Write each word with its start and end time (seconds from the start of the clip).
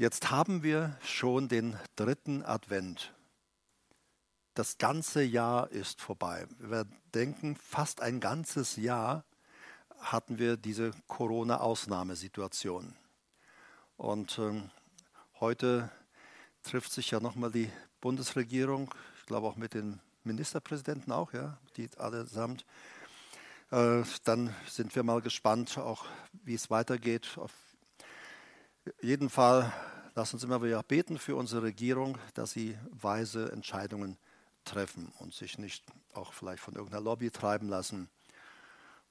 Jetzt 0.00 0.30
haben 0.30 0.62
wir 0.62 0.96
schon 1.02 1.48
den 1.48 1.76
dritten 1.96 2.44
Advent. 2.44 3.12
Das 4.54 4.78
ganze 4.78 5.24
Jahr 5.24 5.72
ist 5.72 6.00
vorbei. 6.00 6.46
Wir 6.60 6.86
denken, 7.14 7.56
fast 7.56 8.00
ein 8.00 8.20
ganzes 8.20 8.76
Jahr 8.76 9.24
hatten 9.98 10.38
wir 10.38 10.56
diese 10.56 10.92
Corona-Ausnahmesituation. 11.08 12.94
Und 13.96 14.38
äh, 14.38 14.62
heute 15.40 15.90
trifft 16.62 16.92
sich 16.92 17.10
ja 17.10 17.18
nochmal 17.18 17.50
die 17.50 17.68
Bundesregierung, 18.00 18.94
ich 19.18 19.26
glaube 19.26 19.48
auch 19.48 19.56
mit 19.56 19.74
den 19.74 19.98
Ministerpräsidenten 20.22 21.10
auch, 21.10 21.32
ja, 21.32 21.58
die 21.76 21.90
allesamt. 21.98 22.64
Äh, 23.72 24.04
dann 24.22 24.54
sind 24.68 24.94
wir 24.94 25.02
mal 25.02 25.22
gespannt, 25.22 25.76
auch 25.76 26.04
wie 26.44 26.54
es 26.54 26.70
weitergeht. 26.70 27.30
Auf 27.34 27.50
jeden 29.02 29.30
Fall, 29.30 29.72
lass 30.14 30.32
uns 30.34 30.44
immer 30.44 30.62
wieder 30.62 30.82
beten 30.82 31.18
für 31.18 31.36
unsere 31.36 31.62
Regierung, 31.62 32.18
dass 32.34 32.52
sie 32.52 32.78
weise 32.90 33.50
Entscheidungen 33.52 34.18
treffen 34.64 35.12
und 35.18 35.34
sich 35.34 35.58
nicht 35.58 35.84
auch 36.14 36.32
vielleicht 36.32 36.62
von 36.62 36.74
irgendeiner 36.74 37.02
Lobby 37.02 37.30
treiben 37.30 37.68
lassen 37.68 38.08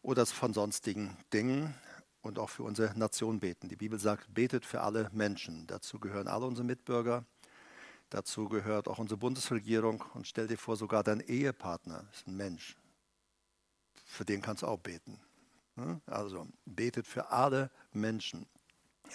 oder 0.02 0.26
von 0.26 0.54
sonstigen 0.54 1.18
Dingen 1.34 1.74
und 2.22 2.40
auch 2.40 2.50
für 2.50 2.64
unsere 2.64 2.98
Nation 2.98 3.40
beten. 3.40 3.70
Die 3.70 3.76
Bibel 3.76 4.00
sagt, 4.00 4.34
betet 4.34 4.66
für 4.66 4.82
alle 4.82 5.10
Menschen. 5.12 5.66
Dazu 5.68 6.00
gehören 6.00 6.28
alle 6.28 6.46
unsere 6.46 6.66
Mitbürger, 6.66 7.26
dazu 8.10 8.50
gehört 8.50 8.88
auch 8.88 9.00
unsere 9.00 9.18
Bundesregierung 9.18 10.04
und 10.14 10.28
stell 10.28 10.48
dir 10.48 10.58
vor, 10.58 10.76
sogar 10.76 11.04
dein 11.04 11.22
Ehepartner 11.22 12.06
ist 12.14 12.28
ein 12.28 12.36
Mensch. 12.38 12.78
Für 14.06 14.24
den 14.24 14.42
kannst 14.42 14.64
du 14.64 14.68
auch 14.68 14.80
beten. 14.80 15.20
Also 16.06 16.48
betet 16.66 17.06
für 17.06 17.30
alle 17.30 17.70
Menschen. 17.92 18.46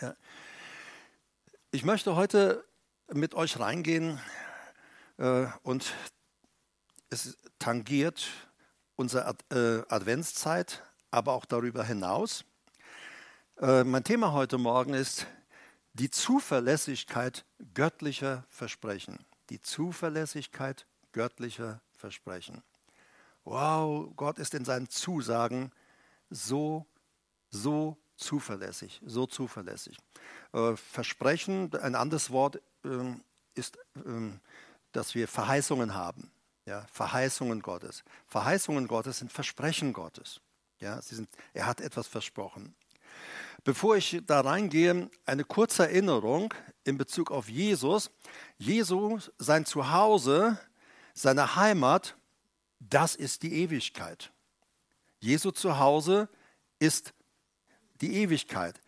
Ja. 0.01 0.15
Ich 1.75 1.85
möchte 1.85 2.17
heute 2.17 2.63
mit 3.15 3.33
euch 3.35 3.59
reingehen 3.59 4.21
äh, 5.17 5.47
und 5.63 5.95
es 7.09 7.39
tangiert 7.59 8.29
unsere 8.95 9.25
Ad 9.25 9.43
äh, 9.55 9.83
Adventszeit, 9.89 10.83
aber 11.11 11.33
auch 11.33 11.47
darüber 11.47 11.83
hinaus. 11.83 12.45
Äh, 13.59 13.85
mein 13.85 14.05
Thema 14.05 14.33
heute 14.33 14.59
Morgen 14.59 14.93
ist 14.93 15.27
die 15.95 16.11
Zuverlässigkeit 16.11 17.47
göttlicher 17.73 18.45
Versprechen. 18.51 19.25
Die 19.49 19.63
Zuverlässigkeit 19.63 20.87
göttlicher 21.13 21.81
Versprechen. 21.97 22.63
Wow, 23.45 24.13
Gott 24.15 24.39
ist 24.39 24.53
in 24.53 24.67
seinen 24.67 24.91
Zusagen 24.91 25.73
so, 26.29 26.85
so 27.49 27.97
zuverlässig, 28.23 29.01
so 29.05 29.27
zuverlässig. 29.27 29.99
Äh, 30.53 30.77
Versprechen, 30.77 31.75
ein 31.75 31.95
anderes 31.95 32.31
Wort 32.31 32.57
äh, 32.85 32.89
ist, 33.55 33.77
äh, 33.97 34.01
dass 34.93 35.15
wir 35.15 35.29
Verheißungen 35.29 35.95
haben. 35.95 36.31
Ja, 36.65 36.87
Verheißungen 36.93 37.61
Gottes. 37.61 38.05
Verheißungen 38.29 38.87
Gottes 38.87 39.19
sind 39.19 39.33
Versprechen 39.33 39.93
Gottes. 39.93 40.41
Ja, 40.79 41.03
sie 41.03 41.17
sind, 41.17 41.29
er 41.53 41.67
hat 41.67 41.81
etwas 41.81 42.07
versprochen. 42.07 42.75
Bevor 43.65 43.97
ich 43.97 44.21
da 44.27 44.41
reingehe, 44.41 45.11
eine 45.25 45.45
kurze 45.45 45.85
Erinnerung 45.85 46.53
in 46.85 46.99
Bezug 46.99 47.31
auf 47.31 47.49
Jesus. 47.49 48.11
Jesus, 48.59 49.31
sein 49.39 49.65
Zuhause, 49.67 50.59
seine 51.15 51.57
Heimat, 51.57 52.17
das 52.81 53.15
ist 53.15 53.43
die 53.43 53.55
Ewigkeit. 53.55 54.33
Jesu 55.21 55.53
Zuhause 55.53 56.29
ist 56.81 57.15
die 58.03 58.15
Ewigkeit. 58.17 58.81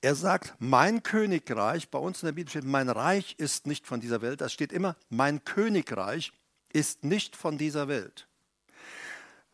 Er 0.00 0.14
sagt, 0.14 0.54
mein 0.58 1.02
Königreich, 1.02 1.88
bei 1.90 1.98
uns 1.98 2.22
in 2.22 2.26
der 2.26 2.32
Bibel 2.32 2.50
steht, 2.50 2.64
mein 2.64 2.88
Reich 2.88 3.34
ist 3.38 3.66
nicht 3.66 3.86
von 3.86 4.00
dieser 4.00 4.22
Welt. 4.22 4.40
Da 4.40 4.48
steht 4.48 4.72
immer, 4.72 4.96
mein 5.08 5.44
Königreich 5.44 6.32
ist 6.72 7.04
nicht 7.04 7.36
von 7.36 7.58
dieser 7.58 7.88
Welt. 7.88 8.28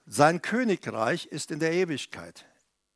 Sein 0.06 0.42
Königreich 0.42 1.26
ist 1.26 1.50
in 1.50 1.60
der 1.60 1.72
Ewigkeit 1.72 2.46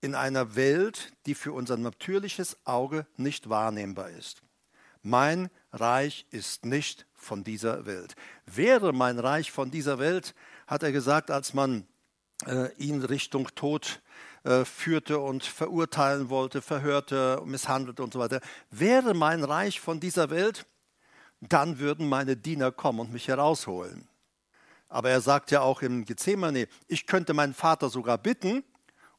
in 0.01 0.15
einer 0.15 0.55
Welt, 0.57 1.13
die 1.27 1.35
für 1.35 1.53
unser 1.53 1.77
natürliches 1.77 2.57
Auge 2.65 3.07
nicht 3.17 3.49
wahrnehmbar 3.49 4.11
ist. 4.11 4.43
Mein 5.03 5.51
Reich 5.73 6.27
ist 6.31 6.65
nicht 6.65 7.07
von 7.15 7.45
dieser 7.45 7.87
Welt. 7.87 8.15
Wäre 8.45 8.93
mein 8.93 9.19
Reich 9.19 9.51
von 9.51 9.71
dieser 9.71 9.99
Welt, 9.99 10.35
hat 10.67 10.83
er 10.83 10.93
gesagt, 10.93 11.31
als 11.31 11.55
man 11.55 11.87
äh, 12.47 12.73
ihn 12.77 13.03
Richtung 13.03 13.49
Tod 13.55 14.01
äh, 14.47 14.65
führte 14.65 15.19
und 15.19 15.43
verurteilen 15.43 16.31
wollte, 16.31 16.63
verhörte, 16.63 17.43
misshandelte 17.45 18.03
und 18.03 18.13
so 18.13 18.21
weiter. 18.21 18.41
Wäre 18.71 19.13
mein 19.13 19.43
Reich 19.43 19.81
von 19.81 19.99
dieser 19.99 20.31
Welt, 20.31 20.67
dann 21.41 21.81
würden 21.81 22.09
meine 22.09 22.37
Diener 22.37 22.71
kommen 22.71 23.01
und 23.01 23.13
mich 23.13 23.27
herausholen. 23.27 24.09
Aber 24.89 25.11
er 25.11 25.21
sagt 25.21 25.51
ja 25.51 25.63
auch 25.63 25.83
im 25.83 26.05
Gethsemane, 26.05 26.69
ich 26.87 27.09
könnte 27.09 27.35
meinen 27.35 27.55
Vater 27.55 27.89
sogar 27.91 28.19
bitten, 28.19 28.63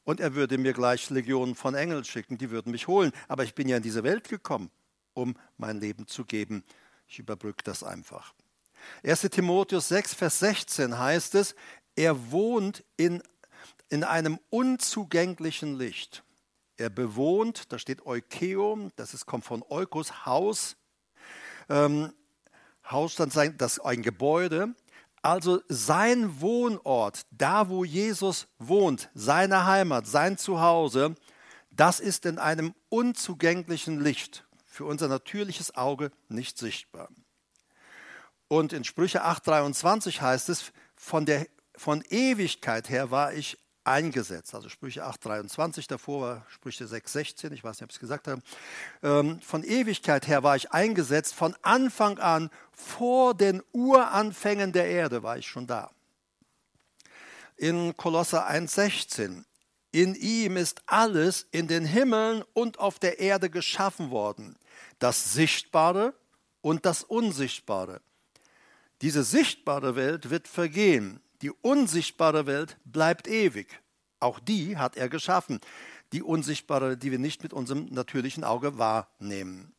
und 0.05 0.21
er 0.21 0.35
würde 0.35 0.57
mir 0.57 0.71
gleich 0.71 1.09
Legionen 1.09 1.53
von 1.53 1.75
Engeln 1.75 2.05
schicken, 2.05 2.37
die 2.37 2.49
würden 2.49 2.71
mich 2.71 2.87
holen. 2.87 3.11
Aber 3.27 3.43
ich 3.43 3.53
bin 3.53 3.67
ja 3.67 3.75
in 3.75 3.83
diese 3.83 4.05
Welt 4.05 4.29
gekommen, 4.29 4.71
um 5.13 5.35
mein 5.57 5.81
Leben 5.81 6.07
zu 6.07 6.23
geben. 6.23 6.63
Ich 7.09 7.19
überbrücke 7.19 7.61
das 7.65 7.83
einfach. 7.83 8.33
1 9.03 9.23
Timotheus 9.23 9.89
6, 9.89 10.13
Vers 10.13 10.39
16 10.39 10.97
heißt 10.97 11.35
es, 11.35 11.55
er 11.97 12.31
wohnt 12.31 12.85
in, 12.95 13.21
in 13.89 14.03
einem 14.03 14.39
unzugänglichen 14.49 15.77
Licht. 15.77 16.23
Er 16.77 16.89
bewohnt, 16.89 17.71
da 17.71 17.79
steht 17.79 18.05
Eukeum, 18.05 18.91
das 18.95 19.13
ist, 19.13 19.25
kommt 19.25 19.45
von 19.45 19.63
Eukos, 19.69 20.25
Haus. 20.25 20.75
Ähm, 21.69 22.13
Haus, 22.89 23.15
dann 23.15 23.31
sein, 23.31 23.57
das 23.57 23.79
ein 23.79 24.03
Gebäude. 24.03 24.75
Also 25.21 25.61
sein 25.67 26.39
Wohnort, 26.39 27.25
da 27.31 27.69
wo 27.69 27.83
Jesus 27.83 28.47
wohnt, 28.59 29.09
seine 29.13 29.65
Heimat, 29.65 30.07
sein 30.07 30.37
Zuhause, 30.37 31.15
das 31.71 31.99
ist 31.99 32.25
in 32.25 32.37
einem 32.39 32.73
unzugänglichen 32.89 33.99
Licht, 33.99 34.45
für 34.65 34.85
unser 34.85 35.07
natürliches 35.07 35.75
Auge 35.75 36.11
nicht 36.29 36.57
sichtbar. 36.57 37.09
Und 38.47 38.71
in 38.71 38.83
Sprüche 38.83 39.25
8:23 39.25 40.21
heißt 40.21 40.49
es, 40.49 40.71
von, 40.95 41.25
der, 41.25 41.47
von 41.75 42.03
Ewigkeit 42.09 42.89
her 42.89 43.11
war 43.11 43.33
ich 43.33 43.57
eingesetzt. 43.87 44.53
Also 44.53 44.69
Sprüche 44.69 45.05
8,23, 45.05 45.87
davor 45.87 46.21
war 46.21 46.45
Sprüche 46.49 46.85
6,16, 46.85 47.51
ich 47.53 47.63
weiß 47.63 47.77
nicht, 47.77 47.83
ob 47.83 47.89
ich 47.89 47.95
es 47.95 47.99
gesagt 47.99 48.27
habe. 48.27 48.41
Ähm, 49.01 49.41
von 49.41 49.63
Ewigkeit 49.63 50.27
her 50.27 50.43
war 50.43 50.55
ich 50.55 50.71
eingesetzt, 50.71 51.33
von 51.33 51.55
Anfang 51.61 52.19
an, 52.19 52.49
vor 52.71 53.33
den 53.33 53.63
Uranfängen 53.71 54.73
der 54.73 54.87
Erde 54.87 55.23
war 55.23 55.37
ich 55.37 55.47
schon 55.47 55.67
da. 55.67 55.91
In 57.55 57.95
Kolosser 57.97 58.49
1,16, 58.49 59.43
in 59.91 60.13
ihm 60.13 60.57
ist 60.57 60.81
alles 60.85 61.47
in 61.51 61.67
den 61.67 61.85
Himmeln 61.85 62.43
und 62.53 62.77
auf 62.79 62.99
der 62.99 63.19
Erde 63.19 63.49
geschaffen 63.49 64.11
worden, 64.11 64.57
das 64.99 65.33
Sichtbare 65.33 66.13
und 66.61 66.85
das 66.85 67.03
Unsichtbare. 67.03 68.01
Diese 69.01 69.23
sichtbare 69.23 69.95
Welt 69.95 70.29
wird 70.29 70.47
vergehen, 70.47 71.21
die 71.41 71.51
unsichtbare 71.51 72.45
Welt 72.45 72.77
bleibt 72.85 73.27
ewig. 73.27 73.81
Auch 74.19 74.39
die 74.39 74.77
hat 74.77 74.97
er 74.97 75.09
geschaffen. 75.09 75.59
Die 76.13 76.23
unsichtbare, 76.23 76.97
die 76.97 77.11
wir 77.11 77.19
nicht 77.19 77.43
mit 77.43 77.53
unserem 77.53 77.85
natürlichen 77.85 78.43
Auge 78.43 78.77
wahrnehmen. 78.77 79.73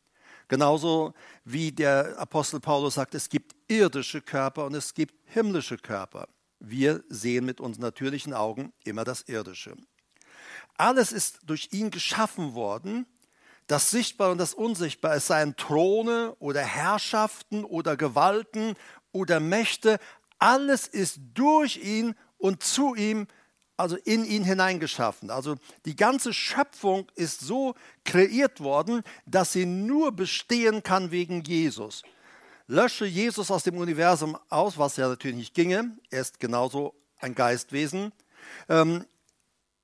Genauso 0.47 1.13
wie 1.43 1.71
der 1.71 2.17
Apostel 2.17 2.59
Paulus 2.59 2.95
sagt, 2.95 3.13
es 3.13 3.29
gibt 3.29 3.55
irdische 3.67 4.21
Körper 4.21 4.65
und 4.65 4.73
es 4.73 4.93
gibt 4.93 5.13
himmlische 5.25 5.77
Körper. 5.77 6.27
Wir 6.59 7.03
sehen 7.07 7.45
mit 7.45 7.61
unseren 7.61 7.83
natürlichen 7.83 8.33
Augen 8.33 8.73
immer 8.83 9.03
das 9.03 9.21
Irdische. 9.23 9.75
Alles 10.75 11.11
ist 11.11 11.39
durch 11.43 11.69
ihn 11.71 11.91
geschaffen 11.91 12.53
worden, 12.53 13.05
das 13.67 13.91
Sichtbare 13.91 14.31
und 14.31 14.39
das 14.39 14.55
Unsichtbare, 14.55 15.17
es 15.17 15.27
seien 15.27 15.55
Throne 15.55 16.35
oder 16.39 16.61
Herrschaften 16.61 17.63
oder 17.63 17.95
Gewalten 17.95 18.73
oder 19.11 19.39
Mächte, 19.39 19.99
alles 20.39 20.87
ist 20.87 21.19
durch 21.33 21.77
ihn 21.77 22.15
und 22.37 22.63
zu 22.63 22.95
ihm, 22.95 23.27
also 23.77 23.95
in 23.95 24.25
ihn 24.25 24.43
hineingeschaffen. 24.43 25.29
Also 25.29 25.55
die 25.85 25.95
ganze 25.95 26.33
Schöpfung 26.33 27.09
ist 27.15 27.39
so 27.41 27.75
kreiert 28.03 28.59
worden, 28.59 29.03
dass 29.25 29.53
sie 29.53 29.65
nur 29.65 30.11
bestehen 30.11 30.83
kann 30.83 31.11
wegen 31.11 31.43
Jesus. 31.43 32.03
Lösche 32.67 33.05
Jesus 33.05 33.51
aus 33.51 33.63
dem 33.63 33.77
Universum 33.77 34.37
aus, 34.49 34.77
was 34.77 34.97
ja 34.97 35.07
natürlich 35.07 35.37
nicht 35.37 35.53
ginge. 35.53 35.97
Er 36.09 36.21
ist 36.21 36.39
genauso 36.39 36.93
ein 37.19 37.35
Geistwesen. 37.35 38.11
Ähm, 38.67 39.05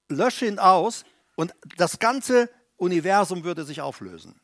lösche 0.10 0.46
ihn 0.46 0.60
aus 0.60 1.06
und 1.36 1.54
das 1.78 2.00
ganze 2.00 2.50
Universum 2.78 3.44
würde 3.44 3.63
sich 3.63 3.81
auflösen, 3.81 4.40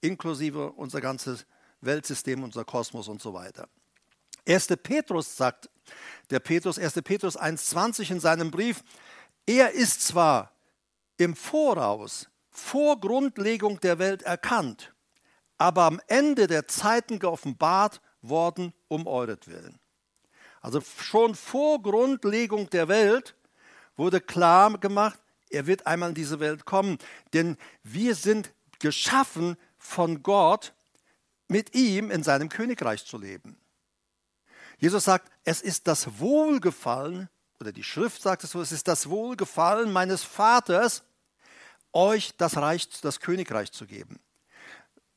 inklusive 0.00 0.72
unser 0.72 1.00
ganzes 1.00 1.46
Weltsystem, 1.80 2.42
unser 2.42 2.64
Kosmos 2.64 3.08
und 3.08 3.22
so 3.22 3.32
weiter. 3.32 3.68
1. 4.48 4.68
Petrus 4.82 5.36
sagt, 5.36 5.68
der 6.30 6.40
Petrus, 6.40 6.78
1. 6.78 6.94
Petrus 7.02 7.38
1,20 7.38 8.10
in 8.10 8.20
seinem 8.20 8.50
Brief, 8.50 8.82
er 9.46 9.72
ist 9.72 10.06
zwar 10.06 10.52
im 11.16 11.36
Voraus, 11.36 12.28
vor 12.50 13.00
Grundlegung 13.00 13.80
der 13.80 13.98
Welt 13.98 14.22
erkannt, 14.22 14.92
aber 15.58 15.84
am 15.84 16.00
Ende 16.08 16.46
der 16.46 16.66
Zeiten 16.66 17.18
geoffenbart 17.18 18.00
worden 18.22 18.72
um 18.88 19.06
euretwillen. 19.06 19.78
Also 20.60 20.80
schon 20.80 21.34
vor 21.34 21.82
Grundlegung 21.82 22.68
der 22.70 22.88
Welt 22.88 23.36
wurde 23.96 24.20
klar 24.20 24.78
gemacht, 24.78 25.20
er 25.50 25.66
wird 25.66 25.86
einmal 25.86 26.10
in 26.10 26.14
diese 26.14 26.40
Welt 26.40 26.64
kommen. 26.64 26.98
Denn 27.32 27.56
wir 27.82 28.14
sind 28.14 28.52
geschaffen 28.78 29.56
von 29.78 30.22
Gott, 30.22 30.74
mit 31.48 31.74
ihm 31.74 32.10
in 32.10 32.22
seinem 32.22 32.48
Königreich 32.48 33.06
zu 33.06 33.16
leben. 33.16 33.56
Jesus 34.78 35.04
sagt, 35.04 35.30
es 35.44 35.60
ist 35.60 35.88
das 35.88 36.20
Wohlgefallen, 36.20 37.28
oder 37.60 37.72
die 37.72 37.82
Schrift 37.82 38.22
sagt 38.22 38.44
es 38.44 38.52
so, 38.52 38.60
es 38.60 38.72
ist 38.72 38.86
das 38.86 39.08
Wohlgefallen 39.08 39.92
meines 39.92 40.22
Vaters, 40.22 41.02
euch 41.92 42.36
das 42.36 42.56
Reich, 42.56 42.88
das 43.00 43.20
Königreich 43.20 43.72
zu 43.72 43.86
geben. 43.86 44.20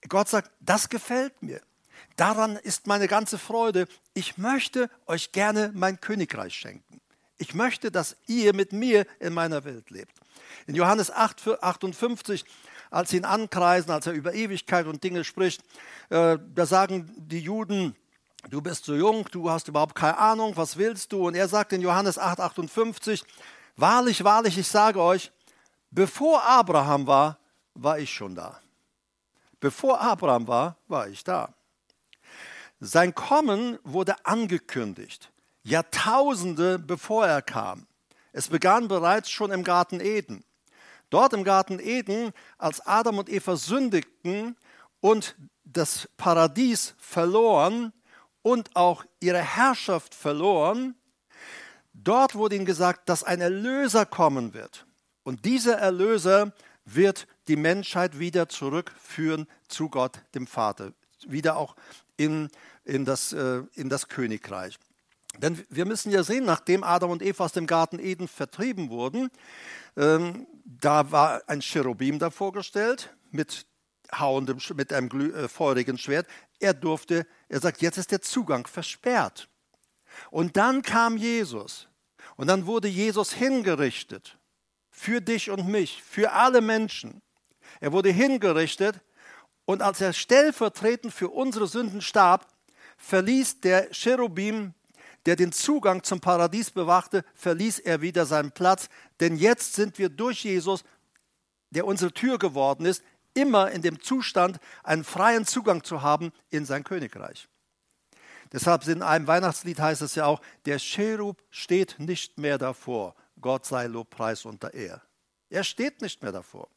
Gott 0.10 0.30
sagt, 0.30 0.52
das 0.60 0.90
gefällt 0.90 1.44
mir. 1.44 1.62
Daran 2.16 2.58
ist 2.58 2.88
meine 2.88 3.08
ganze 3.08 3.38
Freude. 3.38 3.88
Ich 4.16 4.38
möchte 4.38 4.90
euch 5.06 5.32
gerne 5.32 5.72
mein 5.76 6.02
Königreich 6.02 6.56
schenken. 6.56 7.00
Ich 7.38 7.54
möchte, 7.54 7.92
dass 7.92 8.18
ihr 8.28 8.54
mit 8.54 8.74
mir 8.74 9.06
in 9.20 9.34
meiner 9.34 9.64
Welt 9.64 9.90
lebt. 9.90 10.14
In 10.68 10.76
Johannes 10.76 11.12
8, 11.12 11.64
58, 11.64 12.46
als 12.90 13.12
sie 13.12 13.18
ihn 13.18 13.26
ankreisen, 13.26 13.92
als 13.92 14.08
er 14.08 14.14
über 14.14 14.34
Ewigkeit 14.34 14.86
und 14.86 15.04
Dinge 15.04 15.24
spricht, 15.24 15.64
äh, 16.10 16.38
da 16.54 16.66
sagen 16.66 17.12
die 17.18 17.40
Juden, 17.40 17.96
du 18.50 18.62
bist 18.62 18.86
so 18.86 18.96
jung, 18.96 19.26
du 19.32 19.50
hast 19.50 19.68
überhaupt 19.68 19.96
keine 19.96 20.18
Ahnung, 20.18 20.56
was 20.58 20.78
willst 20.78 21.12
du? 21.12 21.28
Und 21.28 21.36
er 21.36 21.48
sagt 21.48 21.74
in 21.74 21.82
Johannes 21.82 22.18
8, 22.18 22.40
58, 22.40 23.24
wahrlich, 23.76 24.24
wahrlich, 24.24 24.58
ich 24.58 24.68
sage 24.68 25.02
euch, 25.02 25.32
bevor 25.90 26.44
Abraham 26.44 27.08
war, 27.08 27.38
war 27.74 28.00
ich 28.00 28.14
schon 28.14 28.36
da. 28.36 28.60
Bevor 29.60 30.02
Abraham 30.02 30.48
war, 30.48 30.78
war 30.88 31.08
ich 31.08 31.24
da. 31.24 31.54
Sein 32.80 33.14
Kommen 33.14 33.78
wurde 33.84 34.26
angekündigt, 34.26 35.32
Jahrtausende 35.64 36.80
bevor 36.80 37.28
er 37.28 37.44
kam. 37.44 37.86
Es 38.34 38.48
begann 38.48 38.88
bereits 38.88 39.30
schon 39.30 39.52
im 39.52 39.64
Garten 39.64 40.00
Eden. 40.00 40.44
Dort 41.12 41.34
im 41.34 41.44
Garten 41.44 41.80
Eden, 41.80 42.32
als 42.58 42.86
Adam 42.88 43.20
und 43.20 43.30
Eva 43.30 43.56
sündigten 43.58 44.56
und 45.02 45.36
das 45.64 46.10
Paradies 46.18 46.96
verloren 46.98 47.94
und 48.42 48.76
auch 48.76 49.06
ihre 49.20 49.42
Herrschaft 49.42 50.16
verloren, 50.16 50.96
dort 51.94 52.36
wurde 52.36 52.56
ihnen 52.56 52.66
gesagt, 52.66 53.10
dass 53.10 53.24
ein 53.24 53.42
Erlöser 53.42 54.06
kommen 54.06 54.54
wird. 54.54 54.86
Und 55.24 55.46
dieser 55.46 55.78
Erlöser 55.78 56.54
wird 56.86 57.28
die 57.48 57.56
Menschheit 57.56 58.20
wieder 58.20 58.50
zurückführen 58.50 59.48
zu 59.68 59.90
Gott, 59.90 60.22
dem 60.34 60.48
Vater, 60.48 60.94
wieder 61.28 61.58
auch 61.58 61.76
in, 62.18 62.50
in, 62.84 63.06
das, 63.06 63.34
äh, 63.34 63.64
in 63.76 63.90
das 63.90 64.08
Königreich. 64.08 64.78
Denn 65.38 65.64
wir 65.70 65.86
müssen 65.86 66.12
ja 66.12 66.24
sehen, 66.24 66.46
nachdem 66.46 66.84
Adam 66.84 67.12
und 67.12 67.22
Eva 67.22 67.46
aus 67.46 67.54
dem 67.54 67.68
Garten 67.68 68.00
Eden 68.00 68.28
vertrieben 68.28 68.90
wurden, 68.90 69.30
ähm, 69.96 70.48
da 70.66 71.12
war 71.12 71.42
ein 71.48 71.62
Cherubim 71.62 72.20
davor 72.20 72.52
gestellt 72.52 73.14
mit, 73.32 73.66
hauendem, 74.14 74.60
mit 74.76 74.94
einem 74.94 75.10
glüh, 75.10 75.34
äh, 75.34 75.48
feurigen 75.48 75.98
Schwert. 75.98 76.28
Er 76.60 76.74
durfte, 76.74 77.26
er 77.50 77.60
sagt, 77.60 77.82
jetzt 77.82 77.98
ist 77.98 78.12
der 78.12 78.22
Zugang 78.22 78.68
versperrt. 78.68 79.50
Und 80.30 80.58
dann 80.58 80.82
kam 80.82 81.18
Jesus. 81.18 81.88
Und 82.36 82.48
dann 82.48 82.66
wurde 82.66 82.88
Jesus 82.88 83.34
hingerichtet. 83.34 84.38
Für 84.90 85.22
dich 85.22 85.50
und 85.50 85.68
mich, 85.68 86.04
für 86.04 86.32
alle 86.32 86.62
Menschen. 86.62 87.22
Er 87.80 87.92
wurde 87.92 88.10
hingerichtet. 88.10 89.00
Und 89.66 89.82
als 89.82 90.02
er 90.02 90.14
stellvertretend 90.14 91.14
für 91.14 91.30
unsere 91.30 91.68
Sünden 91.68 92.02
starb, 92.02 92.48
verließ 92.98 93.62
der 93.62 93.92
Cherubim 93.92 94.74
der 95.26 95.36
den 95.36 95.52
Zugang 95.52 96.04
zum 96.04 96.20
Paradies 96.20 96.72
bewachte, 96.72 97.24
verließ 97.36 97.80
er 97.80 98.02
wieder 98.02 98.26
seinen 98.26 98.52
Platz. 98.52 98.90
Denn 99.20 99.36
jetzt 99.36 99.74
sind 99.74 99.98
wir 100.00 100.10
durch 100.10 100.44
Jesus, 100.44 100.84
der 101.70 101.86
unsere 101.86 102.12
Tür 102.12 102.40
geworden 102.40 102.86
ist, 102.86 103.04
immer 103.34 103.72
in 103.72 103.82
dem 103.82 104.02
Zustand, 104.02 104.60
einen 104.84 105.04
freien 105.04 105.46
Zugang 105.46 105.84
zu 105.84 106.02
haben 106.02 106.32
in 106.50 106.66
sein 106.66 106.84
Königreich. 106.84 107.48
Deshalb 108.52 108.86
in 108.88 109.02
einem 109.02 109.28
Weihnachtslied 109.28 109.80
heißt 109.80 110.02
es 110.02 110.16
ja 110.16 110.26
auch, 110.26 110.42
der 110.66 110.78
Cherub 110.78 111.42
steht 111.50 111.96
nicht 112.00 112.38
mehr 112.38 112.58
davor. 112.58 113.16
Gott 113.40 113.66
sei 113.66 113.88
Lob, 113.88 114.10
Preis 114.10 114.46
und 114.46 114.62
der 114.62 114.74
Ehr. 114.74 115.02
Er 115.50 115.64
steht 115.64 116.02
nicht 116.02 116.22
mehr 116.22 116.32
davor. 116.32 116.70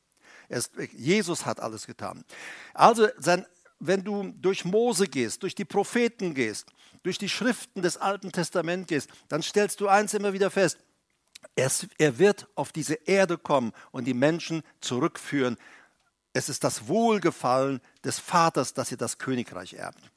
Ist, 0.49 0.73
Jesus 0.93 1.47
hat 1.47 1.59
alles 1.59 1.87
getan. 1.87 2.25
Also 2.75 3.09
sein 3.19 3.47
wenn 3.87 4.05
du 4.05 4.33
durch 4.41 4.65
Mose 4.65 5.09
gehst, 5.09 5.43
durch 5.43 5.55
die 5.55 5.65
Propheten 5.65 6.35
gehst, 6.35 6.67
durch 7.03 7.19
die 7.19 7.29
Schriften 7.29 7.83
des 7.83 7.97
Alten 7.97 8.33
Testaments 8.33 8.89
gehst, 8.89 9.11
dann 9.29 9.43
stellst 9.43 9.81
du 9.81 9.89
eins 9.89 10.15
immer 10.15 10.33
wieder 10.33 10.51
fest. 10.51 10.79
Er 11.57 12.19
wird 12.19 12.49
auf 12.55 12.73
diese 12.73 12.95
Erde 12.95 13.37
kommen 13.37 13.73
und 13.91 14.07
die 14.07 14.15
Menschen 14.15 14.63
zurückführen. 14.81 15.59
Es 16.35 16.51
ist 16.51 16.65
das 16.65 16.89
Wohlgefallen 16.89 17.81
des 18.05 18.19
Vaters, 18.19 18.75
dass 18.75 18.91
ihr 18.91 18.99
das 18.99 19.19
Königreich 19.19 19.75
erbt. 19.75 20.11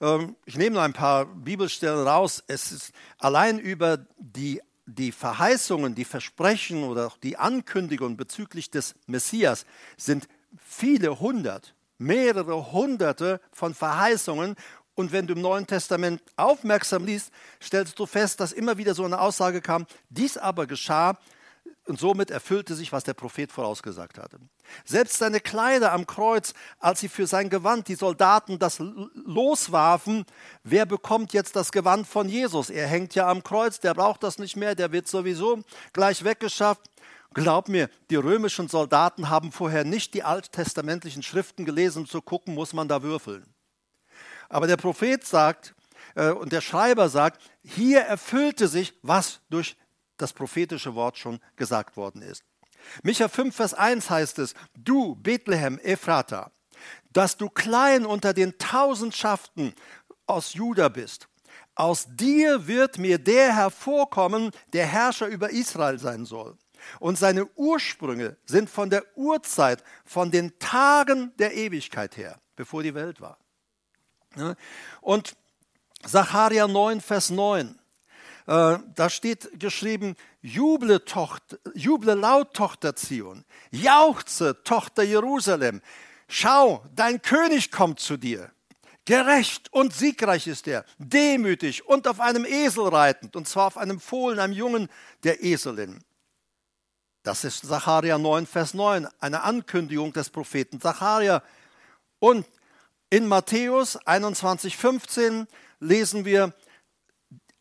Ähm, 0.00 0.36
ich 0.44 0.58
nehme 0.58 0.76
noch 0.76 0.82
ein 0.82 0.92
paar 0.92 1.24
Bibelstellen 1.24 2.06
raus. 2.06 2.44
Es 2.48 2.72
ist 2.72 2.92
allein 3.18 3.58
über 3.58 4.04
die, 4.18 4.60
die 4.84 5.12
Verheißungen, 5.12 5.94
die 5.94 6.04
Versprechen 6.04 6.84
oder 6.84 7.06
auch 7.06 7.16
die 7.16 7.38
Ankündigungen 7.38 8.16
bezüglich 8.16 8.70
des 8.70 8.94
Messias 9.06 9.64
sind 9.96 10.28
viele 10.62 11.20
hundert 11.20 11.74
mehrere 11.98 12.72
hunderte 12.72 13.40
von 13.52 13.74
Verheißungen. 13.74 14.54
Und 14.94 15.12
wenn 15.12 15.26
du 15.26 15.34
im 15.34 15.40
Neuen 15.40 15.66
Testament 15.66 16.22
aufmerksam 16.36 17.04
liest, 17.04 17.30
stellst 17.62 17.98
du 17.98 18.06
fest, 18.06 18.40
dass 18.40 18.52
immer 18.52 18.78
wieder 18.78 18.94
so 18.94 19.04
eine 19.04 19.20
Aussage 19.20 19.60
kam, 19.60 19.86
dies 20.08 20.36
aber 20.36 20.66
geschah 20.66 21.18
und 21.88 21.98
somit 21.98 22.30
erfüllte 22.30 22.74
sich, 22.74 22.92
was 22.92 23.04
der 23.04 23.14
Prophet 23.14 23.50
vorausgesagt 23.50 24.18
hatte. 24.18 24.38
Selbst 24.84 25.18
seine 25.18 25.40
Kleider 25.40 25.92
am 25.92 26.06
Kreuz, 26.06 26.52
als 26.78 27.00
sie 27.00 27.08
für 27.08 27.26
sein 27.26 27.48
Gewand 27.48 27.88
die 27.88 27.94
Soldaten 27.94 28.58
das 28.58 28.78
loswarfen, 28.78 30.26
wer 30.62 30.84
bekommt 30.84 31.32
jetzt 31.32 31.56
das 31.56 31.72
Gewand 31.72 32.06
von 32.06 32.28
Jesus? 32.28 32.68
Er 32.68 32.86
hängt 32.86 33.14
ja 33.14 33.26
am 33.26 33.42
Kreuz, 33.42 33.80
der 33.80 33.94
braucht 33.94 34.22
das 34.22 34.38
nicht 34.38 34.54
mehr, 34.54 34.74
der 34.74 34.92
wird 34.92 35.08
sowieso 35.08 35.62
gleich 35.94 36.24
weggeschafft. 36.24 36.82
Glaub 37.32 37.68
mir, 37.68 37.88
die 38.10 38.16
römischen 38.16 38.68
Soldaten 38.68 39.30
haben 39.30 39.50
vorher 39.50 39.84
nicht 39.84 40.12
die 40.12 40.22
alttestamentlichen 40.22 41.22
Schriften 41.22 41.64
gelesen, 41.64 42.00
um 42.02 42.08
zu 42.08 42.20
gucken, 42.20 42.54
muss 42.54 42.74
man 42.74 42.88
da 42.88 43.02
würfeln. 43.02 43.46
Aber 44.50 44.66
der 44.66 44.76
Prophet 44.76 45.24
sagt 45.24 45.74
äh, 46.14 46.30
und 46.30 46.52
der 46.52 46.60
Schreiber 46.60 47.08
sagt, 47.08 47.40
hier 47.64 48.00
erfüllte 48.00 48.68
sich, 48.68 48.94
was 49.02 49.40
durch 49.50 49.76
das 50.18 50.32
prophetische 50.32 50.94
Wort 50.94 51.18
schon 51.18 51.40
gesagt 51.56 51.96
worden 51.96 52.22
ist. 52.22 52.44
Micha 53.02 53.28
5, 53.28 53.54
Vers 53.54 53.74
1 53.74 54.10
heißt 54.10 54.38
es, 54.38 54.54
du 54.76 55.16
Bethlehem 55.16 55.78
Ephrata, 55.78 56.50
dass 57.12 57.36
du 57.36 57.48
klein 57.48 58.06
unter 58.06 58.32
den 58.32 58.58
Tausendschaften 58.58 59.74
aus 60.26 60.54
Juda 60.54 60.88
bist. 60.88 61.28
Aus 61.74 62.06
dir 62.08 62.66
wird 62.66 62.98
mir 62.98 63.18
der 63.18 63.54
hervorkommen, 63.54 64.50
der 64.72 64.86
Herrscher 64.86 65.28
über 65.28 65.50
Israel 65.50 65.98
sein 65.98 66.24
soll. 66.24 66.56
Und 67.00 67.18
seine 67.18 67.46
Ursprünge 67.54 68.36
sind 68.46 68.70
von 68.70 68.90
der 68.90 69.04
Urzeit, 69.16 69.82
von 70.04 70.30
den 70.30 70.58
Tagen 70.58 71.32
der 71.38 71.54
Ewigkeit 71.54 72.16
her, 72.16 72.40
bevor 72.56 72.82
die 72.82 72.94
Welt 72.94 73.20
war. 73.20 73.38
Und 75.00 75.36
Sacharja 76.04 76.68
9, 76.68 77.00
Vers 77.00 77.30
9, 77.30 77.77
äh, 78.48 78.78
da 78.94 79.10
steht 79.10 79.60
geschrieben, 79.60 80.16
juble, 80.40 81.04
Tochter, 81.04 81.58
juble 81.74 82.14
laut, 82.14 82.54
Tochter 82.54 82.96
Zion, 82.96 83.44
jauchze, 83.70 84.62
Tochter 84.64 85.02
Jerusalem, 85.02 85.82
schau, 86.28 86.82
dein 86.94 87.20
König 87.20 87.70
kommt 87.70 88.00
zu 88.00 88.16
dir. 88.16 88.50
Gerecht 89.04 89.70
und 89.72 89.92
siegreich 89.92 90.46
ist 90.46 90.66
er, 90.66 90.86
demütig 90.96 91.86
und 91.86 92.08
auf 92.08 92.20
einem 92.20 92.46
Esel 92.46 92.88
reitend, 92.88 93.36
und 93.36 93.46
zwar 93.46 93.66
auf 93.66 93.76
einem 93.76 94.00
Fohlen, 94.00 94.38
einem 94.38 94.54
Jungen 94.54 94.88
der 95.24 95.44
Eselin. 95.44 96.02
Das 97.22 97.44
ist 97.44 97.66
Sacharja 97.66 98.16
9, 98.16 98.46
Vers 98.46 98.72
9, 98.72 99.08
eine 99.20 99.42
Ankündigung 99.42 100.14
des 100.14 100.30
Propheten 100.30 100.80
Sacharja. 100.80 101.42
Und 102.18 102.46
in 103.10 103.26
Matthäus 103.26 103.96
21, 104.06 104.74
15 104.78 105.46
lesen 105.80 106.24
wir, 106.24 106.54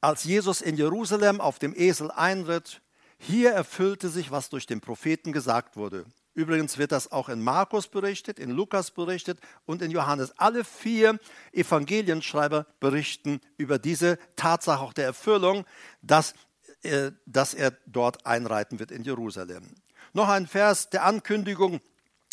als 0.02 0.24
Jesus 0.24 0.62
in 0.62 0.78
Jerusalem 0.78 1.42
auf 1.42 1.60
dem 1.60 1.74
Esel 1.76 2.12
einritt, 2.12 2.82
hier 3.18 3.52
erfüllte 3.52 4.10
sich, 4.10 4.32
was 4.32 4.50
durch 4.50 4.68
den 4.68 4.82
Propheten 4.82 5.34
gesagt 5.34 5.76
wurde. 5.76 6.06
Übrigens 6.34 6.78
wird 6.78 6.92
das 6.92 7.12
auch 7.12 7.30
in 7.30 7.44
Markus 7.44 7.88
berichtet, 7.88 8.38
in 8.38 8.52
Lukas 8.52 8.92
berichtet 8.92 9.40
und 9.66 9.82
in 9.82 9.90
Johannes. 9.90 10.38
Alle 10.38 10.64
vier 10.64 11.20
Evangelienschreiber 11.52 12.68
berichten 12.80 13.42
über 13.58 13.80
diese 13.80 14.20
Tatsache 14.36 14.84
auch 14.84 14.94
der 14.94 15.06
Erfüllung, 15.06 15.66
dass 16.04 16.36
äh, 16.84 17.12
dass 17.26 17.56
er 17.56 17.72
dort 17.88 18.26
einreiten 18.28 18.78
wird 18.78 18.92
in 18.92 19.04
Jerusalem. 19.04 19.76
Noch 20.14 20.30
ein 20.30 20.46
Vers 20.46 20.90
der 20.92 21.06
Ankündigung 21.06 21.82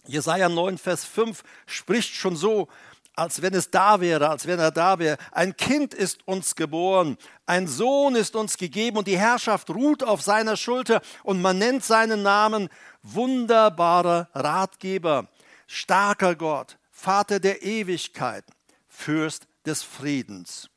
Jesaja 0.07 0.51
9, 0.51 0.77
Vers 0.77 1.05
5 1.07 1.43
spricht 1.67 2.15
schon 2.15 2.37
so, 2.37 2.69
als 3.17 3.43
wenn 3.43 3.55
es 3.55 3.71
da 3.71 4.01
wäre, 4.01 4.29
als 4.29 4.47
wenn 4.47 4.59
er 4.59 4.71
da 4.71 4.99
wäre. 4.99 5.17
Ein 5.31 5.57
Kind 5.57 5.95
ist 5.95 6.27
uns 6.27 6.55
geboren, 6.55 7.17
ein 7.47 7.67
Sohn 7.67 8.17
ist 8.17 8.35
uns 8.37 8.57
gegeben 8.57 8.99
und 8.99 9.07
die 9.07 9.19
Herrschaft 9.19 9.71
ruht 9.71 10.03
auf 10.03 10.23
seiner 10.23 10.57
Schulter 10.57 11.01
und 11.23 11.41
man 11.41 11.59
nennt 11.59 11.85
seinen 11.85 12.23
Namen 12.23 12.69
wunderbarer 13.03 14.29
Ratgeber, 14.35 15.29
starker 15.67 16.35
Gott, 16.35 16.79
Vater 16.91 17.39
der 17.39 17.63
Ewigkeit, 17.63 18.45
Fürst 18.89 19.47
des 19.65 19.83
Friedens. 19.83 20.69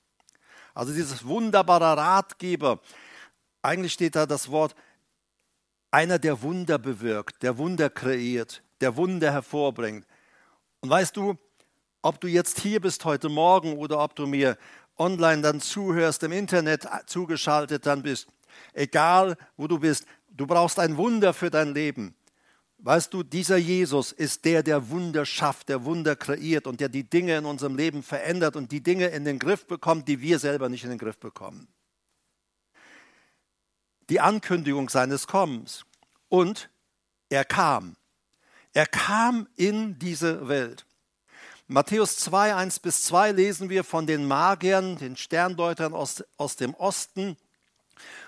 Also 0.73 0.93
dieses 0.93 1.25
wunderbare 1.25 1.97
Ratgeber, 1.97 2.79
eigentlich 3.63 3.93
steht 3.93 4.15
da 4.15 4.25
das 4.25 4.51
Wort 4.51 4.75
einer, 5.89 6.19
der 6.19 6.41
Wunder 6.43 6.77
bewirkt, 6.77 7.41
der 7.41 7.57
Wunder 7.57 7.89
kreiert, 7.89 8.61
der 8.81 8.95
Wunder 8.95 9.31
hervorbringt. 9.31 10.05
Und 10.81 10.89
weißt 10.89 11.17
du, 11.17 11.37
ob 12.01 12.21
du 12.21 12.27
jetzt 12.27 12.59
hier 12.59 12.79
bist 12.79 13.05
heute 13.05 13.29
Morgen 13.29 13.77
oder 13.77 13.99
ob 13.99 14.15
du 14.15 14.27
mir 14.27 14.57
online 14.97 15.41
dann 15.41 15.61
zuhörst, 15.61 16.23
im 16.23 16.31
Internet 16.31 16.87
zugeschaltet 17.05 17.85
dann 17.85 18.03
bist, 18.03 18.27
egal 18.73 19.37
wo 19.55 19.67
du 19.67 19.79
bist, 19.79 20.05
du 20.29 20.47
brauchst 20.47 20.79
ein 20.79 20.97
Wunder 20.97 21.33
für 21.33 21.49
dein 21.49 21.73
Leben. 21.73 22.15
Weißt 22.79 23.13
du, 23.13 23.23
dieser 23.23 23.57
Jesus 23.57 24.11
ist 24.11 24.45
der, 24.45 24.61
der 24.61 24.89
Wunder 24.89 25.25
schafft, 25.25 25.69
der 25.69 25.83
Wunder 25.83 26.15
kreiert 26.15 26.67
und 26.67 26.79
der 26.79 26.89
die 26.89 27.09
Dinge 27.09 27.37
in 27.37 27.45
unserem 27.45 27.75
Leben 27.75 28.03
verändert 28.03 28.55
und 28.55 28.71
die 28.71 28.83
Dinge 28.83 29.07
in 29.07 29.25
den 29.25 29.39
Griff 29.39 29.65
bekommt, 29.65 30.07
die 30.07 30.21
wir 30.21 30.37
selber 30.37 30.69
nicht 30.69 30.83
in 30.83 30.91
den 30.91 30.99
Griff 30.99 31.17
bekommen. 31.17 31.67
Die 34.09 34.19
Ankündigung 34.19 34.89
seines 34.89 35.27
Kommens. 35.27 35.85
Und 36.29 36.69
er 37.29 37.45
kam. 37.45 37.95
Er 38.73 38.85
kam 38.85 39.47
in 39.55 39.97
diese 39.97 40.47
Welt. 40.47 40.86
Matthäus 41.69 42.15
2, 42.19 42.55
1 42.55 42.79
bis 42.79 43.03
2 43.03 43.33
lesen 43.33 43.69
wir 43.69 43.83
von 43.83 44.07
den 44.07 44.25
Magiern, 44.25 44.97
den 44.97 45.17
Sterndeutern 45.17 45.93
aus, 45.93 46.23
aus 46.37 46.55
dem 46.55 46.73
Osten. 46.73 47.35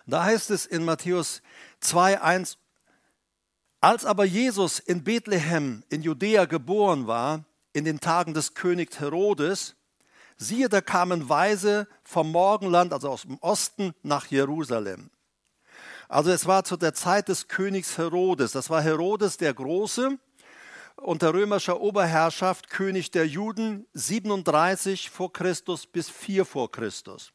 Da 0.05 0.25
heißt 0.25 0.49
es 0.49 0.65
in 0.65 0.83
Matthäus 0.83 1.41
2, 1.79 2.19
1, 2.21 2.57
als 3.79 4.03
aber 4.03 4.25
Jesus 4.25 4.79
in 4.79 5.05
Bethlehem 5.05 5.83
in 5.87 6.01
Judäa 6.01 6.43
geboren 6.43 7.07
war, 7.07 7.45
in 7.71 7.85
den 7.85 8.01
Tagen 8.01 8.33
des 8.33 8.55
Königs 8.55 8.99
Herodes, 8.99 9.77
siehe, 10.35 10.67
da 10.67 10.81
kamen 10.81 11.29
Weise 11.29 11.87
vom 12.03 12.33
Morgenland, 12.33 12.91
also 12.91 13.09
aus 13.09 13.21
dem 13.21 13.37
Osten, 13.37 13.93
nach 14.03 14.25
Jerusalem. 14.25 15.11
Also 16.09 16.31
es 16.31 16.45
war 16.45 16.65
zu 16.65 16.75
der 16.75 16.93
Zeit 16.93 17.29
des 17.29 17.47
Königs 17.47 17.97
Herodes. 17.97 18.51
Das 18.51 18.69
war 18.69 18.81
Herodes 18.81 19.37
der 19.37 19.53
Große 19.53 20.17
unter 21.01 21.33
römischer 21.33 21.81
Oberherrschaft 21.81 22.69
König 22.69 23.11
der 23.11 23.27
Juden 23.27 23.87
37 23.93 25.09
vor 25.09 25.33
Christus 25.33 25.87
bis 25.87 26.09
4 26.09 26.45
vor 26.45 26.71
Christus. 26.71 27.31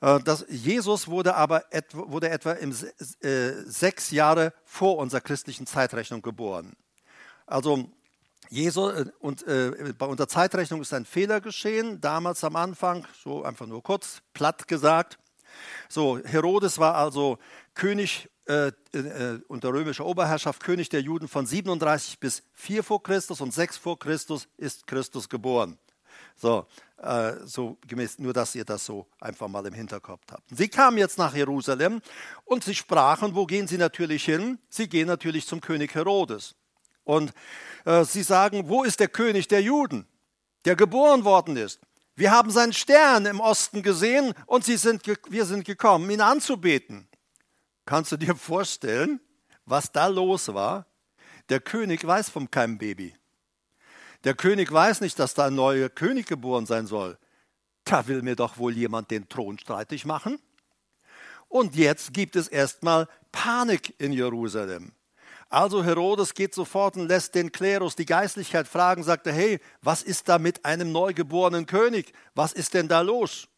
Äh, 0.00 0.20
das, 0.20 0.44
Jesus 0.48 1.08
wurde 1.08 1.34
aber 1.34 1.72
etwa, 1.72 2.10
wurde 2.10 2.30
etwa 2.30 2.52
im, 2.52 2.72
äh, 3.20 3.50
sechs 3.66 4.10
Jahre 4.10 4.52
vor 4.64 4.98
unserer 4.98 5.20
christlichen 5.20 5.66
Zeitrechnung 5.66 6.22
geboren. 6.22 6.76
Also 7.46 7.90
Jesus, 8.48 8.94
äh, 8.94 9.04
und 9.18 9.46
äh, 9.46 9.92
bei 9.96 10.06
unserer 10.06 10.28
Zeitrechnung 10.28 10.80
ist 10.80 10.94
ein 10.94 11.04
Fehler 11.04 11.40
geschehen, 11.40 12.00
damals 12.00 12.44
am 12.44 12.56
Anfang, 12.56 13.06
so 13.22 13.42
einfach 13.42 13.66
nur 13.66 13.82
kurz, 13.82 14.22
platt 14.32 14.68
gesagt. 14.68 15.18
So, 15.88 16.18
Herodes 16.18 16.78
war 16.78 16.94
also 16.94 17.38
König 17.74 18.28
äh, 18.48 18.72
äh, 18.92 19.40
unter 19.48 19.68
römischer 19.68 20.06
Oberherrschaft 20.06 20.62
König 20.62 20.88
der 20.88 21.02
Juden 21.02 21.28
von 21.28 21.44
37 21.44 22.18
bis 22.18 22.42
4 22.54 22.82
vor 22.82 23.02
Christus 23.02 23.40
und 23.40 23.52
6 23.52 23.76
vor 23.76 23.98
Christus 23.98 24.48
ist 24.56 24.86
Christus 24.86 25.28
geboren. 25.28 25.78
So, 26.34 26.66
äh, 27.02 27.34
so 27.44 27.76
gemäß, 27.86 28.18
nur 28.18 28.32
dass 28.32 28.54
ihr 28.54 28.64
das 28.64 28.84
so 28.84 29.06
einfach 29.20 29.48
mal 29.48 29.66
im 29.66 29.74
Hinterkopf 29.74 30.22
habt. 30.30 30.44
Sie 30.50 30.68
kamen 30.68 30.96
jetzt 30.96 31.18
nach 31.18 31.34
Jerusalem 31.34 32.00
und 32.44 32.64
sie 32.64 32.74
sprachen, 32.74 33.34
wo 33.34 33.44
gehen 33.44 33.66
sie 33.66 33.76
natürlich 33.76 34.24
hin? 34.24 34.58
Sie 34.68 34.88
gehen 34.88 35.08
natürlich 35.08 35.46
zum 35.46 35.60
König 35.60 35.94
Herodes. 35.94 36.54
Und 37.04 37.32
äh, 37.84 38.04
sie 38.04 38.22
sagen, 38.22 38.68
wo 38.68 38.84
ist 38.84 39.00
der 39.00 39.08
König 39.08 39.48
der 39.48 39.62
Juden, 39.62 40.06
der 40.64 40.76
geboren 40.76 41.24
worden 41.24 41.56
ist? 41.56 41.80
Wir 42.14 42.30
haben 42.30 42.50
seinen 42.50 42.72
Stern 42.72 43.26
im 43.26 43.40
Osten 43.40 43.82
gesehen 43.82 44.32
und 44.46 44.64
sie 44.64 44.76
sind, 44.76 45.02
wir 45.06 45.44
sind 45.44 45.64
gekommen, 45.64 46.08
ihn 46.10 46.20
anzubeten. 46.20 47.07
Kannst 47.88 48.12
du 48.12 48.18
dir 48.18 48.36
vorstellen, 48.36 49.18
was 49.64 49.90
da 49.90 50.08
los 50.08 50.52
war? 50.52 50.84
Der 51.48 51.58
König 51.58 52.06
weiß 52.06 52.28
vom 52.28 52.50
keinem 52.50 52.76
Baby. 52.76 53.14
Der 54.24 54.34
König 54.34 54.70
weiß 54.70 55.00
nicht, 55.00 55.18
dass 55.18 55.32
da 55.32 55.46
ein 55.46 55.54
neuer 55.54 55.88
König 55.88 56.26
geboren 56.26 56.66
sein 56.66 56.86
soll. 56.86 57.16
Da 57.84 58.06
will 58.06 58.20
mir 58.20 58.36
doch 58.36 58.58
wohl 58.58 58.76
jemand 58.76 59.10
den 59.10 59.26
Thron 59.30 59.58
streitig 59.58 60.04
machen. 60.04 60.38
Und 61.48 61.76
jetzt 61.76 62.12
gibt 62.12 62.36
es 62.36 62.46
erstmal 62.46 63.08
Panik 63.32 63.94
in 63.96 64.12
Jerusalem. 64.12 64.92
Also 65.48 65.82
Herodes 65.82 66.34
geht 66.34 66.52
sofort 66.52 66.94
und 66.98 67.08
lässt 67.08 67.34
den 67.34 67.52
Klerus, 67.52 67.96
die 67.96 68.04
Geistlichkeit 68.04 68.68
fragen, 68.68 69.02
sagt 69.02 69.26
er, 69.26 69.32
hey, 69.32 69.60
was 69.80 70.02
ist 70.02 70.28
da 70.28 70.38
mit 70.38 70.66
einem 70.66 70.92
neugeborenen 70.92 71.64
König? 71.64 72.12
Was 72.34 72.52
ist 72.52 72.74
denn 72.74 72.88
da 72.88 73.00
los? 73.00 73.48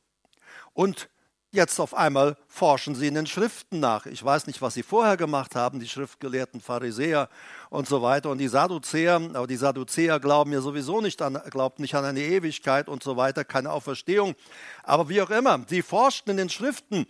Und 0.73 1.09
Jetzt 1.53 1.81
auf 1.81 1.95
einmal 1.95 2.37
forschen 2.47 2.95
sie 2.95 3.09
in 3.09 3.15
den 3.15 3.27
Schriften 3.27 3.81
nach. 3.81 4.07
Ich 4.07 4.25
weiß 4.25 4.47
nicht, 4.47 4.63
was 4.63 4.75
sie 4.75 4.85
vorher 4.85 5.17
gemacht 5.17 5.57
haben, 5.57 5.81
die 5.81 5.89
schriftgelehrten 5.89 6.61
Pharisäer 6.61 7.29
und 7.71 7.89
so 7.89 8.03
weiter 8.03 8.31
und 8.31 8.39
die 8.39 8.47
Sadduzäer, 8.47 9.17
aber 9.35 9.49
die 9.49 9.57
Sadduzäer 9.57 10.21
glauben 10.21 10.53
ja 10.53 10.61
sowieso 10.61 11.01
nicht 11.01 11.21
an, 11.23 11.41
glaubt 11.51 11.81
nicht 11.81 11.97
an 11.97 12.05
eine 12.05 12.21
Ewigkeit 12.21 12.89
und 12.89 13.03
so 13.03 13.17
weiter, 13.17 13.45
keine 13.45 13.73
Auferstehung. 13.73 14.37
Aber 14.85 15.09
wie 15.09 15.21
auch 15.23 15.31
immer, 15.31 15.65
sie 15.69 15.83
forschten 15.83 16.31
in 16.31 16.37
den 16.37 16.51
Schriften 16.51 17.07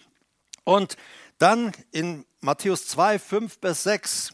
und 0.64 0.96
dann 1.36 1.72
in 1.90 2.24
Matthäus 2.40 2.86
2, 2.86 3.18
5 3.18 3.58
bis 3.58 3.82
6, 3.82 4.32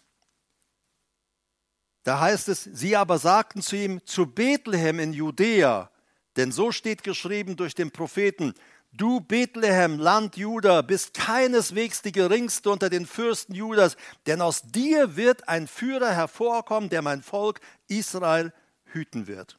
da 2.05 2.21
heißt 2.21 2.49
es, 2.49 2.63
sie 2.63 2.95
aber 2.95 3.19
sagten 3.19 3.61
zu 3.61 3.75
ihm, 3.75 4.07
zu 4.07 4.27
Bethlehem 4.27 5.01
in 5.01 5.13
Judäa, 5.13 5.91
denn 6.37 6.53
so 6.53 6.71
steht 6.71 7.03
geschrieben 7.03 7.57
durch 7.57 7.75
den 7.75 7.91
Propheten, 7.91 8.55
Du 8.97 9.21
Bethlehem, 9.21 9.99
Land 9.99 10.39
Juda, 10.39 10.81
bist 10.81 11.13
keineswegs 11.13 12.01
die 12.01 12.13
geringste 12.13 12.71
unter 12.71 12.89
den 12.89 13.05
Fürsten 13.05 13.55
Judas, 13.55 13.97
denn 14.27 14.41
aus 14.41 14.63
dir 14.63 15.17
wird 15.17 15.49
ein 15.49 15.67
Führer 15.67 16.15
hervorkommen, 16.15 16.89
der 16.89 17.03
mein 17.03 17.23
Volk 17.23 17.61
Israel 17.89 18.55
hüten 18.87 19.27
wird. 19.27 19.59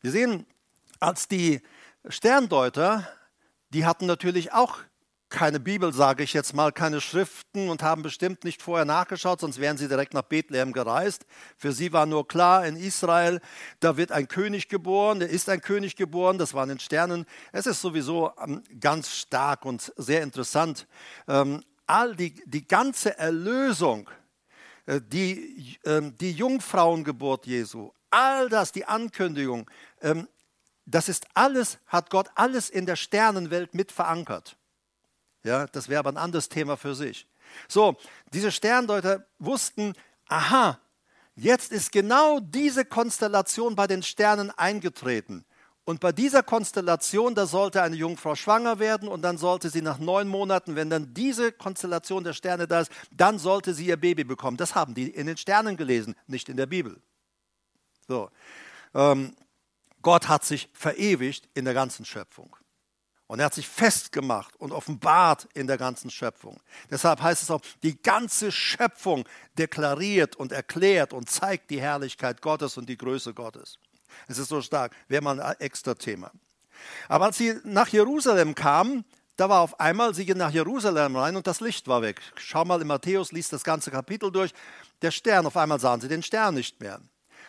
Wir 0.00 0.10
sehen, 0.10 0.44
als 0.98 1.28
die 1.28 1.60
Sterndeuter, 2.08 3.06
die 3.70 3.86
hatten 3.86 4.06
natürlich 4.06 4.52
auch 4.52 4.78
keine 5.32 5.58
Bibel, 5.58 5.92
sage 5.92 6.22
ich 6.22 6.32
jetzt 6.32 6.54
mal, 6.54 6.70
keine 6.70 7.00
Schriften 7.00 7.68
und 7.70 7.82
haben 7.82 8.02
bestimmt 8.02 8.44
nicht 8.44 8.62
vorher 8.62 8.84
nachgeschaut, 8.84 9.40
sonst 9.40 9.58
wären 9.58 9.76
sie 9.76 9.88
direkt 9.88 10.14
nach 10.14 10.22
Bethlehem 10.22 10.72
gereist. 10.72 11.26
Für 11.56 11.72
sie 11.72 11.92
war 11.92 12.06
nur 12.06 12.28
klar, 12.28 12.64
in 12.64 12.76
Israel, 12.76 13.40
da 13.80 13.96
wird 13.96 14.12
ein 14.12 14.28
König 14.28 14.68
geboren, 14.68 15.18
der 15.18 15.30
ist 15.30 15.48
ein 15.48 15.60
König 15.60 15.96
geboren, 15.96 16.38
das 16.38 16.54
waren 16.54 16.70
in 16.70 16.78
Sternen. 16.78 17.24
Es 17.50 17.66
ist 17.66 17.80
sowieso 17.80 18.30
ähm, 18.40 18.62
ganz 18.78 19.10
stark 19.10 19.64
und 19.64 19.92
sehr 19.96 20.22
interessant. 20.22 20.86
Ähm, 21.26 21.64
all 21.86 22.14
die, 22.14 22.34
die 22.46 22.68
ganze 22.68 23.18
Erlösung, 23.18 24.08
äh, 24.86 25.00
die, 25.02 25.78
ähm, 25.84 26.16
die 26.18 26.32
Jungfrauengeburt 26.32 27.46
Jesu, 27.46 27.90
all 28.10 28.48
das, 28.50 28.70
die 28.70 28.84
Ankündigung, 28.84 29.68
das 30.84 31.08
ist 31.08 31.26
alles, 31.32 31.78
hat 31.86 32.10
Gott 32.10 32.28
alles 32.34 32.68
in 32.68 32.84
der 32.84 32.96
Sternenwelt 32.96 33.72
mit 33.72 33.90
verankert. 33.90 34.58
Ja, 35.44 35.66
das 35.66 35.88
wäre 35.88 36.00
aber 36.00 36.10
ein 36.10 36.16
anderes 36.16 36.48
Thema 36.48 36.76
für 36.76 36.94
sich. 36.94 37.26
So, 37.68 37.96
diese 38.32 38.52
Sterndeuter 38.52 39.26
wussten, 39.38 39.94
aha, 40.28 40.78
jetzt 41.34 41.72
ist 41.72 41.92
genau 41.92 42.40
diese 42.40 42.84
Konstellation 42.84 43.74
bei 43.74 43.86
den 43.86 44.02
Sternen 44.02 44.50
eingetreten. 44.50 45.44
Und 45.84 45.98
bei 45.98 46.12
dieser 46.12 46.44
Konstellation, 46.44 47.34
da 47.34 47.44
sollte 47.44 47.82
eine 47.82 47.96
Jungfrau 47.96 48.36
schwanger 48.36 48.78
werden 48.78 49.08
und 49.08 49.22
dann 49.22 49.36
sollte 49.36 49.68
sie 49.68 49.82
nach 49.82 49.98
neun 49.98 50.28
Monaten, 50.28 50.76
wenn 50.76 50.90
dann 50.90 51.12
diese 51.12 51.50
Konstellation 51.50 52.22
der 52.22 52.34
Sterne 52.34 52.68
da 52.68 52.80
ist, 52.80 52.92
dann 53.10 53.40
sollte 53.40 53.74
sie 53.74 53.86
ihr 53.86 53.96
Baby 53.96 54.22
bekommen. 54.22 54.56
Das 54.56 54.76
haben 54.76 54.94
die 54.94 55.10
in 55.10 55.26
den 55.26 55.36
Sternen 55.36 55.76
gelesen, 55.76 56.14
nicht 56.28 56.48
in 56.48 56.56
der 56.56 56.66
Bibel. 56.66 57.02
So, 58.06 58.30
ähm, 58.94 59.34
Gott 60.02 60.28
hat 60.28 60.44
sich 60.44 60.68
verewigt 60.72 61.48
in 61.54 61.64
der 61.64 61.74
ganzen 61.74 62.04
Schöpfung. 62.04 62.54
Und 63.26 63.38
er 63.38 63.46
hat 63.46 63.54
sich 63.54 63.68
festgemacht 63.68 64.54
und 64.56 64.72
offenbart 64.72 65.48
in 65.54 65.66
der 65.66 65.78
ganzen 65.78 66.10
Schöpfung. 66.10 66.60
Deshalb 66.90 67.22
heißt 67.22 67.42
es 67.42 67.50
auch, 67.50 67.62
die 67.82 68.00
ganze 68.00 68.52
Schöpfung 68.52 69.26
deklariert 69.56 70.36
und 70.36 70.52
erklärt 70.52 71.12
und 71.12 71.30
zeigt 71.30 71.70
die 71.70 71.80
Herrlichkeit 71.80 72.42
Gottes 72.42 72.76
und 72.76 72.88
die 72.88 72.98
Größe 72.98 73.32
Gottes. 73.32 73.78
Es 74.28 74.38
ist 74.38 74.48
so 74.48 74.60
stark, 74.60 74.94
wäre 75.08 75.22
mal 75.22 75.40
ein 75.40 75.60
extra 75.60 75.94
Thema. 75.94 76.30
Aber 77.08 77.26
als 77.26 77.38
sie 77.38 77.54
nach 77.64 77.88
Jerusalem 77.88 78.54
kamen, 78.54 79.04
da 79.36 79.48
war 79.48 79.60
auf 79.60 79.80
einmal, 79.80 80.14
sie 80.14 80.26
gehen 80.26 80.38
nach 80.38 80.50
Jerusalem 80.50 81.16
rein 81.16 81.36
und 81.36 81.46
das 81.46 81.60
Licht 81.60 81.88
war 81.88 82.02
weg. 82.02 82.20
Schau 82.36 82.64
mal 82.64 82.80
in 82.80 82.86
Matthäus, 82.86 83.32
liest 83.32 83.52
das 83.52 83.64
ganze 83.64 83.90
Kapitel 83.90 84.30
durch. 84.30 84.52
Der 85.00 85.10
Stern, 85.10 85.46
auf 85.46 85.56
einmal 85.56 85.80
sahen 85.80 86.00
sie 86.00 86.08
den 86.08 86.22
Stern 86.22 86.54
nicht 86.54 86.80
mehr. 86.80 87.00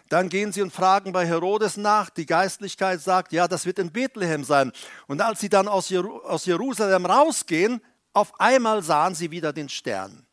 Dann 0.09 0.29
gehen 0.29 0.51
sie 0.51 0.61
und 0.61 0.71
fragen 0.71 1.11
bei 1.11 1.25
Herodes 1.25 1.77
nach. 1.77 2.09
Die 2.09 2.25
Geistlichkeit 2.25 3.01
sagt, 3.01 3.31
ja, 3.31 3.47
das 3.47 3.65
wird 3.65 3.79
in 3.79 3.91
Bethlehem 3.91 4.43
sein. 4.43 4.71
Und 5.07 5.21
als 5.21 5.39
sie 5.39 5.49
dann 5.49 5.67
aus, 5.67 5.89
Jerusalem 5.89 7.05
rausgehen, 7.05 7.81
auf 8.13 8.39
einmal 8.39 8.83
sahen 8.83 9.15
sie 9.15 9.31
wieder 9.31 9.53
den 9.53 9.69
Stern. 9.69 10.27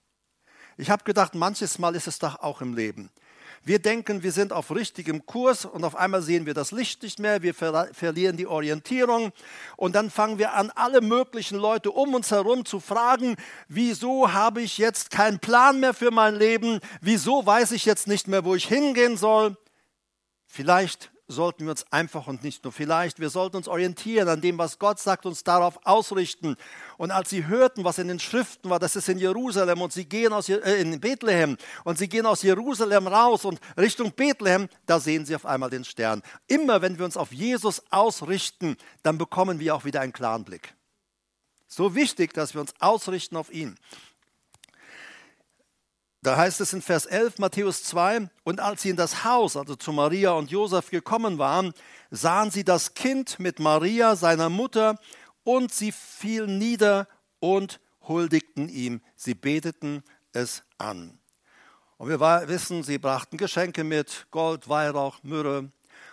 Ich 0.76 0.90
habe 0.90 1.04
gedacht, 1.04 1.34
manches 1.34 1.78
Mal 1.78 1.94
ist 1.94 2.06
es 2.06 2.18
doch 2.18 2.40
auch 2.40 2.60
im 2.60 2.74
Leben. 2.74 3.10
Wir 3.62 3.78
denken, 3.78 4.22
wir 4.22 4.32
sind 4.32 4.54
auf 4.54 4.74
richtigem 4.74 5.26
Kurs 5.26 5.66
und 5.66 5.84
auf 5.84 5.94
einmal 5.94 6.22
sehen 6.22 6.46
wir 6.46 6.54
das 6.54 6.72
Licht 6.72 7.02
nicht 7.02 7.18
mehr, 7.18 7.42
wir 7.42 7.52
ver 7.52 7.88
verlieren 7.92 8.38
die 8.38 8.46
Orientierung 8.46 9.32
und 9.76 9.94
dann 9.94 10.10
fangen 10.10 10.38
wir 10.38 10.54
an, 10.54 10.72
alle 10.74 11.02
möglichen 11.02 11.58
Leute 11.58 11.90
um 11.90 12.14
uns 12.14 12.30
herum 12.30 12.64
zu 12.64 12.80
fragen, 12.80 13.36
wieso 13.68 14.32
habe 14.32 14.62
ich 14.62 14.78
jetzt 14.78 15.10
keinen 15.10 15.40
Plan 15.40 15.78
mehr 15.78 15.92
für 15.92 16.10
mein 16.10 16.36
Leben, 16.36 16.80
wieso 17.02 17.44
weiß 17.44 17.72
ich 17.72 17.84
jetzt 17.84 18.08
nicht 18.08 18.28
mehr, 18.28 18.46
wo 18.46 18.54
ich 18.54 18.66
hingehen 18.66 19.18
soll. 19.18 19.58
Vielleicht 20.46 21.12
sollten 21.30 21.64
wir 21.64 21.70
uns 21.70 21.84
einfach 21.90 22.26
und 22.26 22.42
nicht 22.42 22.64
nur 22.64 22.72
vielleicht, 22.72 23.20
wir 23.20 23.30
sollten 23.30 23.56
uns 23.56 23.68
orientieren 23.68 24.28
an 24.28 24.40
dem, 24.40 24.58
was 24.58 24.78
Gott 24.78 24.98
sagt, 24.98 25.26
uns 25.26 25.44
darauf 25.44 25.78
ausrichten. 25.84 26.56
Und 26.98 27.10
als 27.10 27.30
sie 27.30 27.46
hörten, 27.46 27.84
was 27.84 27.98
in 27.98 28.08
den 28.08 28.18
Schriften 28.18 28.70
war, 28.70 28.78
das 28.78 28.96
ist 28.96 29.08
in 29.08 29.18
Jerusalem 29.18 29.80
und 29.80 29.92
sie 29.92 30.04
gehen 30.04 30.32
aus 30.32 30.48
äh, 30.48 30.80
in 30.80 31.00
Bethlehem 31.00 31.56
und 31.84 31.98
sie 31.98 32.08
gehen 32.08 32.26
aus 32.26 32.42
Jerusalem 32.42 33.06
raus 33.06 33.44
und 33.44 33.60
Richtung 33.76 34.12
Bethlehem, 34.12 34.68
da 34.86 35.00
sehen 35.00 35.24
sie 35.24 35.34
auf 35.34 35.46
einmal 35.46 35.70
den 35.70 35.84
Stern. 35.84 36.22
Immer 36.46 36.82
wenn 36.82 36.98
wir 36.98 37.04
uns 37.04 37.16
auf 37.16 37.32
Jesus 37.32 37.82
ausrichten, 37.90 38.76
dann 39.02 39.18
bekommen 39.18 39.60
wir 39.60 39.74
auch 39.74 39.84
wieder 39.84 40.00
einen 40.00 40.12
klaren 40.12 40.44
Blick. 40.44 40.74
So 41.66 41.94
wichtig, 41.94 42.34
dass 42.34 42.54
wir 42.54 42.60
uns 42.60 42.74
ausrichten 42.80 43.36
auf 43.36 43.52
ihn. 43.52 43.76
Da 46.22 46.36
heißt 46.36 46.60
es 46.60 46.74
in 46.74 46.82
Vers 46.82 47.06
11 47.06 47.38
Matthäus 47.38 47.82
2, 47.84 48.28
und 48.44 48.60
als 48.60 48.82
sie 48.82 48.90
in 48.90 48.96
das 48.96 49.24
Haus, 49.24 49.56
also 49.56 49.74
zu 49.74 49.90
Maria 49.92 50.32
und 50.32 50.50
Josef 50.50 50.90
gekommen 50.90 51.38
waren, 51.38 51.72
sahen 52.10 52.50
sie 52.50 52.62
das 52.62 52.92
Kind 52.92 53.40
mit 53.40 53.58
Maria, 53.58 54.16
seiner 54.16 54.50
Mutter, 54.50 54.98
und 55.44 55.72
sie 55.72 55.92
fielen 55.92 56.58
nieder 56.58 57.08
und 57.38 57.80
huldigten 58.06 58.68
ihm. 58.68 59.00
Sie 59.16 59.34
beteten 59.34 60.02
es 60.32 60.62
an. 60.76 61.18
Und 61.96 62.08
wir 62.08 62.20
wissen, 62.48 62.82
sie 62.82 62.98
brachten 62.98 63.38
Geschenke 63.38 63.82
mit, 63.82 64.26
Gold, 64.30 64.68
Weihrauch, 64.68 65.22
Myrrhe 65.22 65.70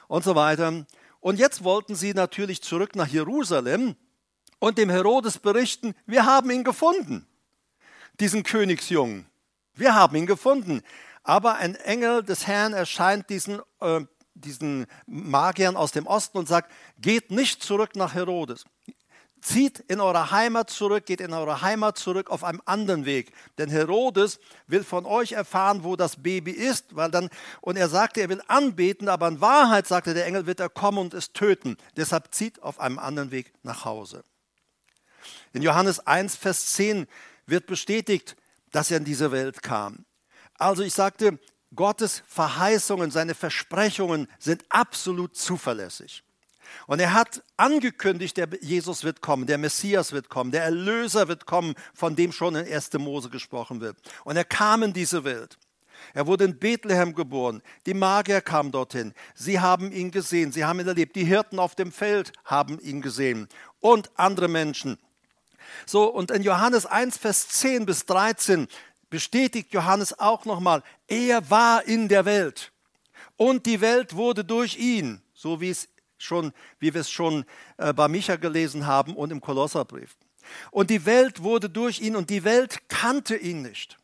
und 0.07 0.23
so 0.23 0.35
weiter. 0.35 0.85
Und 1.19 1.39
jetzt 1.39 1.65
wollten 1.65 1.95
sie 1.95 2.13
natürlich 2.13 2.61
zurück 2.61 2.95
nach 2.95 3.07
Jerusalem 3.07 3.95
und 4.59 4.77
dem 4.77 4.89
Herodes 4.89 5.37
berichten, 5.37 5.95
wir 6.05 6.25
haben 6.25 6.49
ihn 6.49 6.63
gefunden, 6.63 7.27
diesen 8.19 8.43
Königsjungen. 8.43 9.25
Wir 9.77 9.96
haben 9.96 10.15
ihn 10.15 10.25
gefunden. 10.25 10.81
Aber 11.27 11.55
ein 11.55 11.75
Engel 11.75 12.24
des 12.24 12.48
Herrn 12.48 12.74
erscheint 12.74 13.29
diesen, 13.29 13.60
äh, 13.81 14.01
diesen 14.34 14.86
Magiern 15.05 15.75
aus 15.75 15.91
dem 15.91 16.07
Osten 16.07 16.38
und 16.38 16.48
sagt, 16.48 16.72
geht 17.00 17.31
nicht 17.31 17.62
zurück 17.62 17.96
nach 17.98 18.13
Herodes. 18.13 18.63
Zieht 19.41 19.79
in 19.81 20.00
eure 20.00 20.31
Heimat 20.31 20.69
zurück, 20.69 21.05
geht 21.05 21.19
in 21.19 21.34
eure 21.34 21.62
Heimat 21.62 21.98
zurück 21.98 22.29
auf 22.29 22.46
einem 22.46 22.62
anderen 22.65 23.05
Weg. 23.05 23.34
Denn 23.57 23.69
Herodes 23.69 24.39
will 24.67 24.86
von 24.86 25.05
euch 25.05 25.34
erfahren, 25.34 25.84
wo 25.84 25.98
das 25.98 26.24
Baby 26.24 26.51
ist, 26.51 26.96
weil 26.96 27.12
dann, 27.12 27.29
und 27.60 27.75
er 27.75 27.89
sagte, 27.89 28.22
er 28.22 28.29
will 28.29 28.41
anbeten, 28.48 29.10
aber 29.10 29.27
in 29.27 29.41
Wahrheit, 29.41 29.86
sagte 29.86 30.13
der 30.13 30.25
Engel, 30.25 30.48
wird 30.48 30.62
er 30.62 30.69
kommen 30.69 30.98
und 30.98 31.13
es 31.13 31.34
töten. 31.34 31.75
Deshalb 31.98 32.34
zieht 32.34 32.63
auf 32.63 32.79
einem 32.79 33.00
anderen 33.00 33.31
Weg 33.31 33.53
nach 33.63 33.84
Hause. 33.84 34.24
In 35.51 35.62
Johannes 35.62 36.00
1, 36.07 36.38
Vers 36.38 36.67
10 36.67 37.05
wird 37.46 37.67
bestätigt, 37.67 38.37
dass 38.71 38.91
er 38.91 38.97
in 38.97 39.05
diese 39.05 39.31
Welt 39.31 39.62
kam. 39.62 40.05
Also 40.57 40.83
ich 40.83 40.93
sagte, 40.93 41.39
Gottes 41.75 42.24
Verheißungen, 42.27 43.12
seine 43.12 43.36
Versprechungen 43.36 44.27
sind 44.39 44.63
absolut 44.69 45.36
zuverlässig. 45.36 46.24
Und 46.86 47.00
er 47.00 47.13
hat 47.13 47.43
angekündigt, 47.55 48.38
der 48.38 48.50
Jesus 48.62 49.03
wird 49.03 49.21
kommen, 49.21 49.48
der 49.48 49.57
Messias 49.57 50.11
wird 50.11 50.29
kommen, 50.29 50.51
der 50.51 50.63
Erlöser 50.63 51.27
wird 51.27 51.46
kommen, 51.46 51.75
von 51.94 52.15
dem 52.15 52.31
schon 52.31 52.55
in 52.55 52.72
1. 52.72 52.94
Mose 52.94 53.29
gesprochen 53.29 53.81
wird. 53.81 53.98
Und 54.24 54.37
er 54.37 54.46
kam 54.46 54.83
in 54.83 54.94
diese 54.94 55.24
Welt. 55.24 55.57
Er 56.13 56.27
wurde 56.27 56.46
in 56.46 56.59
Bethlehem 56.59 57.15
geboren. 57.15 57.61
Die 57.85 57.94
Magier 57.94 58.42
kamen 58.42 58.72
dorthin. 58.72 59.13
Sie 59.33 59.59
haben 59.59 59.92
ihn 59.92 60.11
gesehen. 60.11 60.51
Sie 60.51 60.63
haben 60.63 60.79
ihn 60.79 60.87
erlebt. 60.87 61.15
Die 61.15 61.25
Hirten 61.25 61.59
auf 61.59 61.75
dem 61.75 61.92
Feld 61.92 62.31
haben 62.46 62.79
ihn 62.79 63.01
gesehen. 63.01 63.48
Und 63.79 64.11
andere 64.15 64.48
Menschen. 64.48 64.98
So, 65.86 66.06
und 66.06 66.32
in 66.32 66.44
Johannes 66.44 66.86
1, 66.86 67.18
Vers 67.18 67.48
10 67.50 67.86
bis 67.86 68.06
13 68.06 68.68
bestätigt 69.10 69.74
Johannes 69.74 70.18
auch 70.20 70.46
nochmal, 70.46 70.84
er 71.08 71.50
war 71.50 71.86
in 71.86 72.08
der 72.08 72.25
Welt 72.25 72.72
und 73.38 73.66
die 73.66 73.82
Welt 73.82 74.16
wurde 74.16 74.44
durch 74.44 74.77
ihn, 74.77 75.22
so 75.34 75.62
wie 75.62 75.70
es 75.70 75.88
schon, 76.18 76.51
wie 76.80 76.94
wir 76.94 77.01
es 77.01 77.12
schon 77.12 77.46
äh, 77.77 77.94
bei 77.94 78.08
Micha 78.08 78.36
gelesen 78.36 78.88
haben 78.88 79.16
und 79.16 79.32
im 79.32 79.42
Kolosserbrief. 79.42 80.18
Und 80.72 80.90
die 80.90 81.06
Welt 81.06 81.44
wurde 81.44 81.70
durch 81.70 82.01
ihn 82.01 82.16
und 82.16 82.30
die 82.30 82.44
Welt 82.44 82.90
kannte 82.90 83.36
ihn 83.36 83.62
nicht. 83.62 83.98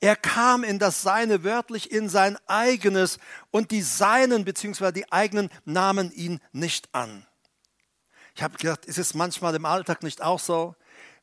Er 0.00 0.16
kam 0.16 0.64
in 0.64 0.78
das 0.78 1.02
Seine, 1.02 1.44
wörtlich 1.44 1.90
in 1.90 2.08
sein 2.08 2.38
eigenes, 2.46 3.18
und 3.50 3.70
die 3.70 3.82
Seinen 3.82 4.44
bzw. 4.44 4.92
die 4.92 5.10
eigenen 5.12 5.50
nahmen 5.64 6.10
ihn 6.12 6.40
nicht 6.52 6.88
an. 6.94 7.26
Ich 8.34 8.42
habe 8.42 8.56
gedacht, 8.56 8.86
ist 8.86 8.98
es 8.98 9.14
manchmal 9.14 9.54
im 9.54 9.64
Alltag 9.64 10.02
nicht 10.02 10.22
auch 10.22 10.38
so? 10.38 10.74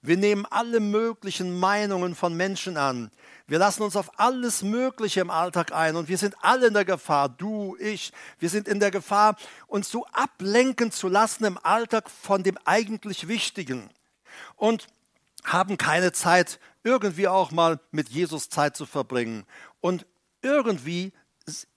Wir 0.07 0.15
nehmen 0.15 0.45
alle 0.45 0.79
möglichen 0.79 1.59
Meinungen 1.59 2.15
von 2.15 2.33
Menschen 2.33 2.77
an. 2.77 3.11
Wir 3.45 3.59
lassen 3.59 3.83
uns 3.83 3.97
auf 3.97 4.17
alles 4.17 4.63
Mögliche 4.63 5.19
im 5.19 5.29
Alltag 5.29 5.73
ein 5.73 5.97
und 5.97 6.07
wir 6.07 6.17
sind 6.17 6.33
alle 6.41 6.67
in 6.67 6.73
der 6.73 6.85
Gefahr, 6.85 7.27
du, 7.27 7.75
ich, 7.77 8.13
wir 8.39 8.47
sind 8.47 8.69
in 8.69 8.79
der 8.79 8.89
Gefahr, 8.89 9.35
uns 9.67 9.89
so 9.89 10.05
ablenken 10.13 10.93
zu 10.93 11.09
lassen 11.09 11.43
im 11.43 11.57
Alltag 11.61 12.09
von 12.09 12.41
dem 12.41 12.57
eigentlich 12.63 13.27
Wichtigen 13.27 13.89
und 14.55 14.87
haben 15.43 15.75
keine 15.75 16.13
Zeit, 16.13 16.61
irgendwie 16.85 17.27
auch 17.27 17.51
mal 17.51 17.77
mit 17.91 18.07
Jesus 18.07 18.47
Zeit 18.47 18.77
zu 18.77 18.85
verbringen. 18.85 19.45
Und 19.81 20.05
irgendwie 20.41 21.11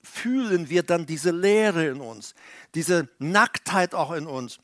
fühlen 0.04 0.70
wir 0.70 0.84
dann 0.84 1.04
diese 1.04 1.32
Leere 1.32 1.86
in 1.86 2.00
uns, 2.00 2.36
diese 2.76 3.08
Nacktheit 3.18 3.92
auch 3.92 4.12
in 4.12 4.28
uns. 4.28 4.60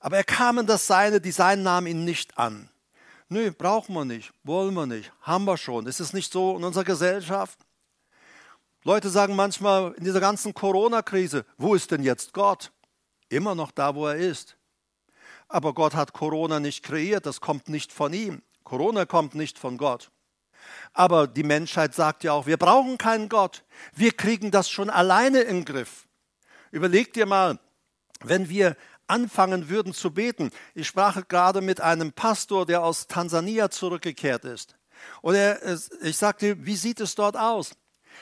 Aber 0.00 0.16
er 0.16 0.24
kam 0.24 0.56
in 0.56 0.66
das 0.66 0.86
Seine, 0.86 1.20
die 1.20 1.32
Seinen 1.32 1.64
nahmen 1.64 1.86
ihn 1.86 2.04
nicht 2.06 2.38
an. 2.38 2.70
Nö, 3.32 3.52
brauchen 3.52 3.94
wir 3.94 4.04
nicht, 4.04 4.32
wollen 4.42 4.74
wir 4.74 4.86
nicht, 4.86 5.12
haben 5.22 5.44
wir 5.44 5.56
schon. 5.56 5.86
Ist 5.86 6.00
es 6.00 6.12
nicht 6.12 6.32
so 6.32 6.56
in 6.56 6.64
unserer 6.64 6.82
Gesellschaft? 6.82 7.60
Leute 8.82 9.08
sagen 9.08 9.36
manchmal 9.36 9.92
in 9.92 10.02
dieser 10.02 10.18
ganzen 10.18 10.52
Corona-Krise, 10.52 11.46
wo 11.56 11.76
ist 11.76 11.92
denn 11.92 12.02
jetzt 12.02 12.32
Gott? 12.32 12.72
Immer 13.28 13.54
noch 13.54 13.70
da, 13.70 13.94
wo 13.94 14.08
er 14.08 14.16
ist. 14.16 14.56
Aber 15.46 15.74
Gott 15.74 15.94
hat 15.94 16.12
Corona 16.12 16.58
nicht 16.58 16.82
kreiert, 16.82 17.24
das 17.24 17.40
kommt 17.40 17.68
nicht 17.68 17.92
von 17.92 18.12
ihm. 18.12 18.42
Corona 18.64 19.06
kommt 19.06 19.36
nicht 19.36 19.60
von 19.60 19.78
Gott. 19.78 20.10
Aber 20.92 21.28
die 21.28 21.44
Menschheit 21.44 21.94
sagt 21.94 22.24
ja 22.24 22.32
auch, 22.32 22.46
wir 22.46 22.56
brauchen 22.56 22.98
keinen 22.98 23.28
Gott. 23.28 23.62
Wir 23.94 24.10
kriegen 24.10 24.50
das 24.50 24.68
schon 24.68 24.90
alleine 24.90 25.42
im 25.42 25.64
Griff. 25.64 26.08
Überleg 26.72 27.12
dir 27.12 27.26
mal, 27.26 27.60
wenn 28.24 28.48
wir 28.48 28.76
anfangen 29.10 29.68
würden 29.68 29.92
zu 29.92 30.12
beten. 30.12 30.50
Ich 30.74 30.86
sprach 30.86 31.28
gerade 31.28 31.60
mit 31.60 31.80
einem 31.80 32.12
Pastor, 32.12 32.64
der 32.64 32.82
aus 32.82 33.06
Tansania 33.06 33.70
zurückgekehrt 33.70 34.44
ist. 34.44 34.76
Und 35.22 35.34
er, 35.34 35.60
ich 36.02 36.16
sagte, 36.16 36.64
wie 36.64 36.76
sieht 36.76 37.00
es 37.00 37.14
dort 37.14 37.36
aus? 37.36 37.72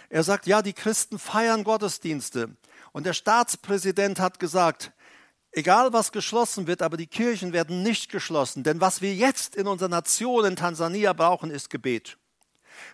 Er 0.09 0.22
sagt, 0.22 0.46
ja, 0.46 0.62
die 0.62 0.72
Christen 0.72 1.18
feiern 1.18 1.64
Gottesdienste. 1.64 2.57
Und 2.92 3.05
der 3.05 3.12
Staatspräsident 3.12 4.20
hat 4.20 4.38
gesagt, 4.38 4.92
egal 5.53 5.92
was 5.92 6.12
geschlossen 6.12 6.66
wird, 6.66 6.83
aber 6.83 6.96
die 6.96 7.07
Kirchen 7.07 7.53
werden 7.53 7.83
nicht 7.83 8.11
geschlossen. 8.11 8.62
Denn 8.62 8.81
was 8.81 9.03
wir 9.03 9.14
jetzt 9.14 9.57
in 9.57 9.66
unserer 9.66 9.88
Nation 9.88 10.44
in 10.44 10.57
Tansania 10.57 11.12
brauchen, 11.12 11.51
ist 11.51 11.70
Gebet. 11.70 12.18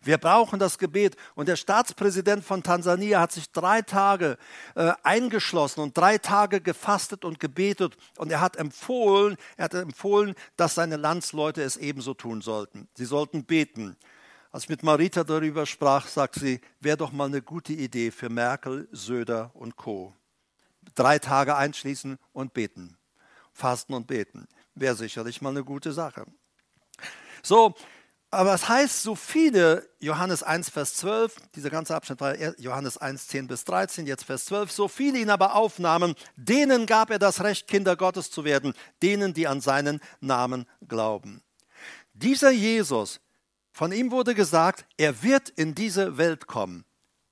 Wir 0.03 0.18
brauchen 0.18 0.59
das 0.59 0.79
Gebet. 0.79 1.16
Und 1.35 1.49
der 1.49 1.57
Staatspräsident 1.57 2.44
von 2.44 2.62
Tansania 2.62 3.20
hat 3.20 3.33
sich 3.33 3.51
drei 3.51 3.83
Tage 3.83 4.38
äh, 4.75 4.92
eingeschlossen 5.03 5.81
und 5.81 5.97
drei 5.97 6.18
Tage 6.18 6.61
gefastet 6.61 7.25
und 7.25 7.40
gebetet. 7.40 7.97
Und 8.16 8.31
er 8.31 8.40
hat 8.40 8.57
empfohlen, 8.57 9.37
er 9.57 9.64
hat 9.64 9.75
empfohlen, 9.75 10.35
dass 10.57 10.75
seine 10.75 10.97
Landsleute 10.97 11.62
es 11.62 11.77
ebenso 11.77 12.14
tun 12.14 12.40
sollten. 12.40 12.88
Sie 12.97 13.05
sollten 13.05 13.44
beten. 13.44 13.97
Als 14.51 14.64
ich 14.64 14.68
mit 14.68 14.85
Marita 14.85 15.25
darüber 15.25 15.66
sprach, 15.66 16.07
sagt 16.07 16.37
sie, 16.37 16.61
wäre 16.81 16.97
doch 16.97 17.11
mal 17.11 17.27
eine 17.27 17.42
gute 17.42 17.73
Idee 17.73 18.12
für 18.12 18.29
Merkel, 18.29 18.88
Söder 18.92 19.51
und 19.55 19.77
Co. 19.77 20.14
Drei 20.94 21.18
Tage 21.18 21.57
einschließen 21.57 22.18
und 22.33 22.55
beten. 22.55 22.97
Fasten 23.53 23.94
und 23.94 24.07
beten. 24.07 24.47
Wäre 24.75 24.94
sicherlich 24.94 25.42
mal 25.42 25.51
eine 25.51 25.64
gute 25.64 25.92
Sache. 25.92 26.27
So, 27.42 27.75
aber 28.35 28.55
es 28.55 28.68
heißt, 28.68 29.03
so 29.03 29.14
viele, 29.14 29.88
Johannes 30.01 30.42
1, 30.42 30.70
Vers 30.70 30.94
12, 30.97 31.37
dieser 31.55 31.70
ganze 31.70 31.94
Abschnitt 31.94 32.20
war 32.20 32.37
Johannes 32.59 32.99
1, 32.99 33.29
10 33.29 33.47
bis 33.47 33.64
13, 33.64 34.07
jetzt 34.07 34.25
Vers 34.25 34.47
12, 34.47 34.70
so 34.70 34.88
viele 34.88 35.18
ihn 35.18 35.31
aber 35.31 35.55
aufnahmen, 35.55 36.14
denen 36.37 36.87
gab 36.87 37.11
er 37.11 37.18
das 37.18 37.42
Recht, 37.42 37.66
Kinder 37.66 37.97
Gottes 37.97 38.31
zu 38.31 38.44
werden, 38.44 38.75
denen, 39.03 39.35
die 39.35 39.47
an 39.47 39.61
seinen 39.61 40.01
Namen 40.20 40.66
glauben. 40.87 41.42
dieser 42.12 42.51
Jesus, 42.51 43.20
von 43.73 43.90
ihm 43.90 44.12
wurde 44.12 44.35
gesagt, 44.35 44.87
er 44.97 45.23
wird 45.23 45.49
in 45.49 45.75
diese 45.75 46.16
Welt 46.16 46.47
kommen. 46.47 46.85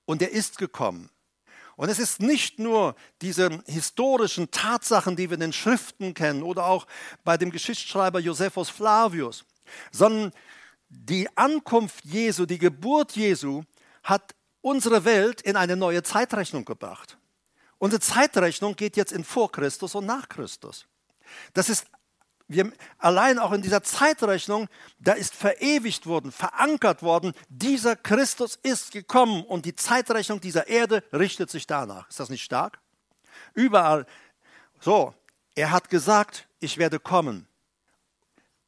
Und 0.04 0.20
er 0.22 0.32
ist 0.32 0.58
gekommen. 0.58 1.08
Und 1.76 1.88
es 1.88 2.00
ist 2.00 2.20
nicht 2.20 2.58
nur 2.58 2.96
diese 3.22 3.62
historischen 3.66 4.50
Tatsachen, 4.50 5.14
die 5.14 5.30
wir 5.30 5.34
in 5.34 5.40
den 5.40 5.52
Schriften 5.52 6.14
kennen 6.14 6.42
oder 6.42 6.66
auch 6.66 6.86
bei 7.22 7.36
dem 7.36 7.50
Geschichtsschreiber 7.50 8.18
Josephus 8.18 8.68
Flavius, 8.68 9.44
sondern 9.92 10.32
die 10.92 11.28
Ankunft 11.36 12.04
Jesu, 12.04 12.46
die 12.46 12.58
Geburt 12.58 13.16
Jesu 13.16 13.62
hat 14.02 14.34
unsere 14.60 15.04
Welt 15.04 15.40
in 15.40 15.56
eine 15.56 15.74
neue 15.74 16.02
Zeitrechnung 16.02 16.64
gebracht. 16.64 17.16
Unsere 17.78 18.00
Zeitrechnung 18.00 18.76
geht 18.76 18.96
jetzt 18.96 19.12
in 19.12 19.24
vor 19.24 19.50
Christus 19.50 19.94
und 19.94 20.06
nach 20.06 20.28
Christus. 20.28 20.86
Das 21.54 21.68
ist 21.68 21.86
wir, 22.48 22.70
allein 22.98 23.38
auch 23.38 23.52
in 23.52 23.62
dieser 23.62 23.82
Zeitrechnung, 23.82 24.68
da 24.98 25.12
ist 25.12 25.34
verewigt 25.34 26.06
worden, 26.06 26.30
verankert 26.30 27.02
worden, 27.02 27.32
dieser 27.48 27.96
Christus 27.96 28.58
ist 28.62 28.92
gekommen 28.92 29.44
und 29.44 29.64
die 29.64 29.74
Zeitrechnung 29.74 30.40
dieser 30.40 30.68
Erde 30.68 31.02
richtet 31.12 31.50
sich 31.50 31.66
danach. 31.66 32.08
Ist 32.10 32.20
das 32.20 32.28
nicht 32.28 32.42
stark? 32.42 32.78
Überall. 33.54 34.06
So, 34.80 35.14
er 35.54 35.70
hat 35.70 35.88
gesagt, 35.88 36.46
ich 36.60 36.76
werde 36.76 37.00
kommen. 37.00 37.46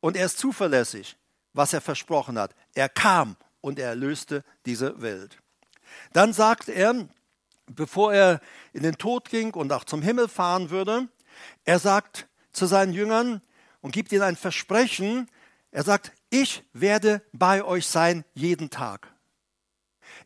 Und 0.00 0.16
er 0.16 0.26
ist 0.26 0.38
zuverlässig, 0.38 1.16
was 1.54 1.72
er 1.72 1.80
versprochen 1.80 2.38
hat. 2.38 2.54
Er 2.74 2.88
kam 2.88 3.36
und 3.62 3.78
er 3.78 3.88
erlöste 3.88 4.44
diese 4.66 5.00
Welt. 5.00 5.38
Dann 6.12 6.32
sagt 6.32 6.68
er, 6.68 7.08
bevor 7.66 8.12
er 8.12 8.40
in 8.72 8.82
den 8.82 8.98
Tod 8.98 9.30
ging 9.30 9.54
und 9.54 9.72
auch 9.72 9.84
zum 9.84 10.02
Himmel 10.02 10.28
fahren 10.28 10.68
würde, 10.68 11.08
er 11.64 11.78
sagt 11.78 12.28
zu 12.52 12.66
seinen 12.66 12.92
Jüngern, 12.92 13.40
und 13.84 13.92
gibt 13.92 14.12
ihnen 14.12 14.22
ein 14.22 14.36
Versprechen. 14.36 15.30
Er 15.70 15.82
sagt, 15.82 16.12
ich 16.30 16.64
werde 16.72 17.20
bei 17.32 17.62
euch 17.62 17.86
sein 17.86 18.24
jeden 18.32 18.70
Tag. 18.70 19.12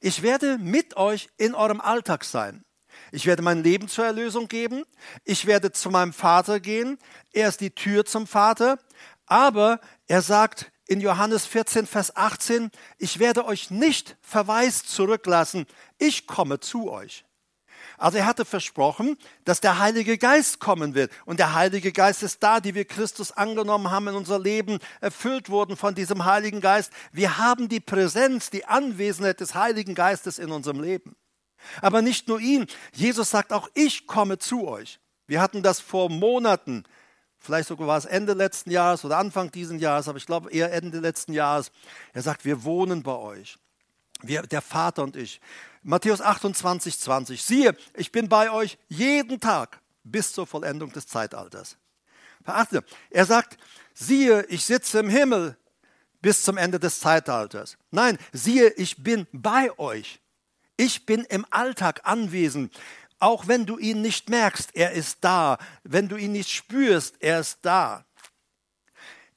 Ich 0.00 0.22
werde 0.22 0.58
mit 0.58 0.96
euch 0.96 1.28
in 1.38 1.56
eurem 1.56 1.80
Alltag 1.80 2.22
sein. 2.22 2.64
Ich 3.10 3.26
werde 3.26 3.42
mein 3.42 3.64
Leben 3.64 3.88
zur 3.88 4.04
Erlösung 4.04 4.46
geben. 4.46 4.84
Ich 5.24 5.46
werde 5.46 5.72
zu 5.72 5.90
meinem 5.90 6.12
Vater 6.12 6.60
gehen. 6.60 6.98
Er 7.32 7.48
ist 7.48 7.60
die 7.60 7.72
Tür 7.74 8.04
zum 8.04 8.28
Vater. 8.28 8.78
Aber 9.26 9.80
er 10.06 10.22
sagt 10.22 10.70
in 10.88 11.00
Johannes 11.00 11.46
14, 11.46 11.86
Vers 11.86 12.16
18, 12.16 12.70
ich 12.98 13.18
werde 13.18 13.44
euch 13.44 13.70
nicht 13.70 14.16
verwaist 14.20 14.90
zurücklassen. 14.90 15.66
Ich 15.98 16.26
komme 16.26 16.58
zu 16.58 16.90
euch. 16.90 17.24
Also 17.98 18.18
er 18.18 18.26
hatte 18.26 18.44
versprochen, 18.44 19.16
dass 19.44 19.60
der 19.60 19.78
Heilige 19.78 20.18
Geist 20.18 20.60
kommen 20.60 20.94
wird. 20.94 21.12
Und 21.26 21.40
der 21.40 21.54
Heilige 21.54 21.92
Geist 21.92 22.22
ist 22.22 22.42
da, 22.42 22.60
die 22.60 22.74
wir 22.74 22.84
Christus 22.84 23.32
angenommen 23.32 23.90
haben 23.90 24.08
in 24.08 24.14
unser 24.14 24.38
Leben, 24.38 24.78
erfüllt 25.00 25.50
wurden 25.50 25.76
von 25.76 25.94
diesem 25.94 26.24
Heiligen 26.24 26.60
Geist. 26.60 26.92
Wir 27.12 27.38
haben 27.38 27.68
die 27.68 27.80
Präsenz, 27.80 28.50
die 28.50 28.64
Anwesenheit 28.64 29.40
des 29.40 29.54
Heiligen 29.54 29.94
Geistes 29.94 30.38
in 30.38 30.50
unserem 30.50 30.80
Leben. 30.80 31.16
Aber 31.82 32.00
nicht 32.02 32.28
nur 32.28 32.40
ihn. 32.40 32.66
Jesus 32.94 33.30
sagt 33.30 33.52
auch, 33.52 33.68
ich 33.74 34.06
komme 34.06 34.38
zu 34.38 34.66
euch. 34.66 35.00
Wir 35.26 35.42
hatten 35.42 35.62
das 35.62 35.80
vor 35.80 36.08
Monaten. 36.08 36.84
Vielleicht 37.48 37.68
sogar 37.68 37.86
war 37.86 37.96
es 37.96 38.04
Ende 38.04 38.34
letzten 38.34 38.70
Jahres 38.70 39.06
oder 39.06 39.16
Anfang 39.16 39.50
dieses 39.50 39.80
Jahres, 39.80 40.06
aber 40.06 40.18
ich 40.18 40.26
glaube 40.26 40.50
eher 40.50 40.70
Ende 40.70 40.98
letzten 41.00 41.32
Jahres. 41.32 41.72
Er 42.12 42.20
sagt, 42.20 42.44
wir 42.44 42.62
wohnen 42.62 43.02
bei 43.02 43.14
euch. 43.14 43.56
Wir, 44.20 44.42
der 44.42 44.60
Vater 44.60 45.02
und 45.02 45.16
ich. 45.16 45.40
Matthäus 45.82 46.20
28, 46.20 47.00
20. 47.00 47.42
Siehe, 47.42 47.74
ich 47.94 48.12
bin 48.12 48.28
bei 48.28 48.50
euch 48.50 48.76
jeden 48.88 49.40
Tag 49.40 49.80
bis 50.04 50.34
zur 50.34 50.46
Vollendung 50.46 50.92
des 50.92 51.06
Zeitalters. 51.06 51.78
Verachte, 52.44 52.84
er 53.08 53.24
sagt, 53.24 53.56
siehe, 53.94 54.44
ich 54.50 54.66
sitze 54.66 54.98
im 54.98 55.08
Himmel 55.08 55.56
bis 56.20 56.42
zum 56.42 56.58
Ende 56.58 56.78
des 56.78 57.00
Zeitalters. 57.00 57.78
Nein, 57.90 58.18
siehe, 58.30 58.68
ich 58.74 59.02
bin 59.02 59.26
bei 59.32 59.70
euch. 59.78 60.20
Ich 60.76 61.06
bin 61.06 61.24
im 61.24 61.46
Alltag 61.48 62.02
anwesend. 62.04 62.78
Auch 63.18 63.48
wenn 63.48 63.66
du 63.66 63.78
ihn 63.78 64.00
nicht 64.00 64.28
merkst, 64.28 64.70
er 64.74 64.92
ist 64.92 65.18
da. 65.22 65.58
Wenn 65.82 66.08
du 66.08 66.16
ihn 66.16 66.32
nicht 66.32 66.50
spürst, 66.50 67.16
er 67.20 67.40
ist 67.40 67.58
da. 67.62 68.04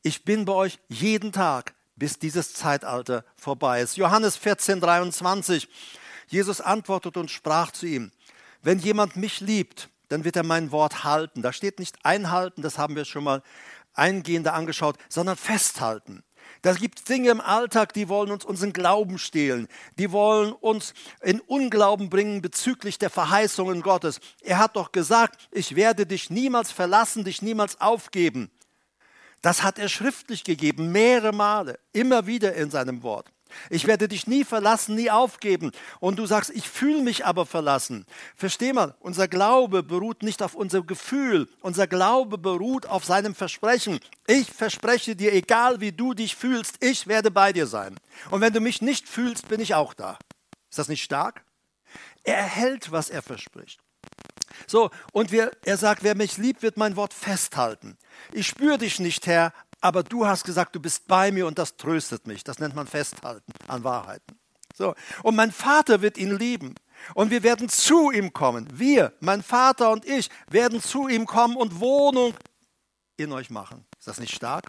Ich 0.03 0.23
bin 0.23 0.45
bei 0.45 0.53
euch 0.53 0.79
jeden 0.87 1.31
Tag, 1.31 1.73
bis 1.95 2.19
dieses 2.19 2.53
Zeitalter 2.53 3.23
vorbei 3.35 3.81
ist. 3.81 3.97
Johannes 3.97 4.37
14, 4.37 4.79
23. 4.79 5.67
Jesus 6.27 6.61
antwortete 6.61 7.19
und 7.19 7.29
sprach 7.29 7.71
zu 7.71 7.85
ihm, 7.85 8.11
wenn 8.61 8.79
jemand 8.79 9.15
mich 9.15 9.39
liebt, 9.39 9.89
dann 10.09 10.23
wird 10.23 10.35
er 10.35 10.43
mein 10.43 10.71
Wort 10.71 11.03
halten. 11.03 11.41
Da 11.41 11.53
steht 11.53 11.79
nicht 11.79 12.05
einhalten, 12.05 12.61
das 12.61 12.77
haben 12.77 12.95
wir 12.95 13.05
schon 13.05 13.23
mal 13.23 13.41
eingehender 13.93 14.53
angeschaut, 14.53 14.97
sondern 15.09 15.37
festhalten. 15.37 16.23
Da 16.61 16.73
gibt 16.73 17.09
Dinge 17.09 17.31
im 17.31 17.41
Alltag, 17.41 17.93
die 17.93 18.07
wollen 18.07 18.29
uns 18.29 18.45
unseren 18.45 18.71
Glauben 18.71 19.17
stehlen. 19.17 19.67
Die 19.97 20.11
wollen 20.11 20.53
uns 20.53 20.93
in 21.21 21.39
Unglauben 21.39 22.09
bringen 22.09 22.41
bezüglich 22.41 22.99
der 22.99 23.09
Verheißungen 23.09 23.81
Gottes. 23.81 24.19
Er 24.41 24.59
hat 24.59 24.75
doch 24.75 24.91
gesagt, 24.91 25.49
ich 25.51 25.75
werde 25.75 26.05
dich 26.05 26.29
niemals 26.29 26.71
verlassen, 26.71 27.23
dich 27.23 27.41
niemals 27.41 27.81
aufgeben. 27.81 28.51
Das 29.41 29.63
hat 29.63 29.79
er 29.79 29.89
schriftlich 29.89 30.43
gegeben, 30.43 30.91
mehrere 30.91 31.31
Male, 31.31 31.79
immer 31.93 32.27
wieder 32.27 32.53
in 32.53 32.69
seinem 32.69 33.01
Wort. 33.01 33.31
Ich 33.69 33.87
werde 33.87 34.07
dich 34.07 34.27
nie 34.27 34.43
verlassen, 34.43 34.95
nie 34.95 35.11
aufgeben. 35.11 35.71
Und 35.99 36.17
du 36.19 36.25
sagst, 36.25 36.49
ich 36.51 36.69
fühle 36.69 37.01
mich 37.01 37.25
aber 37.25 37.45
verlassen. 37.45 38.05
Versteh 38.35 38.73
mal, 38.73 38.95
unser 38.99 39.27
Glaube 39.27 39.83
beruht 39.83 40.23
nicht 40.23 40.41
auf 40.41 40.55
unserem 40.55 40.87
Gefühl. 40.87 41.47
Unser 41.61 41.87
Glaube 41.87 42.37
beruht 42.37 42.85
auf 42.85 43.05
seinem 43.05 43.35
Versprechen. 43.35 43.99
Ich 44.27 44.51
verspreche 44.51 45.15
dir, 45.15 45.33
egal 45.33 45.81
wie 45.81 45.91
du 45.91 46.13
dich 46.13 46.35
fühlst, 46.35 46.83
ich 46.83 47.07
werde 47.07 47.31
bei 47.31 47.53
dir 47.53 47.67
sein. 47.67 47.95
Und 48.29 48.41
wenn 48.41 48.53
du 48.53 48.59
mich 48.59 48.81
nicht 48.81 49.07
fühlst, 49.07 49.47
bin 49.47 49.59
ich 49.61 49.75
auch 49.75 49.93
da. 49.93 50.17
Ist 50.69 50.79
das 50.79 50.87
nicht 50.87 51.03
stark? 51.03 51.43
Er 52.23 52.43
hält, 52.43 52.91
was 52.91 53.09
er 53.09 53.21
verspricht. 53.21 53.79
So, 54.67 54.89
und 55.11 55.31
wir, 55.31 55.51
er 55.65 55.77
sagt, 55.77 56.03
wer 56.03 56.15
mich 56.15 56.37
liebt, 56.37 56.61
wird 56.61 56.77
mein 56.77 56.95
Wort 56.95 57.13
festhalten. 57.13 57.97
Ich 58.31 58.47
spüre 58.47 58.77
dich 58.77 58.99
nicht, 58.99 59.27
Herr, 59.27 59.53
aber 59.81 60.03
du 60.03 60.25
hast 60.25 60.43
gesagt, 60.43 60.75
du 60.75 60.79
bist 60.79 61.07
bei 61.07 61.31
mir 61.31 61.47
und 61.47 61.57
das 61.57 61.75
tröstet 61.75 62.27
mich. 62.27 62.43
Das 62.43 62.59
nennt 62.59 62.75
man 62.75 62.87
Festhalten 62.87 63.51
an 63.67 63.83
Wahrheiten. 63.83 64.39
So. 64.75 64.95
Und 65.23 65.35
mein 65.35 65.51
Vater 65.51 66.01
wird 66.01 66.17
ihn 66.17 66.37
lieben. 66.37 66.75
Und 67.15 67.31
wir 67.31 67.41
werden 67.41 67.67
zu 67.67 68.11
ihm 68.11 68.31
kommen. 68.31 68.67
Wir, 68.71 69.13
mein 69.19 69.41
Vater 69.41 69.91
und 69.91 70.05
ich, 70.05 70.29
werden 70.49 70.81
zu 70.81 71.07
ihm 71.07 71.25
kommen 71.25 71.55
und 71.55 71.79
Wohnung 71.79 72.33
in 73.17 73.31
euch 73.31 73.49
machen. 73.49 73.85
Ist 73.97 74.07
das 74.07 74.19
nicht 74.19 74.35
stark? 74.35 74.67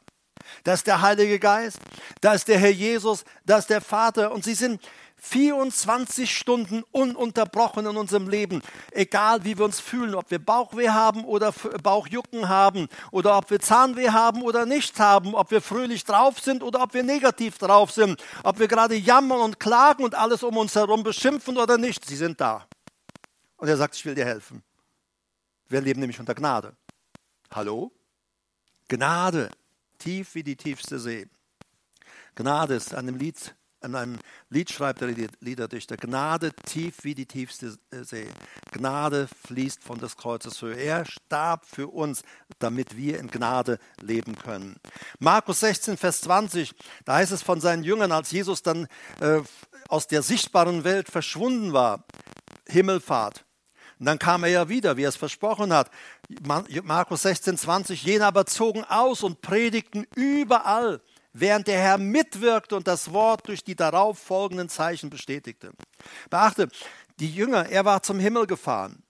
Da 0.65 0.75
ist 0.75 0.87
der 0.87 1.03
Heilige 1.03 1.39
Geist, 1.39 1.79
da 2.21 2.35
ist 2.35 2.49
der 2.49 2.59
Herr 2.59 2.71
Jesus, 2.71 3.25
da 3.45 3.59
ist 3.59 3.71
der 3.71 3.81
Vater 3.81 4.33
und 4.33 4.45
sie 4.45 4.55
sind 4.55 4.81
24 5.25 6.37
Stunden 6.37 6.83
ununterbrochen 6.91 7.87
in 7.87 7.97
unserem 7.97 8.29
Leben, 8.29 8.61
egal 8.91 9.45
wie 9.45 9.57
wir 9.57 9.65
uns 9.65 9.79
fühlen, 9.79 10.17
ob 10.17 10.33
wir 10.33 10.41
Bauchweh 10.41 10.89
haben 10.89 11.25
oder 11.25 11.53
Bauchjucken 11.53 12.49
haben 12.49 12.89
oder 13.13 13.39
ob 13.39 13.49
wir 13.49 13.61
Zahnweh 13.61 14.11
haben 14.11 14.43
oder 14.43 14.67
nicht 14.67 14.99
haben, 14.99 15.37
ob 15.37 15.53
wir 15.53 15.63
fröhlich 15.63 16.03
drauf 16.05 16.41
sind 16.41 16.65
oder 16.65 16.83
ob 16.83 16.93
wir 16.93 17.05
negativ 17.05 17.59
drauf 17.59 17.93
sind, 17.93 18.23
ob 18.43 18.59
wir 18.59 18.67
gerade 18.67 18.97
jammern 18.97 19.41
und 19.41 19.61
klagen 19.61 20.03
und 20.03 20.17
alles 20.17 20.43
um 20.43 20.57
uns 20.57 20.75
herum 20.75 21.05
beschimpfen 21.05 21.57
oder 21.57 21.79
nicht, 21.79 22.05
sie 22.05 22.17
sind 22.17 22.41
da. 22.41 22.67
Und 23.59 23.69
er 23.69 23.77
sagt, 23.77 23.95
ich 23.95 24.05
will 24.05 24.17
dir 24.17 24.27
helfen. 24.27 24.61
Wir 25.69 25.81
leben 25.81 26.01
nämlich 26.01 26.19
unter 26.19 26.35
Gnade. 26.35 26.75
Hallo? 27.53 27.93
Gnade, 28.89 29.51
tief 29.99 30.35
wie 30.35 30.43
die 30.43 30.57
tiefste 30.57 30.99
See. 30.99 31.29
Gnade 32.35 32.75
ist 32.75 32.93
an 32.93 33.07
dem 33.07 33.17
Lied 33.17 33.55
in 33.83 33.95
einem 33.95 34.19
Lied 34.51 34.71
schreibt 34.71 35.01
der 35.01 35.15
Liederdichter, 35.41 35.97
Gnade 35.97 36.53
tief 36.67 37.05
wie 37.05 37.15
die 37.15 37.27
tiefste 37.27 37.77
See. 37.91 38.27
Gnade 38.73 39.29
fließt 39.47 39.83
von 39.83 39.99
des 39.99 40.17
Kreuzes 40.17 40.61
Höhe. 40.63 40.77
Er 40.77 41.05
starb 41.05 41.67
für 41.67 41.89
uns, 41.89 42.23
damit 42.59 42.97
wir 42.97 43.19
in 43.19 43.29
Gnade 43.29 43.79
leben 44.01 44.37
können. 44.37 44.77
Markus 45.19 45.61
16, 45.61 45.97
Vers 45.97 46.21
20, 46.23 46.75
da 47.05 47.15
heißt 47.17 47.33
es 47.33 47.43
von 47.43 47.61
seinen 47.61 47.85
Jüngern, 47.85 48.13
als 48.13 48.31
Jesus 48.31 48.63
dann 48.63 48.87
äh, 49.21 49.41
aus 49.89 50.07
der 50.07 50.23
sichtbaren 50.23 50.85
Welt 50.85 51.09
verschwunden 51.09 51.73
war, 51.73 52.05
Himmelfahrt. 52.69 53.45
Und 53.99 54.07
dann 54.07 54.19
kam 54.19 54.43
er 54.43 54.51
ja 54.51 54.69
wieder, 54.69 54.97
wie 54.97 55.05
er 55.05 55.11
es 55.11 55.17
versprochen 55.17 55.73
hat. 55.73 55.91
Markus 56.83 57.23
16, 57.23 57.57
20, 57.57 58.03
jene 58.03 58.27
aber 58.27 58.47
zogen 58.47 58.85
aus 58.85 59.23
und 59.23 59.43
predigten 59.43 60.07
überall 60.17 61.01
während 61.33 61.67
der 61.67 61.79
Herr 61.79 61.99
mitwirkte 61.99 62.77
und 62.77 62.87
das 62.87 63.13
Wort 63.13 63.49
durch 63.49 63.65
die 63.65 63.77
darauf 63.77 64.19
folgenden 64.19 64.69
Zeichen 64.69 65.11
bestätigte. 65.11 65.73
Beachte, 66.31 66.69
die 67.21 67.31
Jünger, 67.31 67.69
er 67.69 67.85
war 67.85 68.03
zum 68.03 68.19
Himmel 68.19 68.47
gefahren. 68.47 69.03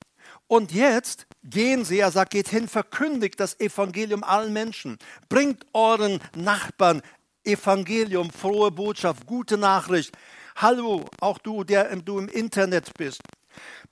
Und 0.46 0.72
jetzt 0.72 1.26
gehen 1.42 1.84
sie, 1.84 2.00
er 2.00 2.10
sagt, 2.10 2.32
geht 2.32 2.48
hin, 2.48 2.68
verkündigt 2.68 3.40
das 3.40 3.58
Evangelium 3.58 4.22
allen 4.22 4.52
Menschen. 4.52 4.98
Bringt 5.28 5.64
euren 5.72 6.20
Nachbarn 6.36 7.02
Evangelium, 7.44 8.30
frohe 8.30 8.70
Botschaft, 8.70 9.26
gute 9.26 9.56
Nachricht. 9.56 10.14
Hallo, 10.56 11.06
auch 11.20 11.38
du, 11.38 11.64
der 11.64 11.94
du 11.96 12.18
im 12.18 12.28
Internet 12.28 12.92
bist. 12.98 13.22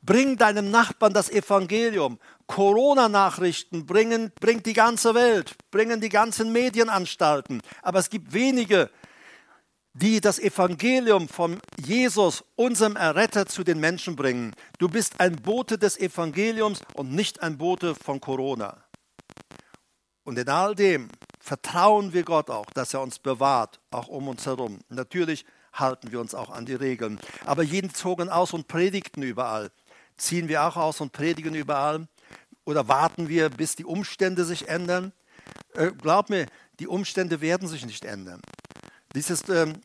Bring 0.02 0.36
deinem 0.36 0.70
Nachbarn 0.70 1.12
das 1.12 1.30
Evangelium. 1.30 2.18
Corona-Nachrichten 2.46 3.86
bringen, 3.86 4.32
bringt 4.40 4.66
die 4.66 4.72
ganze 4.72 5.14
Welt, 5.14 5.56
bringen 5.70 6.00
die 6.00 6.08
ganzen 6.08 6.52
Medienanstalten. 6.52 7.62
Aber 7.82 7.98
es 7.98 8.10
gibt 8.10 8.32
wenige, 8.32 8.90
die 9.92 10.20
das 10.20 10.38
Evangelium 10.38 11.28
von 11.28 11.60
Jesus, 11.78 12.44
unserem 12.56 12.96
Erretter, 12.96 13.46
zu 13.46 13.64
den 13.64 13.80
Menschen 13.80 14.16
bringen. 14.16 14.54
Du 14.78 14.88
bist 14.88 15.20
ein 15.20 15.36
Bote 15.36 15.78
des 15.78 15.98
Evangeliums 15.98 16.80
und 16.94 17.12
nicht 17.12 17.42
ein 17.42 17.58
Bote 17.58 17.94
von 17.94 18.20
Corona. 18.20 18.78
Und 20.24 20.38
in 20.38 20.48
all 20.48 20.74
dem 20.74 21.08
vertrauen 21.40 22.12
wir 22.12 22.22
Gott 22.22 22.50
auch, 22.50 22.66
dass 22.66 22.94
er 22.94 23.02
uns 23.02 23.18
bewahrt, 23.18 23.80
auch 23.90 24.08
um 24.08 24.28
uns 24.28 24.46
herum. 24.46 24.78
Natürlich 24.88 25.44
halten 25.72 26.12
wir 26.12 26.20
uns 26.20 26.34
auch 26.34 26.50
an 26.50 26.66
die 26.66 26.74
Regeln. 26.74 27.18
Aber 27.44 27.62
jeden 27.62 27.92
zogen 27.92 28.28
aus 28.28 28.52
und 28.52 28.68
predigten 28.68 29.22
überall. 29.22 29.70
Ziehen 30.20 30.48
wir 30.48 30.64
auch 30.64 30.76
aus 30.76 31.00
und 31.00 31.12
predigen 31.12 31.54
überall? 31.54 32.06
Oder 32.66 32.88
warten 32.88 33.28
wir, 33.28 33.48
bis 33.48 33.74
die 33.74 33.86
Umstände 33.86 34.44
sich 34.44 34.68
ändern? 34.68 35.12
Äh, 35.72 35.92
glaub 35.92 36.28
mir, 36.28 36.46
die 36.78 36.86
Umstände 36.86 37.40
werden 37.40 37.66
sich 37.66 37.86
nicht 37.86 38.04
ändern. 38.04 38.42
Dieses, 39.14 39.48
ähm, 39.48 39.80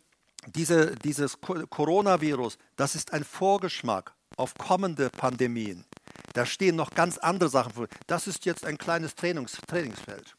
diese, 0.46 0.96
dieses 0.98 1.40
Coronavirus, 1.40 2.58
das 2.76 2.96
ist 2.96 3.14
ein 3.14 3.24
Vorgeschmack 3.24 4.14
auf 4.36 4.54
kommende 4.56 5.10
Pandemien. 5.10 5.86
Da 6.34 6.46
stehen 6.46 6.76
noch 6.76 6.92
ganz 6.92 7.18
andere 7.18 7.50
Sachen 7.50 7.72
vor. 7.72 7.88
Das 8.08 8.28
ist 8.28 8.44
jetzt 8.44 8.66
ein 8.66 8.78
kleines 8.78 9.16
Trainings, 9.16 9.54
Trainingsfeld. 9.68 10.36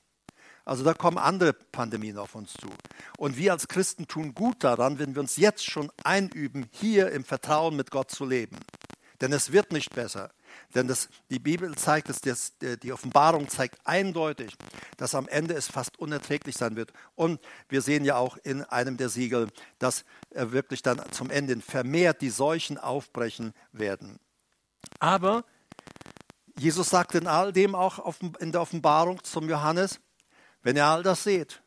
Also 0.66 0.84
da 0.84 0.92
kommen 0.92 1.16
andere 1.16 1.54
Pandemien 1.54 2.18
auf 2.18 2.34
uns 2.34 2.52
zu. 2.52 2.68
Und 3.16 3.38
wir 3.38 3.52
als 3.52 3.66
Christen 3.66 4.06
tun 4.06 4.34
gut 4.34 4.62
daran, 4.62 4.98
wenn 4.98 5.14
wir 5.14 5.20
uns 5.20 5.36
jetzt 5.36 5.64
schon 5.64 5.90
einüben, 6.04 6.66
hier 6.70 7.12
im 7.12 7.24
Vertrauen 7.24 7.76
mit 7.76 7.90
Gott 7.90 8.10
zu 8.10 8.26
leben. 8.26 8.58
Denn 9.20 9.32
es 9.32 9.52
wird 9.52 9.72
nicht 9.72 9.94
besser. 9.94 10.30
Denn 10.74 10.88
das, 10.88 11.08
die 11.30 11.38
Bibel 11.38 11.74
zeigt 11.74 12.08
es, 12.10 12.20
das, 12.20 12.52
die 12.58 12.92
Offenbarung 12.92 13.48
zeigt 13.48 13.78
eindeutig, 13.84 14.56
dass 14.96 15.14
am 15.14 15.28
Ende 15.28 15.54
es 15.54 15.68
fast 15.68 15.98
unerträglich 15.98 16.56
sein 16.56 16.76
wird. 16.76 16.92
Und 17.14 17.40
wir 17.68 17.82
sehen 17.82 18.04
ja 18.04 18.16
auch 18.16 18.36
in 18.38 18.62
einem 18.64 18.96
der 18.96 19.08
Siegel, 19.08 19.48
dass 19.78 20.04
wirklich 20.30 20.82
dann 20.82 21.00
zum 21.12 21.30
Ende 21.30 21.60
vermehrt 21.60 22.20
die 22.20 22.30
Seuchen 22.30 22.78
aufbrechen 22.78 23.52
werden. 23.72 24.18
Aber 24.98 25.44
Jesus 26.58 26.90
sagt 26.90 27.14
in 27.14 27.26
all 27.26 27.52
dem 27.52 27.74
auch 27.74 28.14
in 28.38 28.52
der 28.52 28.62
Offenbarung 28.62 29.22
zum 29.24 29.48
Johannes, 29.48 30.00
wenn 30.62 30.76
ihr 30.76 30.86
all 30.86 31.02
das 31.02 31.22
seht, 31.22 31.62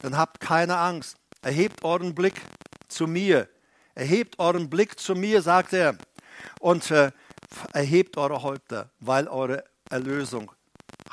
dann 0.00 0.16
habt 0.16 0.40
keine 0.40 0.76
Angst. 0.78 1.16
Erhebt 1.42 1.84
euren 1.84 2.14
Blick 2.14 2.40
zu 2.88 3.06
mir. 3.06 3.48
Erhebt 3.94 4.38
euren 4.38 4.70
Blick 4.70 4.98
zu 4.98 5.14
mir, 5.14 5.42
sagt 5.42 5.72
er. 5.72 5.96
Und 6.60 6.90
äh, 6.90 7.12
erhebt 7.72 8.16
eure 8.16 8.42
Häupter, 8.42 8.90
weil 9.00 9.28
eure 9.28 9.64
Erlösung, 9.90 10.52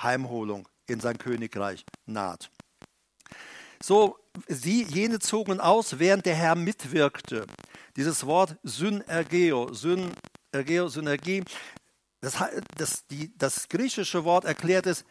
Heimholung 0.01 0.67
in 0.87 0.99
sein 0.99 1.17
Königreich 1.17 1.85
naht. 2.05 2.49
So, 3.81 4.17
sie, 4.47 4.83
jene 4.83 5.19
zogen 5.19 5.59
aus, 5.59 5.99
während 5.99 6.25
der 6.25 6.35
Herr 6.35 6.55
mitwirkte. 6.55 7.45
Dieses 7.95 8.25
Wort 8.25 8.57
Synergeo, 8.63 9.73
Synergeo, 9.73 10.87
Synergie, 10.89 11.43
das, 12.21 12.35
das, 12.75 13.05
die, 13.07 13.35
das 13.37 13.69
griechische 13.69 14.23
Wort 14.25 14.45
erklärt 14.45 14.85
es, 14.85 15.05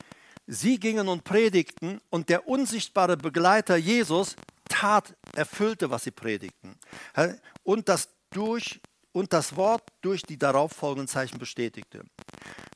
sie 0.46 0.78
gingen 0.78 1.09
und 1.09 1.24
predigten 1.24 2.00
und 2.11 2.28
der 2.28 2.46
unsichtbare 2.46 3.16
Begleiter 3.16 3.76
Jesus 3.76 4.37
tat, 4.68 5.14
erfüllte, 5.35 5.90
was 5.90 6.04
sie 6.04 6.11
predigten. 6.11 6.78
Und 7.62 7.88
das 7.88 8.11
durch 8.31 8.81
und 9.18 9.33
das 9.33 9.57
Wort 9.57 9.83
durch 10.00 10.22
die 10.22 10.38
darauffolgenden 10.38 11.09
Zeichen 11.09 11.38
bestätigte. 11.38 12.04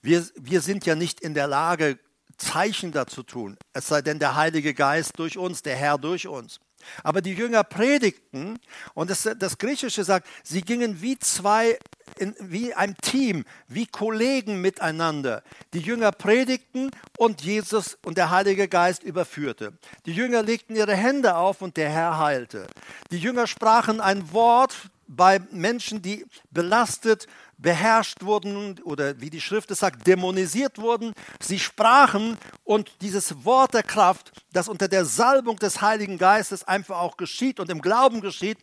Wir, 0.02 0.26
wir 0.34 0.60
sind 0.60 0.84
ja 0.84 0.94
nicht 0.94 1.20
in 1.20 1.34
der 1.34 1.46
Lage, 1.46 1.98
Zeichen 2.36 2.90
dazu 2.90 3.22
tun, 3.22 3.56
es 3.72 3.86
sei 3.86 4.02
denn 4.02 4.18
der 4.18 4.34
Heilige 4.34 4.74
Geist 4.74 5.18
durch 5.18 5.38
uns, 5.38 5.62
der 5.62 5.76
Herr 5.76 5.98
durch 5.98 6.26
uns. 6.26 6.58
Aber 7.04 7.22
die 7.22 7.34
Jünger 7.34 7.62
predigten 7.62 8.58
und 8.94 9.10
das, 9.10 9.28
das 9.38 9.58
Griechische 9.58 10.02
sagt, 10.02 10.26
sie 10.42 10.62
gingen 10.62 11.00
wie 11.00 11.16
zwei, 11.20 11.78
in, 12.18 12.34
wie 12.40 12.74
ein 12.74 12.96
Team, 12.96 13.44
wie 13.68 13.86
Kollegen 13.86 14.60
miteinander. 14.60 15.44
Die 15.74 15.78
Jünger 15.78 16.10
predigten 16.10 16.90
und 17.16 17.42
Jesus 17.42 17.96
und 18.04 18.18
der 18.18 18.30
Heilige 18.30 18.66
Geist 18.66 19.04
überführte. 19.04 19.78
Die 20.06 20.12
Jünger 20.12 20.42
legten 20.42 20.74
ihre 20.74 20.96
Hände 20.96 21.36
auf 21.36 21.62
und 21.62 21.76
der 21.76 21.90
Herr 21.90 22.18
heilte. 22.18 22.66
Die 23.12 23.18
Jünger 23.18 23.46
sprachen 23.46 24.00
ein 24.00 24.32
Wort 24.32 24.90
bei 25.16 25.40
Menschen, 25.50 26.02
die 26.02 26.24
belastet, 26.50 27.26
beherrscht 27.58 28.22
wurden 28.22 28.80
oder 28.82 29.20
wie 29.20 29.30
die 29.30 29.40
Schrift 29.40 29.70
es 29.70 29.80
sagt, 29.80 30.06
dämonisiert 30.06 30.78
wurden. 30.78 31.12
Sie 31.40 31.58
sprachen 31.58 32.38
und 32.64 32.90
dieses 33.00 33.44
Wort 33.44 33.74
der 33.74 33.82
Kraft, 33.82 34.32
das 34.52 34.68
unter 34.68 34.88
der 34.88 35.04
Salbung 35.04 35.56
des 35.56 35.80
Heiligen 35.80 36.18
Geistes 36.18 36.64
einfach 36.64 36.98
auch 36.98 37.16
geschieht 37.16 37.60
und 37.60 37.70
im 37.70 37.82
Glauben 37.82 38.20
geschieht, 38.20 38.58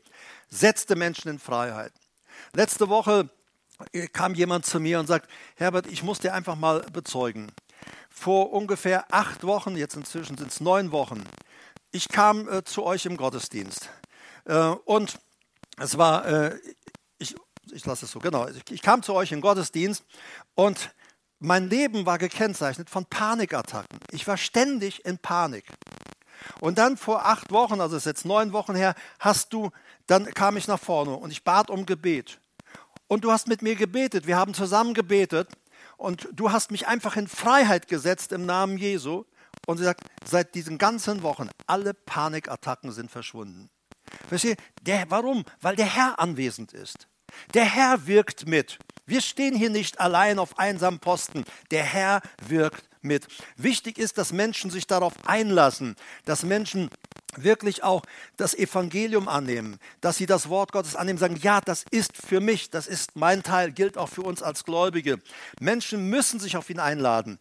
setzte 0.50 0.96
Menschen 0.96 1.30
in 1.30 1.40
Freiheit. 1.40 1.94
Letzte 2.54 2.90
Woche 2.90 3.30
kam 4.12 4.34
jemand 4.34 4.66
zu 4.66 4.80
mir 4.80 5.00
und 5.00 5.08
sagt, 5.08 5.30
Herbert, 5.56 5.88
ich 5.88 6.04
muss 6.04 6.20
dir 6.20 6.34
einfach 6.34 6.56
mal 6.56 6.82
bezeugen. 6.92 7.52
Vor 8.10 8.52
ungefähr 8.52 9.06
acht 9.14 9.44
Wochen, 9.44 9.78
jetzt 9.78 9.96
inzwischen 9.96 10.38
sind 10.38 10.52
es 10.52 10.60
neun 10.60 10.92
Wochen, 10.92 11.24
ich 11.92 12.10
kam 12.10 12.48
äh, 12.50 12.64
zu 12.64 12.84
euch 12.84 13.06
im 13.06 13.18
Gottesdienst. 13.18 13.90
Äh, 14.46 14.58
und 14.86 15.20
es 15.80 15.98
war, 15.98 16.26
äh, 16.26 16.60
ich, 17.18 17.36
ich 17.72 17.86
lasse 17.86 18.06
es 18.06 18.12
so, 18.12 18.20
genau. 18.20 18.48
Ich, 18.48 18.72
ich 18.72 18.82
kam 18.82 19.04
zu 19.04 19.13
euch 19.13 19.32
im 19.32 19.42
Gottesdienst 19.42 20.04
und 20.56 20.94
mein 21.39 21.70
Leben 21.70 22.06
war 22.06 22.18
gekennzeichnet 22.18 22.89
von 22.89 23.06
Panikattacken. 23.06 24.00
Ich 24.12 24.28
war 24.28 24.38
ständig 24.38 25.06
in 25.06 25.18
Panik. 25.18 25.65
Und 26.60 26.78
dann 26.78 26.98
vor 26.98 27.26
acht 27.26 27.52
Wochen, 27.52 27.82
also 27.82 27.98
ist 27.98 28.06
jetzt 28.06 28.26
neun 28.26 28.54
Wochen 28.54 28.76
her, 28.76 28.96
hast 29.20 29.54
du, 29.54 29.72
dann 30.08 30.26
kam 30.34 30.58
ich 30.58 30.68
nach 30.68 30.80
vorne 30.80 31.15
und 31.15 31.32
ich 31.32 31.44
bat 31.44 31.70
um 31.70 31.86
Gebet. 31.86 32.39
Und 33.08 33.24
du 33.24 33.32
hast 33.32 33.48
mit 33.48 33.62
mir 33.62 33.76
gebetet. 33.76 34.28
Wir 34.28 34.38
haben 34.38 34.54
zusammen 34.54 34.94
gebetet 34.94 35.50
und 35.98 36.30
du 36.34 36.52
hast 36.52 36.72
mich 36.72 36.88
einfach 36.88 37.15
in 37.15 37.28
Freiheit 37.28 37.88
gesetzt 37.88 38.32
im 38.32 38.46
Namen 38.46 38.78
Jesu. 38.78 39.26
Und 39.65 39.78
sie 39.78 39.84
sagt, 39.84 40.02
seit 40.26 40.56
diesen 40.56 40.78
ganzen 40.78 41.24
Wochen, 41.24 41.50
alle 41.68 41.94
Panikattacken 41.94 42.92
sind 42.92 43.12
verschwunden. 43.12 43.70
Verstehe? 44.28 44.56
Der, 44.82 45.06
warum? 45.10 45.45
Weil 45.62 45.76
der 45.76 45.86
Herr 45.86 46.19
anwesend 46.19 46.74
ist. 46.74 47.08
Der 47.54 47.65
Herr 47.65 48.08
wirkt 48.08 48.48
mit. 48.48 48.80
Wir 49.06 49.22
stehen 49.22 49.56
hier 49.56 49.69
nicht 49.69 50.00
allein 50.00 50.39
auf 50.39 50.60
einsamen 50.60 51.00
Posten. 51.00 51.45
Der 51.72 51.84
Herr 51.84 52.22
wirkt 52.48 52.89
mit. 53.02 53.28
Wichtig 53.56 53.98
ist, 53.98 54.17
dass 54.17 54.34
Menschen 54.34 54.69
sich 54.69 54.88
darauf 54.88 55.13
einlassen, 55.26 55.95
dass 56.26 56.43
Menschen 56.43 56.89
wirklich 57.36 57.84
auch 57.84 58.04
das 58.38 58.54
Evangelium 58.54 59.28
annehmen, 59.28 59.78
dass 60.02 60.17
sie 60.17 60.26
das 60.26 60.50
Wort 60.50 60.72
Gottes 60.72 60.95
annehmen, 60.95 61.19
sagen, 61.19 61.39
ja, 61.41 61.62
das 61.62 61.86
ist 61.91 62.17
für 62.17 62.39
mich, 62.39 62.69
das 62.69 62.88
ist 62.88 63.15
mein 63.15 63.43
Teil, 63.43 63.72
gilt 63.72 63.98
auch 63.98 64.10
für 64.10 64.24
uns 64.24 64.41
als 64.41 64.63
Gläubige. 64.63 65.19
Menschen 65.60 66.10
müssen 66.10 66.39
sich 66.39 66.58
auf 66.58 66.69
ihn 66.69 66.80
einladen. 66.80 67.39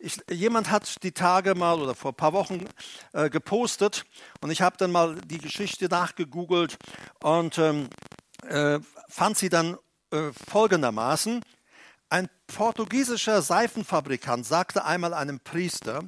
Ich, 0.00 0.18
jemand 0.30 0.70
hat 0.70 1.02
die 1.02 1.12
Tage 1.12 1.54
mal 1.54 1.80
oder 1.80 1.94
vor 1.94 2.12
ein 2.12 2.16
paar 2.16 2.32
Wochen 2.32 2.66
äh, 3.12 3.30
gepostet 3.30 4.04
und 4.40 4.50
ich 4.50 4.60
habe 4.60 4.76
dann 4.76 4.92
mal 4.92 5.16
die 5.24 5.38
Geschichte 5.38 5.86
nachgegoogelt 5.86 6.76
und 7.22 7.56
ähm, 7.58 7.88
äh, 8.46 8.78
fand 9.08 9.38
sie 9.38 9.48
dann 9.48 9.78
äh, 10.10 10.32
folgendermaßen. 10.48 11.42
Ein 12.10 12.28
portugiesischer 12.46 13.42
Seifenfabrikant 13.42 14.46
sagte 14.46 14.84
einmal 14.84 15.14
einem 15.14 15.40
Priester, 15.40 16.04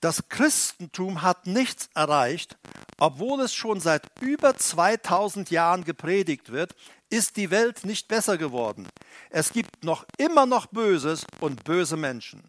das 0.00 0.28
Christentum 0.28 1.22
hat 1.22 1.46
nichts 1.46 1.90
erreicht, 1.94 2.56
obwohl 2.98 3.40
es 3.40 3.54
schon 3.54 3.80
seit 3.80 4.04
über 4.20 4.56
2000 4.56 5.50
Jahren 5.50 5.84
gepredigt 5.84 6.52
wird, 6.52 6.74
ist 7.10 7.36
die 7.36 7.50
Welt 7.50 7.84
nicht 7.84 8.08
besser 8.08 8.38
geworden. 8.38 8.86
Es 9.30 9.52
gibt 9.52 9.84
noch 9.84 10.04
immer 10.18 10.46
noch 10.46 10.66
Böses 10.66 11.26
und 11.40 11.64
böse 11.64 11.96
Menschen. 11.96 12.48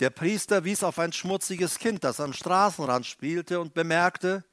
Der 0.00 0.10
Priester 0.10 0.64
wies 0.64 0.82
auf 0.82 0.98
ein 0.98 1.12
schmutziges 1.12 1.78
Kind, 1.78 2.02
das 2.02 2.20
am 2.20 2.32
Straßenrand 2.32 3.06
spielte, 3.06 3.60
und 3.60 3.74
bemerkte, 3.74 4.44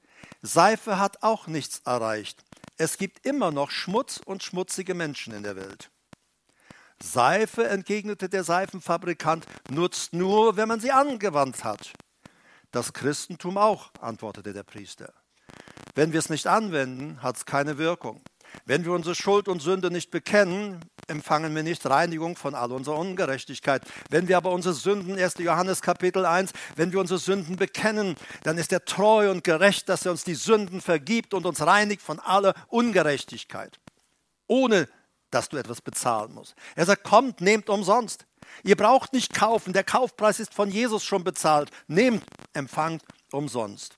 Seife 0.42 1.00
hat 1.00 1.24
auch 1.24 1.48
nichts 1.48 1.82
erreicht. 1.86 2.44
Es 2.78 2.98
gibt 2.98 3.26
immer 3.26 3.52
noch 3.52 3.72
Schmutz 3.72 4.20
und 4.24 4.44
schmutzige 4.44 4.94
Menschen 4.94 5.34
in 5.34 5.44
der 5.44 5.56
Welt. 5.56 5.90
Seife, 7.02 7.68
entgegnete 7.68 8.30
der 8.30 8.44
Seifenfabrikant, 8.44 9.46
nutzt 9.70 10.14
nur, 10.14 10.58
wenn 10.58 10.68
man 10.68 10.80
sie 10.80 10.92
angewandt 10.92 11.64
hat. 11.64 11.94
Das 12.72 12.94
Christentum 12.94 13.58
auch, 13.58 13.92
antwortete 14.00 14.54
der 14.54 14.64
Priester. 14.64 15.14
Wenn 15.96 16.14
wir 16.14 16.20
es 16.20 16.30
nicht 16.30 16.48
anwenden, 16.48 17.22
hat 17.22 17.38
es 17.38 17.46
keine 17.46 17.78
Wirkung. 17.78 18.22
Wenn 18.66 18.86
wir 18.86 18.94
unsere 18.94 19.16
Schuld 19.16 19.48
und 19.48 19.62
Sünde 19.62 19.92
nicht 19.92 20.12
bekennen, 20.12 20.80
empfangen 21.12 21.54
wir 21.54 21.62
nicht 21.62 21.86
Reinigung 21.86 22.36
von 22.36 22.56
all 22.56 22.72
unserer 22.72 22.98
Ungerechtigkeit. 22.98 23.84
Wenn 24.10 24.28
wir 24.28 24.38
aber 24.38 24.52
unsere 24.52 24.74
Sünden, 24.74 25.20
1. 25.20 25.36
Johannes 25.38 25.82
Kapitel 25.82 26.26
1, 26.26 26.52
wenn 26.76 26.92
wir 26.92 27.00
unsere 27.00 27.20
Sünden 27.20 27.58
bekennen, 27.58 28.16
dann 28.44 28.58
ist 28.58 28.72
er 28.72 28.84
treu 28.86 29.30
und 29.30 29.44
gerecht, 29.44 29.90
dass 29.90 30.06
er 30.06 30.12
uns 30.12 30.24
die 30.24 30.34
Sünden 30.34 30.82
vergibt 30.82 31.34
und 31.34 31.46
uns 31.46 31.62
reinigt 31.62 32.02
von 32.02 32.20
aller 32.20 32.56
Ungerechtigkeit. 32.70 33.80
Ohne 34.48 34.88
dass 35.30 35.50
du 35.50 35.58
etwas 35.58 35.82
bezahlen 35.82 36.34
musst. 36.34 36.56
Er 36.76 36.86
sagt, 36.86 37.04
kommt, 37.04 37.42
nehmt 37.42 37.70
umsonst. 37.70 38.26
Ihr 38.64 38.76
braucht 38.76 39.14
nicht 39.14 39.34
kaufen, 39.34 39.74
der 39.74 39.84
Kaufpreis 39.84 40.40
ist 40.40 40.54
von 40.54 40.70
Jesus 40.70 41.04
schon 41.04 41.24
bezahlt. 41.24 41.72
Nehmt, 41.88 42.24
empfangt 42.54 43.04
umsonst. 43.32 43.96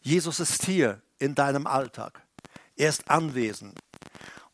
Jesus 0.00 0.40
ist 0.40 0.64
hier 0.64 1.02
in 1.18 1.34
deinem 1.34 1.66
Alltag. 1.66 2.22
Er 2.76 2.88
ist 2.88 3.10
anwesend. 3.10 3.78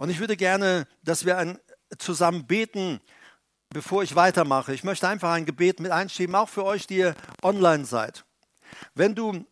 Und 0.04 0.10
ich 0.10 0.20
würde 0.20 0.36
gerne, 0.36 0.86
dass 1.02 1.24
wir 1.24 1.38
ein, 1.38 1.58
zusammen 1.96 2.46
beten, 2.46 3.00
bevor 3.70 4.02
ich 4.02 4.14
weitermache. 4.14 4.74
Ich 4.74 4.84
möchte 4.84 5.08
einfach 5.08 5.32
ein 5.32 5.46
Gebet 5.46 5.80
mit 5.80 5.92
einschieben, 5.92 6.34
auch 6.34 6.50
für 6.50 6.62
euch, 6.66 6.86
die 6.86 6.98
ihr 6.98 7.14
online 7.42 7.86
seid. 7.86 8.26
Wenn 8.94 9.14
du 9.14 9.46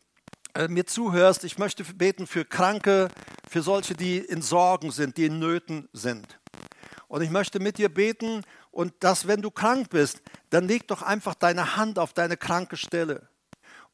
äh, 0.53 0.69
mir 0.69 0.85
zuhörst, 0.85 1.45
ich 1.45 1.57
möchte 1.57 1.85
beten 1.85 2.27
für 2.27 2.45
Kranke, 2.45 3.09
für 3.49 3.63
solche, 3.63 3.95
die 3.95 4.19
in 4.19 4.43
Sorgen 4.43 4.91
sind, 4.91 5.17
die 5.17 5.25
in 5.25 5.39
Nöten 5.39 5.89
sind. 5.95 6.39
Und 7.09 7.23
ich 7.23 7.31
möchte 7.31 7.59
mit 7.59 7.79
dir 7.79 7.89
beten 7.89 8.43
und 8.71 8.93
dass, 9.01 9.27
wenn 9.27 9.41
du 9.41 9.51
krank 9.51 9.89
bist, 9.89 10.21
dann 10.51 10.69
leg 10.69 10.87
doch 10.87 11.01
einfach 11.01 11.35
deine 11.35 11.79
Hand 11.79 11.99
auf 11.99 12.13
deine 12.13 12.37
kranke 12.37 12.77
Stelle. 12.77 13.27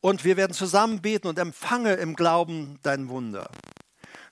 Und 0.00 0.24
wir 0.24 0.36
werden 0.36 0.54
zusammen 0.54 1.02
beten 1.02 1.28
und 1.28 1.38
empfange 1.38 1.92
im 1.94 2.16
Glauben 2.16 2.80
dein 2.82 3.08
Wunder. 3.08 3.48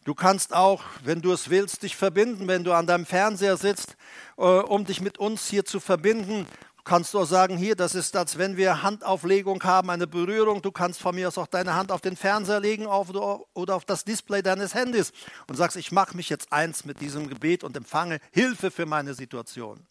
Du 0.07 0.15
kannst 0.15 0.55
auch, 0.55 0.85
wenn 1.03 1.21
du 1.21 1.33
es 1.33 1.51
willst, 1.51 1.83
dich 1.83 1.97
verbinden, 1.97 2.47
wenn 2.47 2.63
du 2.63 2.73
an 2.73 2.87
deinem 2.87 3.07
Fernseher 3.07 3.57
sitzt, 3.57 3.97
äh, 4.39 4.43
um 4.43 4.85
dich 4.85 5.01
mit 5.01 5.19
uns 5.19 5.49
hier 5.49 5.65
zu 5.65 5.81
verbinden 5.81 6.47
kannst 6.85 7.15
du 7.15 7.19
auch 7.19 7.27
sagen, 7.27 7.57
hier, 7.57 7.75
das 7.75 7.97
ist, 7.97 8.15
als 8.15 8.39
wenn 8.39 8.57
wir 8.57 8.85
Handauflegung 8.85 9.61
haben, 9.65 9.91
eine 9.91 10.07
Berührung. 10.07 10.63
Du 10.63 10.71
kannst 10.71 11.01
von 11.01 11.17
mir 11.17 11.27
aus 11.27 11.37
auch 11.37 11.49
deine 11.49 11.75
Hand 11.75 11.91
auf 11.91 12.01
den 12.01 12.17
Fernseher 12.17 12.61
legen 12.61 12.87
auf, 12.87 13.11
oder 13.11 13.75
auf 13.75 13.85
das 13.85 14.05
Display 14.05 14.41
deines 14.41 14.73
Handys 14.73 15.13
und 15.49 15.57
sagst, 15.57 15.77
ich 15.77 15.91
mache 15.91 16.17
mich 16.17 16.29
jetzt 16.29 16.53
eins 16.53 16.85
mit 16.85 17.01
diesem 17.01 17.29
Gebet 17.29 17.65
und 17.65 17.77
empfange 17.77 18.21
Hilfe 18.31 18.71
für 18.71 18.87
meine 18.87 19.15
Situation. 19.15 19.85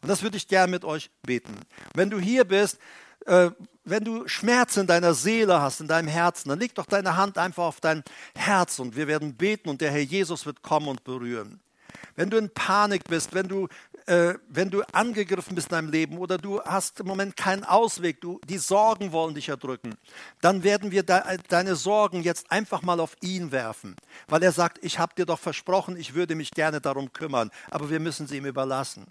Und 0.00 0.08
das 0.08 0.22
würde 0.22 0.36
ich 0.36 0.46
gerne 0.46 0.70
mit 0.70 0.84
euch 0.84 1.10
beten. 1.22 1.54
Wenn 1.94 2.08
du 2.08 2.20
hier 2.20 2.44
bist, 2.44 2.78
äh, 3.26 3.50
wenn 3.84 4.04
du 4.04 4.28
Schmerz 4.28 4.76
in 4.76 4.86
deiner 4.86 5.14
Seele 5.14 5.60
hast, 5.60 5.80
in 5.80 5.88
deinem 5.88 6.08
Herzen, 6.08 6.48
dann 6.48 6.60
leg 6.60 6.74
doch 6.74 6.86
deine 6.86 7.16
Hand 7.16 7.38
einfach 7.38 7.64
auf 7.64 7.80
dein 7.80 8.04
Herz 8.36 8.78
und 8.78 8.94
wir 8.96 9.08
werden 9.08 9.34
beten 9.34 9.68
und 9.68 9.80
der 9.80 9.90
Herr 9.90 10.00
Jesus 10.00 10.46
wird 10.46 10.62
kommen 10.62 10.88
und 10.88 11.04
berühren. 11.04 11.60
Wenn 12.14 12.30
du 12.30 12.36
in 12.36 12.50
Panik 12.50 13.04
bist, 13.04 13.34
wenn 13.34 13.48
du 13.48 13.68
äh, 14.06 14.34
wenn 14.48 14.70
du 14.70 14.82
angegriffen 14.92 15.54
bist 15.54 15.68
in 15.68 15.76
deinem 15.76 15.90
Leben 15.90 16.18
oder 16.18 16.38
du 16.38 16.60
hast 16.62 17.00
im 17.00 17.06
Moment 17.06 17.36
keinen 17.36 17.64
Ausweg, 17.64 18.20
du, 18.20 18.40
die 18.48 18.58
Sorgen 18.58 19.12
wollen 19.12 19.34
dich 19.34 19.48
erdrücken, 19.48 19.94
dann 20.40 20.64
werden 20.64 20.90
wir 20.90 21.02
de, 21.02 21.20
deine 21.48 21.76
Sorgen 21.76 22.22
jetzt 22.22 22.50
einfach 22.50 22.82
mal 22.82 23.00
auf 23.00 23.16
ihn 23.20 23.52
werfen, 23.52 23.96
weil 24.28 24.42
er 24.42 24.52
sagt, 24.52 24.78
ich 24.82 24.98
habe 24.98 25.14
dir 25.14 25.26
doch 25.26 25.38
versprochen, 25.38 25.96
ich 25.96 26.14
würde 26.14 26.34
mich 26.34 26.50
gerne 26.50 26.80
darum 26.80 27.12
kümmern, 27.12 27.50
aber 27.70 27.90
wir 27.90 28.00
müssen 28.00 28.26
sie 28.26 28.38
ihm 28.38 28.46
überlassen. 28.46 29.06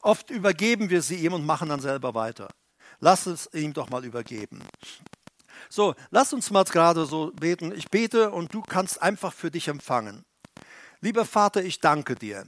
Oft 0.00 0.30
übergeben 0.30 0.90
wir 0.90 1.02
sie 1.02 1.16
ihm 1.16 1.32
und 1.32 1.46
machen 1.46 1.68
dann 1.68 1.80
selber 1.80 2.14
weiter. 2.14 2.48
Lass 3.04 3.26
es 3.26 3.50
ihm 3.52 3.74
doch 3.74 3.90
mal 3.90 4.02
übergeben. 4.02 4.62
So, 5.68 5.94
lass 6.08 6.32
uns 6.32 6.50
mal 6.50 6.64
gerade 6.64 7.04
so 7.04 7.32
beten. 7.32 7.70
Ich 7.76 7.90
bete 7.90 8.30
und 8.30 8.54
du 8.54 8.62
kannst 8.62 9.02
einfach 9.02 9.34
für 9.34 9.50
dich 9.50 9.68
empfangen. 9.68 10.24
Lieber 11.02 11.26
Vater, 11.26 11.62
ich 11.62 11.80
danke 11.80 12.14
dir. 12.14 12.46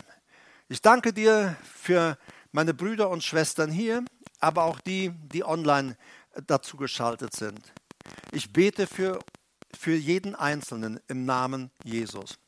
Ich 0.71 0.81
danke 0.81 1.13
dir 1.13 1.59
für 1.63 2.17
meine 2.53 2.73
Brüder 2.73 3.11
und 3.11 3.23
Schwestern 3.23 3.71
hier, 3.71 4.03
aber 4.41 4.65
auch 4.65 4.81
die, 4.81 5.11
die 5.31 5.45
online 5.45 5.99
dazu 6.47 6.79
geschaltet 6.79 7.35
sind. 7.35 7.75
Ich 8.33 8.51
bete 8.51 8.87
für, 8.87 9.19
für 9.79 9.95
jeden 9.95 10.35
Einzelnen 10.35 11.01
im 11.07 11.27
Namen 11.27 11.71
Jesus. 11.85 12.39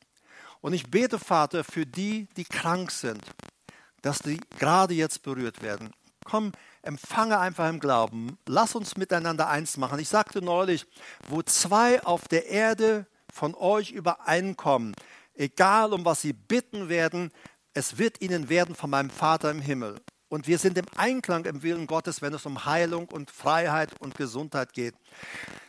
Und 0.62 0.72
ich 0.72 0.90
bete, 0.90 1.18
Vater, 1.18 1.62
für 1.62 1.84
die, 1.84 2.26
die 2.38 2.44
krank 2.44 2.90
sind, 2.90 3.22
dass 4.00 4.20
die 4.20 4.40
gerade 4.58 4.94
jetzt 4.94 5.22
berührt 5.22 5.60
werden. 5.60 5.92
Komm, 6.28 6.52
empfange 6.82 7.38
einfach 7.38 7.70
im 7.70 7.80
Glauben. 7.80 8.36
Lass 8.46 8.74
uns 8.74 8.98
miteinander 8.98 9.48
eins 9.48 9.78
machen. 9.78 9.98
Ich 9.98 10.10
sagte 10.10 10.42
neulich, 10.42 10.84
wo 11.26 11.42
zwei 11.42 12.02
auf 12.04 12.28
der 12.28 12.48
Erde 12.48 13.06
von 13.32 13.54
euch 13.54 13.92
übereinkommen, 13.92 14.94
egal 15.34 15.94
um 15.94 16.04
was 16.04 16.20
sie 16.20 16.34
bitten 16.34 16.90
werden, 16.90 17.32
es 17.72 17.96
wird 17.96 18.20
ihnen 18.20 18.50
werden 18.50 18.74
von 18.74 18.90
meinem 18.90 19.08
Vater 19.08 19.50
im 19.50 19.62
Himmel. 19.62 20.02
Und 20.28 20.46
wir 20.46 20.58
sind 20.58 20.76
im 20.76 20.84
Einklang 20.96 21.46
im 21.46 21.62
Willen 21.62 21.86
Gottes, 21.86 22.20
wenn 22.20 22.34
es 22.34 22.44
um 22.44 22.66
Heilung 22.66 23.08
und 23.08 23.30
Freiheit 23.30 23.98
und 23.98 24.14
Gesundheit 24.14 24.74
geht. 24.74 24.94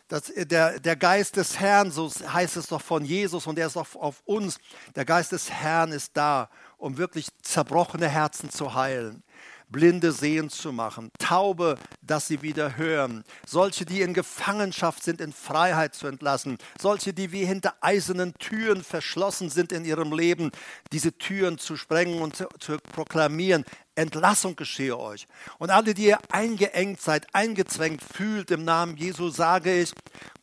Das, 0.10 0.24
der, 0.36 0.82
der 0.82 0.96
Geist 0.98 1.38
des 1.38 1.58
Herrn, 1.58 1.92
so 1.92 2.10
heißt 2.10 2.58
es 2.58 2.68
doch 2.68 2.82
von 2.82 3.06
Jesus 3.06 3.48
und 3.48 3.58
er 3.58 3.68
ist 3.68 3.78
auch 3.78 3.96
auf 3.96 4.22
uns. 4.26 4.58
Der 4.96 5.06
Geist 5.06 5.32
des 5.32 5.50
Herrn 5.52 5.94
ist 5.94 6.18
da, 6.18 6.50
um 6.78 6.98
wirklich 6.98 7.28
zerbrochene 7.44 8.10
Herzen 8.10 8.50
zu 8.50 8.74
heilen. 8.74 9.24
Blinde 9.70 10.12
sehen 10.12 10.50
zu 10.50 10.72
machen, 10.72 11.12
Taube, 11.20 11.78
dass 12.02 12.28
sie 12.28 12.42
wieder 12.42 12.78
hören, 12.78 13.24
solche, 13.46 13.86
die 13.86 14.02
in 14.02 14.14
Gefangenschaft 14.14 15.04
sind, 15.04 15.22
in 15.22 15.32
Freiheit 15.32 15.96
zu 15.96 16.08
entlassen, 16.08 16.58
solche, 16.80 17.14
die 17.14 17.32
wie 17.32 17.46
hinter 17.46 17.76
eisernen 17.82 18.34
Türen 18.36 18.84
verschlossen 18.84 19.50
sind 19.50 19.72
in 19.72 19.86
ihrem 19.86 20.12
Leben, 20.12 20.52
diese 20.92 21.14
Türen 21.14 21.58
zu 21.58 21.78
sprengen 21.78 22.22
und 22.22 22.36
zu, 22.36 22.48
zu 22.60 22.78
proklamieren, 22.78 23.64
Entlassung 23.96 24.56
geschehe 24.56 24.98
euch. 24.98 25.28
Und 25.58 25.70
alle, 25.70 25.94
die 25.94 26.06
ihr 26.06 26.20
eingeengt 26.32 27.02
seid, 27.02 27.28
eingezwängt 27.34 28.02
fühlt, 28.02 28.50
im 28.50 28.64
Namen 28.64 28.98
Jesu 28.98 29.30
sage 29.30 29.82
ich, 29.82 29.94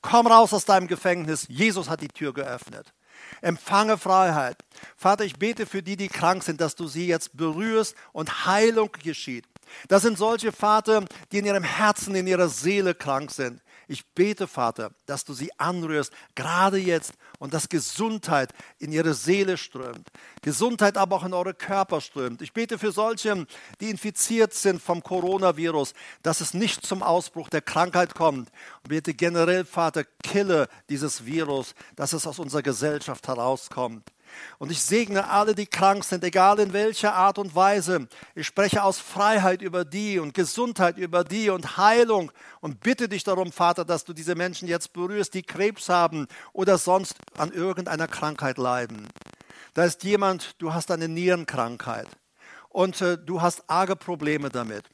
komm 0.02 0.26
raus 0.26 0.52
aus 0.52 0.66
deinem 0.66 0.86
Gefängnis. 0.86 1.46
Jesus 1.48 1.88
hat 1.88 2.02
die 2.02 2.08
Tür 2.08 2.32
geöffnet. 2.34 2.92
Empfange 3.40 3.98
Freiheit. 3.98 4.58
Vater, 4.96 5.24
ich 5.24 5.38
bete 5.38 5.66
für 5.66 5.82
die, 5.82 5.96
die 5.96 6.08
krank 6.08 6.42
sind, 6.42 6.60
dass 6.60 6.74
du 6.74 6.86
sie 6.86 7.06
jetzt 7.06 7.36
berührst 7.36 7.94
und 8.12 8.46
Heilung 8.46 8.90
geschieht. 9.02 9.46
Das 9.88 10.02
sind 10.02 10.18
solche 10.18 10.52
Vater, 10.52 11.04
die 11.32 11.38
in 11.38 11.46
ihrem 11.46 11.64
Herzen, 11.64 12.14
in 12.14 12.26
ihrer 12.26 12.48
Seele 12.48 12.94
krank 12.94 13.30
sind. 13.30 13.60
Ich 13.88 14.04
bete, 14.04 14.48
Vater, 14.48 14.90
dass 15.06 15.24
du 15.24 15.32
sie 15.32 15.50
anrührst, 15.58 16.12
gerade 16.34 16.78
jetzt, 16.78 17.14
und 17.38 17.54
dass 17.54 17.68
Gesundheit 17.68 18.52
in 18.78 18.90
ihre 18.90 19.14
Seele 19.14 19.56
strömt. 19.56 20.08
Gesundheit 20.42 20.96
aber 20.96 21.16
auch 21.16 21.24
in 21.24 21.34
eure 21.34 21.54
Körper 21.54 22.00
strömt. 22.00 22.42
Ich 22.42 22.52
bete 22.52 22.78
für 22.78 22.90
solche, 22.90 23.46
die 23.80 23.90
infiziert 23.90 24.54
sind 24.54 24.82
vom 24.82 25.02
Coronavirus, 25.02 25.92
dass 26.22 26.40
es 26.40 26.54
nicht 26.54 26.84
zum 26.84 27.02
Ausbruch 27.02 27.48
der 27.48 27.62
Krankheit 27.62 28.14
kommt. 28.14 28.50
Und 28.82 28.88
bete 28.88 29.14
generell, 29.14 29.64
Vater, 29.64 30.04
kille 30.22 30.68
dieses 30.88 31.24
Virus, 31.24 31.74
dass 31.94 32.12
es 32.12 32.26
aus 32.26 32.38
unserer 32.38 32.62
Gesellschaft 32.62 33.28
herauskommt. 33.28 34.10
Und 34.58 34.70
ich 34.70 34.82
segne 34.82 35.28
alle, 35.28 35.54
die 35.54 35.66
krank 35.66 36.04
sind, 36.04 36.24
egal 36.24 36.58
in 36.58 36.72
welcher 36.72 37.14
Art 37.14 37.38
und 37.38 37.54
Weise. 37.54 38.08
Ich 38.34 38.46
spreche 38.46 38.82
aus 38.82 38.98
Freiheit 38.98 39.62
über 39.62 39.84
die 39.84 40.18
und 40.18 40.34
Gesundheit 40.34 40.98
über 40.98 41.24
die 41.24 41.50
und 41.50 41.76
Heilung 41.76 42.32
und 42.60 42.80
bitte 42.80 43.08
dich 43.08 43.24
darum, 43.24 43.52
Vater, 43.52 43.84
dass 43.84 44.04
du 44.04 44.12
diese 44.12 44.34
Menschen 44.34 44.68
jetzt 44.68 44.92
berührst, 44.92 45.34
die 45.34 45.42
Krebs 45.42 45.88
haben 45.88 46.26
oder 46.52 46.78
sonst 46.78 47.14
an 47.36 47.52
irgendeiner 47.52 48.08
Krankheit 48.08 48.58
leiden. 48.58 49.08
Da 49.74 49.84
ist 49.84 50.04
jemand, 50.04 50.54
du 50.60 50.72
hast 50.72 50.90
eine 50.90 51.08
Nierenkrankheit 51.08 52.08
und 52.70 53.00
äh, 53.00 53.18
du 53.18 53.42
hast 53.42 53.68
arge 53.68 53.96
Probleme 53.96 54.48
damit 54.48 54.84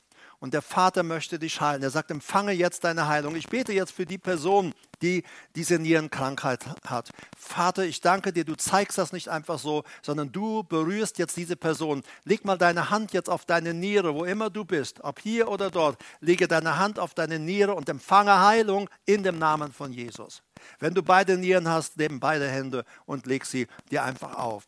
und 0.43 0.55
der 0.55 0.63
Vater 0.63 1.05
möchte 1.05 1.39
dich 1.39 1.61
heilen. 1.61 1.85
Er 1.85 1.91
sagt, 1.91 2.11
empfange 2.11 2.51
jetzt 2.51 2.83
deine 2.83 3.07
Heilung. 3.07 3.37
Ich 3.37 3.49
bete 3.49 3.73
jetzt 3.73 3.93
für 3.93 4.07
die 4.07 4.19
Person, 4.19 4.75
die 5.03 5.25
diese 5.57 5.79
Nierenkrankheit 5.79 6.65
hat. 6.87 7.11
Vater, 7.37 7.85
ich 7.85 8.01
danke 8.01 8.33
dir, 8.33 8.45
du 8.45 8.55
zeigst 8.55 8.99
das 8.99 9.13
nicht 9.13 9.29
einfach 9.29 9.59
so, 9.59 9.85
sondern 10.01 10.33
du 10.33 10.63
berührst 10.63 11.19
jetzt 11.19 11.37
diese 11.37 11.57
Person. 11.57 12.03
Leg 12.25 12.45
mal 12.45 12.57
deine 12.57 12.91
Hand 12.91 13.13
jetzt 13.13 13.29
auf 13.29 13.45
deine 13.45 13.75
Niere, 13.75 14.15
wo 14.15 14.25
immer 14.25 14.49
du 14.49 14.65
bist, 14.65 15.03
ob 15.03 15.21
hier 15.21 15.49
oder 15.49 15.71
dort. 15.71 15.99
Lege 16.21 16.49
deine 16.49 16.79
Hand 16.79 16.99
auf 16.99 17.15
deine 17.15 17.39
Niere 17.39 17.75
und 17.75 17.89
empfange 17.89 18.41
Heilung 18.41 18.89
in 19.05 19.23
dem 19.23 19.39
Namen 19.39 19.73
von 19.73 19.93
Jesus. 19.93 20.43
Wenn 20.79 20.95
du 20.95 21.03
beide 21.03 21.37
Nieren 21.37 21.69
hast, 21.69 21.97
nimm 21.97 22.21
beide 22.21 22.49
Hände 22.49 22.85
und 23.05 23.27
leg 23.27 23.45
sie 23.45 23.67
dir 23.91 24.05
einfach 24.05 24.37
auf. 24.37 24.67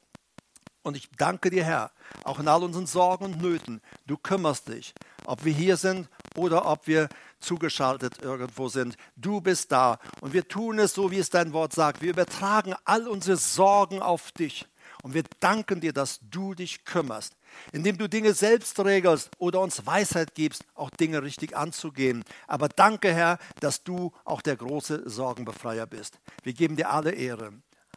Und 0.84 0.98
ich 0.98 1.08
danke 1.16 1.48
dir, 1.48 1.64
Herr, 1.64 1.90
auch 2.24 2.38
in 2.38 2.46
all 2.46 2.62
unseren 2.62 2.86
Sorgen 2.86 3.24
und 3.24 3.42
Nöten. 3.42 3.80
Du 4.06 4.18
kümmerst 4.18 4.68
dich, 4.68 4.94
ob 5.24 5.42
wir 5.44 5.52
hier 5.52 5.78
sind 5.78 6.10
oder 6.36 6.66
ob 6.66 6.86
wir 6.86 7.08
zugeschaltet 7.40 8.22
irgendwo 8.22 8.68
sind. 8.68 8.96
Du 9.16 9.40
bist 9.40 9.72
da 9.72 9.98
und 10.20 10.34
wir 10.34 10.46
tun 10.46 10.78
es 10.78 10.92
so, 10.92 11.10
wie 11.10 11.18
es 11.18 11.30
dein 11.30 11.54
Wort 11.54 11.72
sagt. 11.72 12.02
Wir 12.02 12.10
übertragen 12.10 12.74
all 12.84 13.08
unsere 13.08 13.38
Sorgen 13.38 14.02
auf 14.02 14.30
dich. 14.32 14.66
Und 15.02 15.14
wir 15.14 15.24
danken 15.40 15.80
dir, 15.80 15.92
dass 15.92 16.20
du 16.22 16.54
dich 16.54 16.84
kümmerst, 16.84 17.34
indem 17.72 17.96
du 17.96 18.08
Dinge 18.08 18.34
selbst 18.34 18.78
regelst 18.80 19.30
oder 19.38 19.60
uns 19.60 19.86
Weisheit 19.86 20.34
gibst, 20.34 20.64
auch 20.74 20.90
Dinge 20.90 21.22
richtig 21.22 21.56
anzugehen. 21.56 22.24
Aber 22.46 22.68
danke, 22.68 23.12
Herr, 23.12 23.38
dass 23.60 23.84
du 23.84 24.12
auch 24.24 24.42
der 24.42 24.56
große 24.56 25.08
Sorgenbefreier 25.08 25.86
bist. 25.86 26.18
Wir 26.42 26.52
geben 26.52 26.76
dir 26.76 26.90
alle 26.90 27.12
Ehre. 27.12 27.54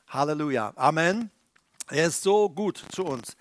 Halleluja. 0.07 0.73
Amen. 0.75 1.31
Er 1.89 2.07
ist 2.07 2.23
so 2.23 2.49
gut 2.49 2.83
zu 2.91 3.05
uns. 3.05 3.37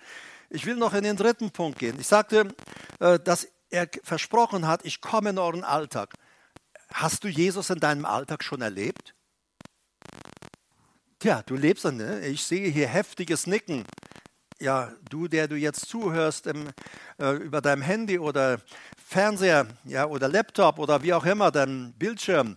Ich 0.51 0.67
will 0.67 0.77
noch 0.77 0.95
in 0.95 1.05
den 1.05 1.17
dritten 1.17 1.51
Punkt 1.51 1.79
gehen. 1.79 1.97
Ich 1.99 2.07
sagte, 2.07 2.55
äh, 3.01 3.19
dass 3.19 3.49
er 3.71 3.89
versprochen 4.05 4.67
hat, 4.69 4.85
ich 4.85 5.01
komme 5.01 5.31
in 5.31 5.39
euren 5.39 5.65
Alltag. 5.65 6.15
Hast 6.93 7.25
du 7.25 7.29
Jesus 7.29 7.71
in 7.71 7.81
deinem 7.81 8.05
Alltag 8.05 8.45
schon 8.45 8.63
erlebt? 8.63 9.15
Tja, 11.19 11.43
du 11.45 11.57
lebst, 11.57 11.85
ne? 11.85 12.25
ich 12.27 12.45
sehe 12.45 12.69
hier 12.69 12.87
heftiges 12.87 13.47
Nicken. 13.47 13.85
ja, 14.61 14.93
du, 15.11 15.29
der 15.29 15.49
du 15.49 15.57
jetzt 15.57 15.87
zuhörst 15.87 16.47
im, 16.47 16.69
äh, 17.19 17.33
über 17.33 17.61
deinem 17.61 17.83
Handy 17.83 18.19
oder 18.19 18.61
Fernseher 18.97 19.67
ja, 19.85 20.07
oder 20.07 20.29
Laptop 20.29 20.79
oder 20.79 21.03
wie 21.03 21.13
auch 21.13 21.25
immer, 21.25 21.51
dein 21.51 21.93
Bildschirm. 21.95 22.57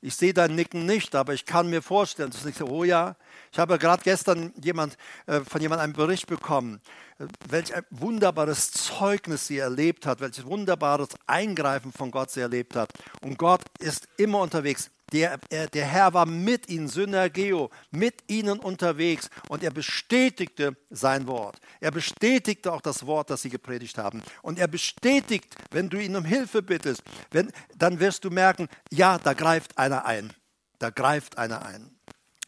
Ich 0.00 0.16
sehe 0.16 0.32
dein 0.32 0.54
Nicken 0.54 0.86
nicht, 0.86 1.14
aber 1.14 1.34
ich 1.34 1.46
kann 1.46 1.68
mir 1.68 1.82
vorstellen, 1.82 2.30
das 2.30 2.40
ist 2.40 2.46
nicht 2.46 2.58
so, 2.58 2.66
oh 2.66 2.84
ja. 2.84 3.16
Ich 3.52 3.58
habe 3.58 3.78
gerade 3.78 4.02
gestern 4.02 4.52
jemand, 4.62 4.96
äh, 5.26 5.40
von 5.40 5.60
jemandem 5.60 5.84
einen 5.84 5.92
Bericht 5.92 6.26
bekommen, 6.26 6.80
äh, 7.18 7.26
welch 7.48 7.74
ein 7.74 7.84
wunderbares 7.90 8.70
Zeugnis 8.72 9.46
sie 9.46 9.58
erlebt 9.58 10.06
hat, 10.06 10.20
welches 10.20 10.44
wunderbares 10.44 11.08
Eingreifen 11.26 11.92
von 11.92 12.10
Gott 12.10 12.30
sie 12.30 12.40
erlebt 12.40 12.76
hat. 12.76 12.90
Und 13.22 13.38
Gott 13.38 13.62
ist 13.78 14.08
immer 14.16 14.40
unterwegs. 14.40 14.90
Der, 15.12 15.38
der 15.48 15.84
Herr 15.86 16.14
war 16.14 16.26
mit 16.26 16.68
ihnen, 16.68 16.88
Synergeo, 16.88 17.70
mit 17.92 18.24
ihnen 18.28 18.58
unterwegs 18.58 19.30
und 19.48 19.62
er 19.62 19.70
bestätigte 19.70 20.76
sein 20.90 21.28
Wort. 21.28 21.60
Er 21.80 21.92
bestätigte 21.92 22.72
auch 22.72 22.80
das 22.80 23.06
Wort, 23.06 23.30
das 23.30 23.42
sie 23.42 23.50
gepredigt 23.50 23.98
haben. 23.98 24.20
Und 24.42 24.58
er 24.58 24.66
bestätigt, 24.66 25.54
wenn 25.70 25.88
du 25.88 26.02
ihn 26.02 26.16
um 26.16 26.24
Hilfe 26.24 26.60
bittest, 26.60 27.04
wenn, 27.30 27.52
dann 27.76 28.00
wirst 28.00 28.24
du 28.24 28.30
merken, 28.30 28.68
ja, 28.90 29.18
da 29.18 29.32
greift 29.32 29.78
einer 29.78 30.06
ein. 30.06 30.32
Da 30.80 30.90
greift 30.90 31.38
einer 31.38 31.64
ein. 31.64 31.95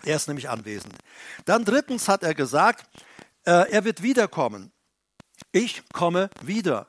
Er 0.05 0.17
ist 0.17 0.29
nämlich 0.29 0.49
anwesend. 0.49 0.95
Dann 1.45 1.65
drittens 1.65 2.09
hat 2.09 2.23
er 2.23 2.35
gesagt, 2.35 2.87
äh, 3.45 3.71
er 3.71 3.85
wird 3.85 4.03
wiederkommen. 4.03 4.73
Ich 5.53 5.83
komme 5.93 6.31
wieder. 6.43 6.87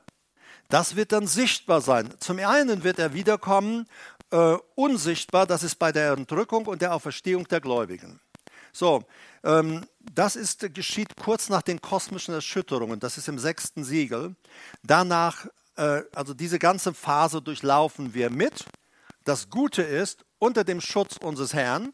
Das 0.70 0.96
wird 0.96 1.12
dann 1.12 1.26
sichtbar 1.26 1.82
sein. 1.82 2.14
Zum 2.20 2.38
einen 2.40 2.84
wird 2.84 3.00
er 3.00 3.14
wiederkommen 3.14 3.88
äh, 4.32 4.58
unsichtbar, 4.76 5.48
das 5.48 5.64
ist 5.64 5.76
bei 5.76 5.92
der 5.92 6.14
Entrückung 6.14 6.68
und 6.68 6.82
der 6.82 6.94
Auferstehung 6.94 7.48
der 7.48 7.62
Gläubigen. 7.62 8.20
So, 8.72 9.04
ähm, 9.44 9.86
das 10.00 10.36
ist, 10.36 10.74
geschieht 10.74 11.16
kurz 11.16 11.50
nach 11.50 11.64
den 11.64 11.82
kosmischen 11.82 12.36
Erschütterungen, 12.36 13.00
das 13.00 13.18
ist 13.18 13.28
im 13.28 13.40
sechsten 13.40 13.84
Siegel. 13.84 14.36
Danach, 14.84 15.48
äh, 15.76 16.04
also 16.14 16.36
diese 16.36 16.60
ganze 16.60 16.94
Phase 16.94 17.42
durchlaufen 17.42 18.14
wir 18.14 18.30
mit. 18.30 18.66
Das 19.24 19.50
Gute 19.50 19.82
ist, 19.82 20.24
unter 20.38 20.64
dem 20.64 20.82
Schutz 20.82 21.18
unseres 21.18 21.54
Herrn 21.54 21.94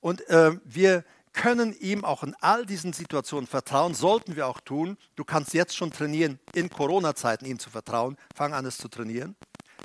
und 0.00 0.26
äh, 0.28 0.52
wir 0.64 1.04
können 1.32 1.74
ihm 1.78 2.04
auch 2.04 2.22
in 2.22 2.34
all 2.40 2.64
diesen 2.64 2.94
Situationen 2.94 3.46
vertrauen, 3.46 3.94
sollten 3.94 4.36
wir 4.36 4.46
auch 4.46 4.60
tun. 4.60 4.96
Du 5.16 5.24
kannst 5.24 5.52
jetzt 5.52 5.76
schon 5.76 5.90
trainieren, 5.90 6.38
in 6.54 6.70
Corona-Zeiten 6.70 7.44
ihm 7.44 7.58
zu 7.58 7.68
vertrauen. 7.68 8.16
Fang 8.34 8.54
an, 8.54 8.64
es 8.64 8.78
zu 8.78 8.88
trainieren 8.88 9.36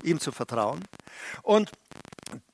ihm 0.02 0.20
zu 0.20 0.32
vertrauen. 0.32 0.82
Und 1.42 1.70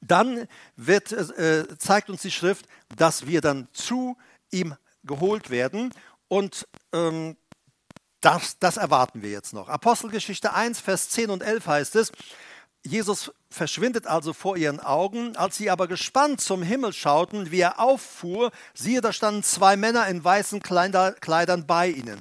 dann 0.00 0.48
wird, 0.76 1.12
äh, 1.12 1.66
zeigt 1.78 2.10
uns 2.10 2.22
die 2.22 2.30
Schrift, 2.30 2.66
dass 2.96 3.26
wir 3.26 3.40
dann 3.40 3.68
zu 3.72 4.16
ihm 4.50 4.74
geholt 5.04 5.50
werden 5.50 5.94
und 6.28 6.66
ähm, 6.92 7.36
das, 8.20 8.58
das 8.58 8.76
erwarten 8.76 9.22
wir 9.22 9.30
jetzt 9.30 9.52
noch. 9.52 9.68
Apostelgeschichte 9.68 10.52
1, 10.52 10.80
Vers 10.80 11.10
10 11.10 11.30
und 11.30 11.42
11 11.42 11.66
heißt 11.66 11.96
es, 11.96 12.10
Jesus 12.84 13.32
verschwindet 13.50 14.06
also 14.06 14.32
vor 14.32 14.56
ihren 14.56 14.80
Augen. 14.80 15.36
Als 15.36 15.56
sie 15.56 15.70
aber 15.70 15.88
gespannt 15.88 16.40
zum 16.40 16.62
Himmel 16.62 16.92
schauten, 16.92 17.50
wie 17.50 17.60
er 17.60 17.80
auffuhr, 17.80 18.50
siehe, 18.74 19.00
da 19.00 19.12
standen 19.12 19.42
zwei 19.42 19.76
Männer 19.76 20.06
in 20.08 20.22
weißen 20.22 20.60
Kleidern 20.62 21.66
bei 21.66 21.88
ihnen. 21.88 22.20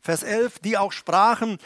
Vers 0.00 0.22
11, 0.22 0.60
die 0.60 0.78
auch 0.78 0.92
sprachen, 0.92 1.58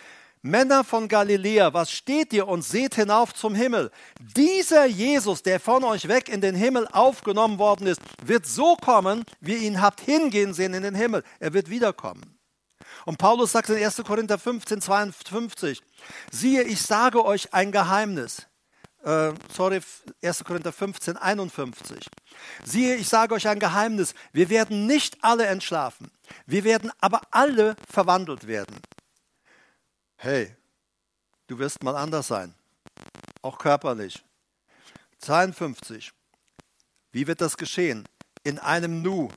Männer 0.45 0.83
von 0.83 1.07
Galiläa, 1.07 1.73
was 1.73 1.93
steht 1.93 2.33
ihr 2.33 2.49
und 2.49 2.63
seht 2.63 2.97
hinauf 2.97 3.33
zum 3.33 3.55
Himmel? 3.55 3.93
Dieser 4.37 4.87
Jesus, 4.87 5.45
der 5.45 5.61
von 5.61 5.85
euch 5.85 6.09
weg 6.09 6.29
in 6.29 6.41
den 6.41 6.57
Himmel 6.57 6.89
aufgenommen 6.91 7.61
worden 7.61 7.87
ist, 7.87 8.01
wird 8.25 8.45
so 8.45 8.75
kommen, 8.75 9.25
wie 9.41 9.55
ihr 9.55 9.63
ihn 9.63 9.81
habt 9.81 10.01
hingehen 10.01 10.53
sehen 10.53 10.75
in 10.75 10.83
den 10.83 10.97
Himmel. 10.97 11.23
Er 11.39 11.53
wird 11.53 11.71
wiederkommen. 11.71 12.41
Und 13.05 13.19
Paulus 13.19 13.53
sagt 13.53 13.69
in 13.69 13.77
1. 13.77 14.03
Korinther 14.05 14.39
15, 14.39 14.81
52, 14.81 15.81
siehe, 16.33 16.65
ich 16.65 16.83
sage 16.83 17.25
euch 17.25 17.55
ein 17.55 17.71
Geheimnis. 17.71 18.49
Äh, 19.03 19.33
sorry, 19.53 19.81
1. 20.23 20.45
Korinther 20.45 20.73
15, 20.73 21.17
51. 21.17 22.07
Siehe, 22.65 22.97
ich 22.97 23.09
sage 23.09 23.35
euch 23.35 23.49
ein 23.49 23.59
Geheimnis. 23.59 24.15
Wir 24.33 24.49
werden 24.49 24.87
nicht 24.87 25.19
alle 25.23 25.47
entschlafen. 25.47 26.11
Wir 26.47 26.65
werden 26.65 26.91
aber 27.01 27.23
alle 27.31 27.77
verwandelt 27.91 28.47
werden 28.47 28.81
hey, 30.23 30.55
du 31.49 31.59
wirst 31.59 31.83
mal 31.83 31.97
anders 31.97 32.29
sein, 32.29 32.55
auch 33.43 33.59
körperlich. 33.59 34.25
52. 35.19 36.13
Wie 37.11 37.27
wird 37.27 37.41
das 37.41 37.57
geschehen? 37.57 38.09
In 38.45 38.59
einem 38.59 39.03
Nu, 39.03 39.31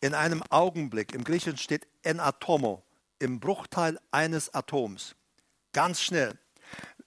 in 0.00 0.14
einem 0.14 0.42
Augenblick. 0.48 1.14
Im 1.14 1.24
Griechischen 1.24 1.58
steht 1.58 1.86
en 2.02 2.18
atomo, 2.18 2.82
im 3.18 3.40
Bruchteil 3.40 3.98
eines 4.10 4.52
Atoms. 4.54 5.14
Ganz 5.72 6.00
schnell. 6.00 6.38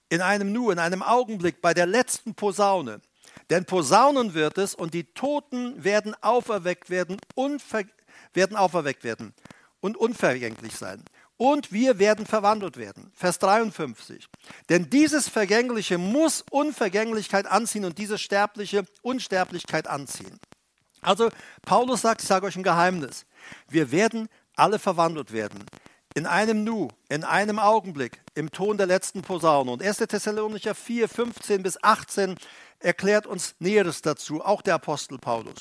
In 0.08 0.20
einem 0.20 0.52
Nu, 0.52 0.70
in 0.70 0.78
einem 0.78 1.02
Augenblick, 1.02 1.60
bei 1.60 1.74
der 1.74 1.86
letzten 1.86 2.34
Posaune. 2.34 3.00
Denn 3.50 3.64
Posaunen 3.64 4.34
wird 4.34 4.58
es 4.58 4.74
und 4.74 4.94
die 4.94 5.04
Toten 5.04 5.82
werden 5.82 6.14
auferweckt 6.22 6.90
werden, 6.90 7.18
werden 8.32 8.56
auferweckt 8.56 9.04
werden 9.04 9.34
und 9.80 9.96
unvergänglich 9.96 10.74
sein 10.74 11.02
und 11.36 11.70
wir 11.72 11.98
werden 11.98 12.26
verwandelt 12.26 12.76
werden. 12.76 13.10
Vers 13.14 13.38
53. 13.38 14.26
Denn 14.68 14.88
dieses 14.90 15.28
Vergängliche 15.28 15.98
muss 15.98 16.44
Unvergänglichkeit 16.50 17.46
anziehen 17.46 17.84
und 17.84 17.98
dieses 17.98 18.20
Sterbliche 18.20 18.84
Unsterblichkeit 19.02 19.86
anziehen. 19.86 20.38
Also 21.02 21.28
Paulus 21.62 22.02
sagt, 22.02 22.22
ich 22.22 22.28
sage 22.28 22.46
euch 22.46 22.56
ein 22.56 22.62
Geheimnis. 22.62 23.26
Wir 23.68 23.90
werden 23.90 24.28
alle 24.56 24.78
verwandelt 24.78 25.32
werden. 25.32 25.64
In 26.16 26.24
einem 26.24 26.64
Nu, 26.64 26.88
in 27.10 27.24
einem 27.24 27.58
Augenblick, 27.58 28.22
im 28.34 28.50
Ton 28.50 28.78
der 28.78 28.86
letzten 28.86 29.20
Posaune. 29.20 29.70
Und 29.70 29.82
1. 29.82 29.98
Thessalonicher 29.98 30.74
4, 30.74 31.10
15 31.10 31.62
bis 31.62 31.76
18 31.84 32.36
erklärt 32.80 33.26
uns 33.26 33.54
Näheres 33.58 34.00
dazu, 34.00 34.42
auch 34.42 34.62
der 34.62 34.76
Apostel 34.76 35.18
Paulus. 35.18 35.60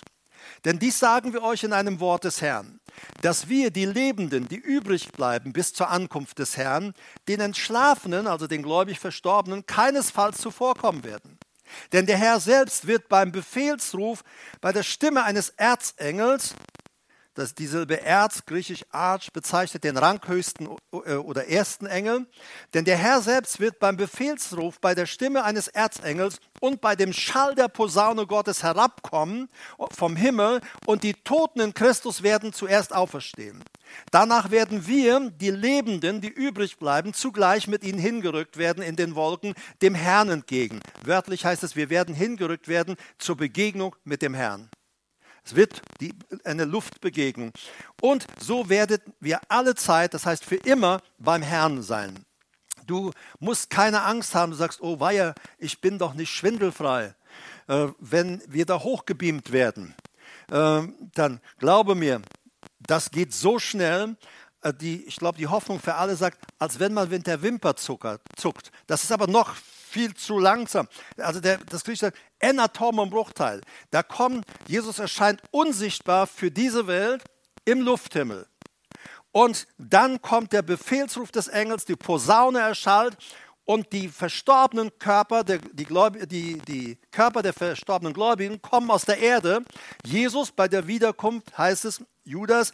Denn 0.64 0.80
dies 0.80 0.98
sagen 0.98 1.34
wir 1.34 1.44
euch 1.44 1.66
in 1.66 1.74
einem 1.74 2.00
Wort 2.00 2.24
des 2.24 2.42
Herrn, 2.42 2.80
dass 3.22 3.50
wir, 3.50 3.70
die 3.70 3.84
Lebenden, 3.84 4.48
die 4.48 4.56
übrig 4.56 5.12
bleiben 5.12 5.52
bis 5.52 5.74
zur 5.74 5.90
Ankunft 5.90 6.40
des 6.40 6.56
Herrn, 6.56 6.94
den 7.28 7.42
Entschlafenen, 7.42 8.26
also 8.26 8.48
den 8.48 8.64
gläubig 8.64 8.98
Verstorbenen, 8.98 9.66
keinesfalls 9.66 10.38
zuvorkommen 10.38 11.04
werden. 11.04 11.38
Denn 11.92 12.06
der 12.06 12.16
Herr 12.16 12.40
selbst 12.40 12.88
wird 12.88 13.10
beim 13.10 13.34
Befehlsruf, 13.34 14.24
bei 14.62 14.72
der 14.72 14.84
Stimme 14.84 15.26
eines 15.26 15.50
Erzengels 15.50 16.56
dass 17.36 17.54
die 17.54 17.68
Silbe 17.68 18.02
Erz, 18.02 18.46
griechisch 18.46 18.86
Arch, 18.92 19.32
bezeichnet 19.32 19.84
den 19.84 19.98
ranghöchsten 19.98 20.68
äh, 20.92 21.16
oder 21.16 21.48
ersten 21.48 21.86
Engel. 21.86 22.26
Denn 22.74 22.86
der 22.86 22.98
Herr 22.98 23.22
selbst 23.22 23.60
wird 23.60 23.80
beim 23.80 23.98
Befehlsruf, 23.98 24.80
bei 24.80 24.96
der 24.96 25.06
Stimme 25.06 25.44
eines 25.44 25.68
Erzengels 25.68 26.40
und 26.60 26.82
bei 26.82 26.96
dem 26.96 27.14
Schall 27.14 27.54
der 27.54 27.68
Posaune 27.68 28.26
Gottes 28.26 28.64
herabkommen 28.64 29.50
vom 29.92 30.16
Himmel 30.16 30.62
und 30.86 31.04
die 31.04 31.14
Toten 31.14 31.60
in 31.60 31.74
Christus 31.74 32.24
werden 32.24 32.54
zuerst 32.54 32.94
auferstehen. 32.94 33.64
Danach 34.12 34.52
werden 34.52 34.88
wir, 34.88 35.30
die 35.30 35.52
Lebenden, 35.52 36.22
die 36.22 36.30
übrig 36.30 36.78
bleiben, 36.78 37.14
zugleich 37.14 37.68
mit 37.68 37.84
ihnen 37.84 38.00
hingerückt 38.00 38.58
werden 38.58 38.84
in 38.84 38.96
den 38.96 39.16
Wolken, 39.16 39.54
dem 39.82 39.96
Herrn 39.96 40.30
entgegen. 40.30 40.80
Wörtlich 41.04 41.46
heißt 41.46 41.64
es, 41.64 41.76
wir 41.76 41.90
werden 41.90 42.16
hingerückt 42.16 42.68
werden 42.68 42.96
zur 43.18 43.38
Begegnung 43.38 43.96
mit 44.04 44.22
dem 44.22 44.34
Herrn. 44.34 44.70
Es 45.46 45.56
wird 45.56 45.82
die, 46.02 46.14
eine 46.44 46.66
Luftbegegnung. 46.66 47.52
Und 48.02 48.26
so 48.40 48.68
werdet 48.68 49.04
wir 49.20 49.40
alle 49.48 49.76
Zeit, 49.76 50.14
das 50.14 50.26
heißt 50.26 50.44
für 50.44 50.56
immer, 50.56 51.02
beim 51.20 51.44
Herrn 51.44 51.84
sein. 51.84 52.26
Du 52.88 53.12
musst 53.40 53.70
keine 53.70 54.04
Angst 54.04 54.36
haben, 54.36 54.52
du 54.52 54.58
sagst, 54.58 54.82
oh 54.82 55.00
weia, 55.00 55.34
ich 55.58 55.82
bin 55.82 55.98
doch 56.00 56.14
nicht 56.14 56.32
schwindelfrei. 56.32 57.16
Äh, 57.68 57.88
wenn 58.00 58.42
wir 58.48 58.66
da 58.66 58.80
hochgebeamt 58.80 59.52
werden, 59.52 59.96
äh, 60.52 60.82
dann 61.14 61.42
glaube 61.58 61.96
mir, 61.96 62.22
das 62.80 63.10
geht 63.12 63.34
so 63.34 63.60
schnell, 63.60 64.16
äh, 64.62 64.74
die, 64.74 65.04
ich 65.06 65.18
glaube, 65.18 65.38
die 65.38 65.48
Hoffnung 65.48 65.80
für 65.80 65.96
alle 65.96 66.16
sagt, 66.16 66.40
als 66.60 66.80
wenn 66.80 66.94
man 66.94 67.10
mit 67.10 67.28
der 67.28 67.42
Wimper 67.42 67.76
zuckt. 67.76 68.72
Das 68.88 69.04
ist 69.04 69.12
aber 69.12 69.28
noch 69.28 69.56
viel 69.96 70.14
zu 70.14 70.40
langsam. 70.40 70.90
Also 71.18 71.40
der, 71.40 71.58
das 71.58 71.86
Griechische 71.86 72.08
sagt, 72.08 72.18
en 72.40 72.60
atomum 72.60 73.10
Bruchteil. 73.10 73.62
Da 73.92 74.04
kommt, 74.04 74.46
Jesus 74.68 75.00
erscheint 75.00 75.42
unsichtbar 75.52 76.28
für 76.28 76.52
diese 76.52 76.86
Welt 76.86 77.24
im 77.64 77.80
Lufthimmel. 77.80 78.46
Und 79.32 79.68
dann 79.78 80.22
kommt 80.22 80.52
der 80.52 80.64
Befehlsruf 80.64 81.32
des 81.32 81.48
Engels, 81.48 81.86
die 81.86 81.96
Posaune 81.96 82.60
erschallt 82.60 83.16
und 83.64 83.94
die 83.94 84.10
verstorbenen 84.10 84.92
Körper, 85.00 85.46
der, 85.46 85.60
die, 85.60 85.86
die, 86.28 86.58
die, 86.60 86.98
Körper 87.12 87.42
der 87.42 87.54
verstorbenen 87.54 88.14
Gläubigen 88.14 88.62
kommen 88.62 88.92
aus 88.92 89.06
der 89.06 89.20
Erde. 89.20 89.64
Jesus 90.06 90.52
bei 90.52 90.68
der 90.68 90.88
Wiederkunft 90.88 91.58
heißt 91.58 91.86
es, 91.86 92.04
Judas, 92.26 92.74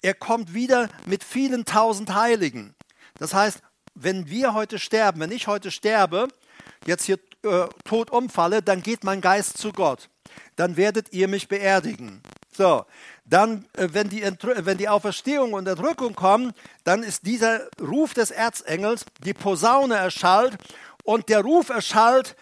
er 0.00 0.14
kommt 0.14 0.54
wieder 0.54 0.88
mit 1.04 1.22
vielen 1.22 1.66
tausend 1.66 2.14
Heiligen. 2.14 2.74
Das 3.18 3.34
heißt, 3.34 3.60
wenn 3.94 4.30
wir 4.30 4.54
heute 4.54 4.78
sterben, 4.78 5.20
wenn 5.20 5.32
ich 5.32 5.48
heute 5.48 5.70
sterbe, 5.70 6.28
jetzt 6.86 7.04
hier 7.04 7.18
äh, 7.44 7.66
tot 7.84 8.10
umfalle, 8.10 8.62
dann 8.62 8.82
geht 8.82 9.04
mein 9.04 9.20
Geist 9.20 9.58
zu 9.58 9.72
Gott. 9.72 10.08
Dann 10.56 10.76
werdet 10.76 11.12
ihr 11.12 11.28
mich 11.28 11.48
beerdigen. 11.48 12.22
So, 12.56 12.84
dann, 13.24 13.66
äh, 13.76 13.88
wenn 13.92 14.08
die, 14.08 14.22
wenn 14.22 14.78
die 14.78 14.88
Auferstehung 14.88 15.54
und 15.54 15.66
Entrückung 15.66 16.14
kommen, 16.14 16.52
dann 16.84 17.02
ist 17.02 17.26
dieser 17.26 17.68
Ruf 17.80 18.14
des 18.14 18.30
Erzengels, 18.30 19.04
die 19.24 19.34
Posaune 19.34 19.96
erschallt 19.96 20.56
und 21.04 21.28
der 21.28 21.40
Ruf 21.40 21.70
erschallt, 21.70 22.36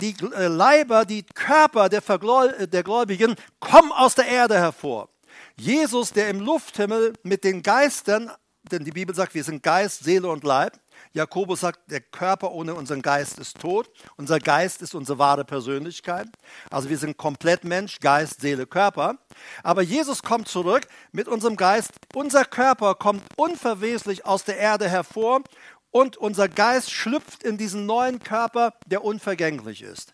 die 0.00 0.16
äh, 0.34 0.46
Leiber, 0.46 1.04
die 1.04 1.22
Körper 1.22 1.88
der, 1.88 2.00
der 2.00 2.82
Gläubigen 2.82 3.36
kommen 3.60 3.92
aus 3.92 4.14
der 4.14 4.26
Erde 4.26 4.54
hervor. 4.56 5.08
Jesus, 5.56 6.12
der 6.12 6.28
im 6.28 6.40
Lufthimmel 6.40 7.12
mit 7.22 7.44
den 7.44 7.62
Geistern, 7.62 8.30
denn 8.70 8.84
die 8.84 8.92
Bibel 8.92 9.14
sagt, 9.14 9.34
wir 9.34 9.44
sind 9.44 9.62
Geist, 9.62 10.04
Seele 10.04 10.28
und 10.28 10.44
Leib. 10.44 10.78
Jakobus 11.12 11.60
sagt, 11.60 11.90
der 11.90 12.00
Körper 12.00 12.52
ohne 12.52 12.74
unseren 12.74 13.02
Geist 13.02 13.38
ist 13.38 13.58
tot. 13.60 13.90
Unser 14.16 14.38
Geist 14.38 14.82
ist 14.82 14.94
unsere 14.94 15.18
wahre 15.18 15.44
Persönlichkeit. 15.44 16.28
Also 16.70 16.88
wir 16.88 16.98
sind 16.98 17.16
komplett 17.16 17.64
Mensch, 17.64 18.00
Geist, 18.00 18.40
Seele, 18.40 18.66
Körper. 18.66 19.18
Aber 19.62 19.82
Jesus 19.82 20.22
kommt 20.22 20.48
zurück 20.48 20.86
mit 21.12 21.28
unserem 21.28 21.56
Geist. 21.56 21.90
Unser 22.14 22.44
Körper 22.44 22.94
kommt 22.94 23.22
unverweslich 23.36 24.26
aus 24.26 24.44
der 24.44 24.58
Erde 24.58 24.88
hervor 24.88 25.42
und 25.90 26.16
unser 26.16 26.48
Geist 26.48 26.90
schlüpft 26.90 27.42
in 27.42 27.56
diesen 27.56 27.86
neuen 27.86 28.20
Körper, 28.20 28.74
der 28.86 29.04
unvergänglich 29.04 29.82
ist. 29.82 30.12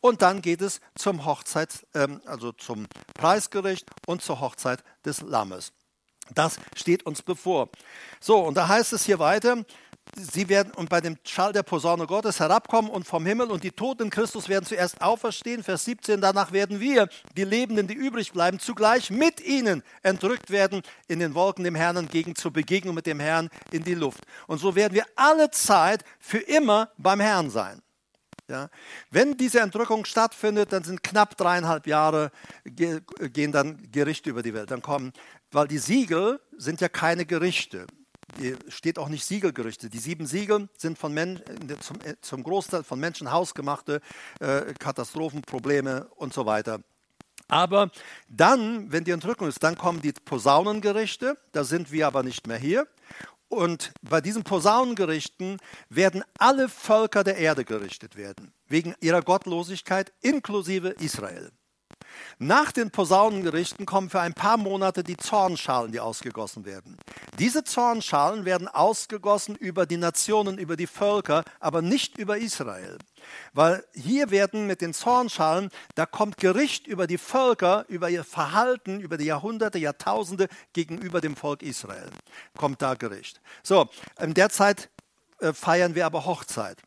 Und 0.00 0.22
dann 0.22 0.42
geht 0.42 0.60
es 0.60 0.80
zum 0.94 1.24
Hochzeit, 1.24 1.86
ähm, 1.94 2.20
also 2.26 2.52
zum 2.52 2.86
Preisgericht 3.14 3.88
und 4.06 4.22
zur 4.22 4.40
Hochzeit 4.40 4.84
des 5.04 5.22
Lammes. 5.22 5.72
Das 6.34 6.58
steht 6.74 7.06
uns 7.06 7.22
bevor. 7.22 7.70
So, 8.20 8.38
und 8.40 8.56
da 8.56 8.68
heißt 8.68 8.92
es 8.92 9.04
hier 9.04 9.18
weiter, 9.18 9.64
sie 10.16 10.48
werden 10.48 10.72
und 10.74 10.88
bei 10.88 11.00
dem 11.00 11.16
Schall 11.24 11.52
der 11.52 11.62
Posaune 11.62 12.06
Gottes 12.06 12.40
herabkommen 12.40 12.90
und 12.90 13.06
vom 13.06 13.26
Himmel 13.26 13.50
und 13.50 13.62
die 13.62 13.70
Toten 13.70 14.10
Christus 14.10 14.48
werden 14.48 14.64
zuerst 14.64 15.00
auferstehen. 15.00 15.62
Vers 15.62 15.84
17, 15.84 16.20
danach 16.20 16.52
werden 16.52 16.80
wir, 16.80 17.08
die 17.36 17.44
Lebenden, 17.44 17.86
die 17.86 17.94
übrig 17.94 18.32
bleiben, 18.32 18.58
zugleich 18.58 19.10
mit 19.10 19.40
ihnen 19.40 19.82
entrückt 20.02 20.50
werden 20.50 20.82
in 21.06 21.18
den 21.18 21.34
Wolken 21.34 21.64
dem 21.64 21.74
Herrn 21.74 21.96
entgegen 21.96 22.34
zur 22.34 22.52
Begegnung 22.52 22.94
mit 22.94 23.06
dem 23.06 23.20
Herrn 23.20 23.50
in 23.70 23.84
die 23.84 23.94
Luft. 23.94 24.24
Und 24.46 24.58
so 24.58 24.74
werden 24.74 24.94
wir 24.94 25.04
alle 25.14 25.50
Zeit 25.50 26.02
für 26.18 26.38
immer 26.38 26.90
beim 26.96 27.20
Herrn 27.20 27.50
sein. 27.50 27.82
Ja. 28.48 28.70
Wenn 29.10 29.36
diese 29.36 29.60
Entrückung 29.60 30.04
stattfindet, 30.04 30.72
dann 30.72 30.84
sind 30.84 31.02
knapp 31.02 31.36
dreieinhalb 31.36 31.86
Jahre, 31.86 32.30
gehen 32.64 33.52
dann 33.52 33.90
Gerichte 33.90 34.30
über 34.30 34.42
die 34.42 34.54
Welt. 34.54 34.70
Dann 34.70 34.82
kommen, 34.82 35.12
weil 35.50 35.66
die 35.66 35.78
Siegel 35.78 36.40
sind 36.56 36.80
ja 36.80 36.88
keine 36.88 37.26
Gerichte 37.26 37.86
steht 38.68 38.98
auch 38.98 39.08
nicht 39.08 39.24
Siegelgerüchte. 39.24 39.88
Die 39.88 39.98
sieben 39.98 40.26
Siegel 40.26 40.68
sind 40.76 40.98
von 40.98 41.12
Men 41.12 41.40
zum, 41.80 41.96
äh, 42.04 42.14
zum, 42.20 42.42
Großteil 42.42 42.82
von 42.84 42.98
Menschen 42.98 43.30
hausgemachte 43.30 44.00
äh, 44.40 44.74
Katastrophen, 44.78 45.42
Probleme 45.42 46.08
und 46.16 46.34
so 46.34 46.46
weiter. 46.46 46.80
Aber 47.48 47.90
dann, 48.28 48.90
wenn 48.90 49.04
die 49.04 49.12
Entrückung 49.12 49.48
ist, 49.48 49.62
dann 49.62 49.78
kommen 49.78 50.02
die 50.02 50.12
Posaunengerichte, 50.12 51.38
da 51.52 51.64
sind 51.64 51.92
wir 51.92 52.06
aber 52.06 52.22
nicht 52.22 52.46
mehr 52.46 52.58
hier. 52.58 52.88
Und 53.48 53.92
bei 54.02 54.20
diesen 54.20 54.42
Posaunengerichten 54.42 55.58
werden 55.88 56.24
alle 56.38 56.68
Völker 56.68 57.22
der 57.22 57.36
Erde 57.36 57.64
gerichtet 57.64 58.16
werden, 58.16 58.52
wegen 58.66 58.94
ihrer 59.00 59.22
Gottlosigkeit, 59.22 60.12
inklusive 60.20 60.88
Israel. 60.88 61.52
Nach 62.38 62.72
den 62.72 62.90
Posaunengerichten 62.90 63.86
kommen 63.86 64.10
für 64.10 64.20
ein 64.20 64.34
paar 64.34 64.56
Monate 64.56 65.02
die 65.02 65.16
Zornschalen, 65.16 65.92
die 65.92 66.00
ausgegossen 66.00 66.64
werden. 66.64 66.96
Diese 67.38 67.64
Zornschalen 67.64 68.44
werden 68.44 68.68
ausgegossen 68.68 69.56
über 69.56 69.86
die 69.86 69.96
Nationen, 69.96 70.58
über 70.58 70.76
die 70.76 70.86
Völker, 70.86 71.44
aber 71.60 71.82
nicht 71.82 72.18
über 72.18 72.38
Israel. 72.38 72.98
Weil 73.52 73.84
hier 73.92 74.30
werden 74.30 74.66
mit 74.66 74.80
den 74.80 74.94
Zornschalen, 74.94 75.70
da 75.94 76.06
kommt 76.06 76.36
Gericht 76.36 76.86
über 76.86 77.06
die 77.06 77.18
Völker, 77.18 77.84
über 77.88 78.10
ihr 78.10 78.24
Verhalten, 78.24 79.00
über 79.00 79.16
die 79.16 79.26
Jahrhunderte, 79.26 79.78
Jahrtausende 79.78 80.48
gegenüber 80.72 81.20
dem 81.20 81.36
Volk 81.36 81.62
Israel. 81.62 82.10
Kommt 82.56 82.82
da 82.82 82.94
Gericht. 82.94 83.40
So, 83.62 83.88
in 84.20 84.34
der 84.34 84.50
Zeit 84.50 84.90
äh, 85.40 85.52
feiern 85.52 85.94
wir 85.94 86.06
aber 86.06 86.24
Hochzeit. 86.24 86.78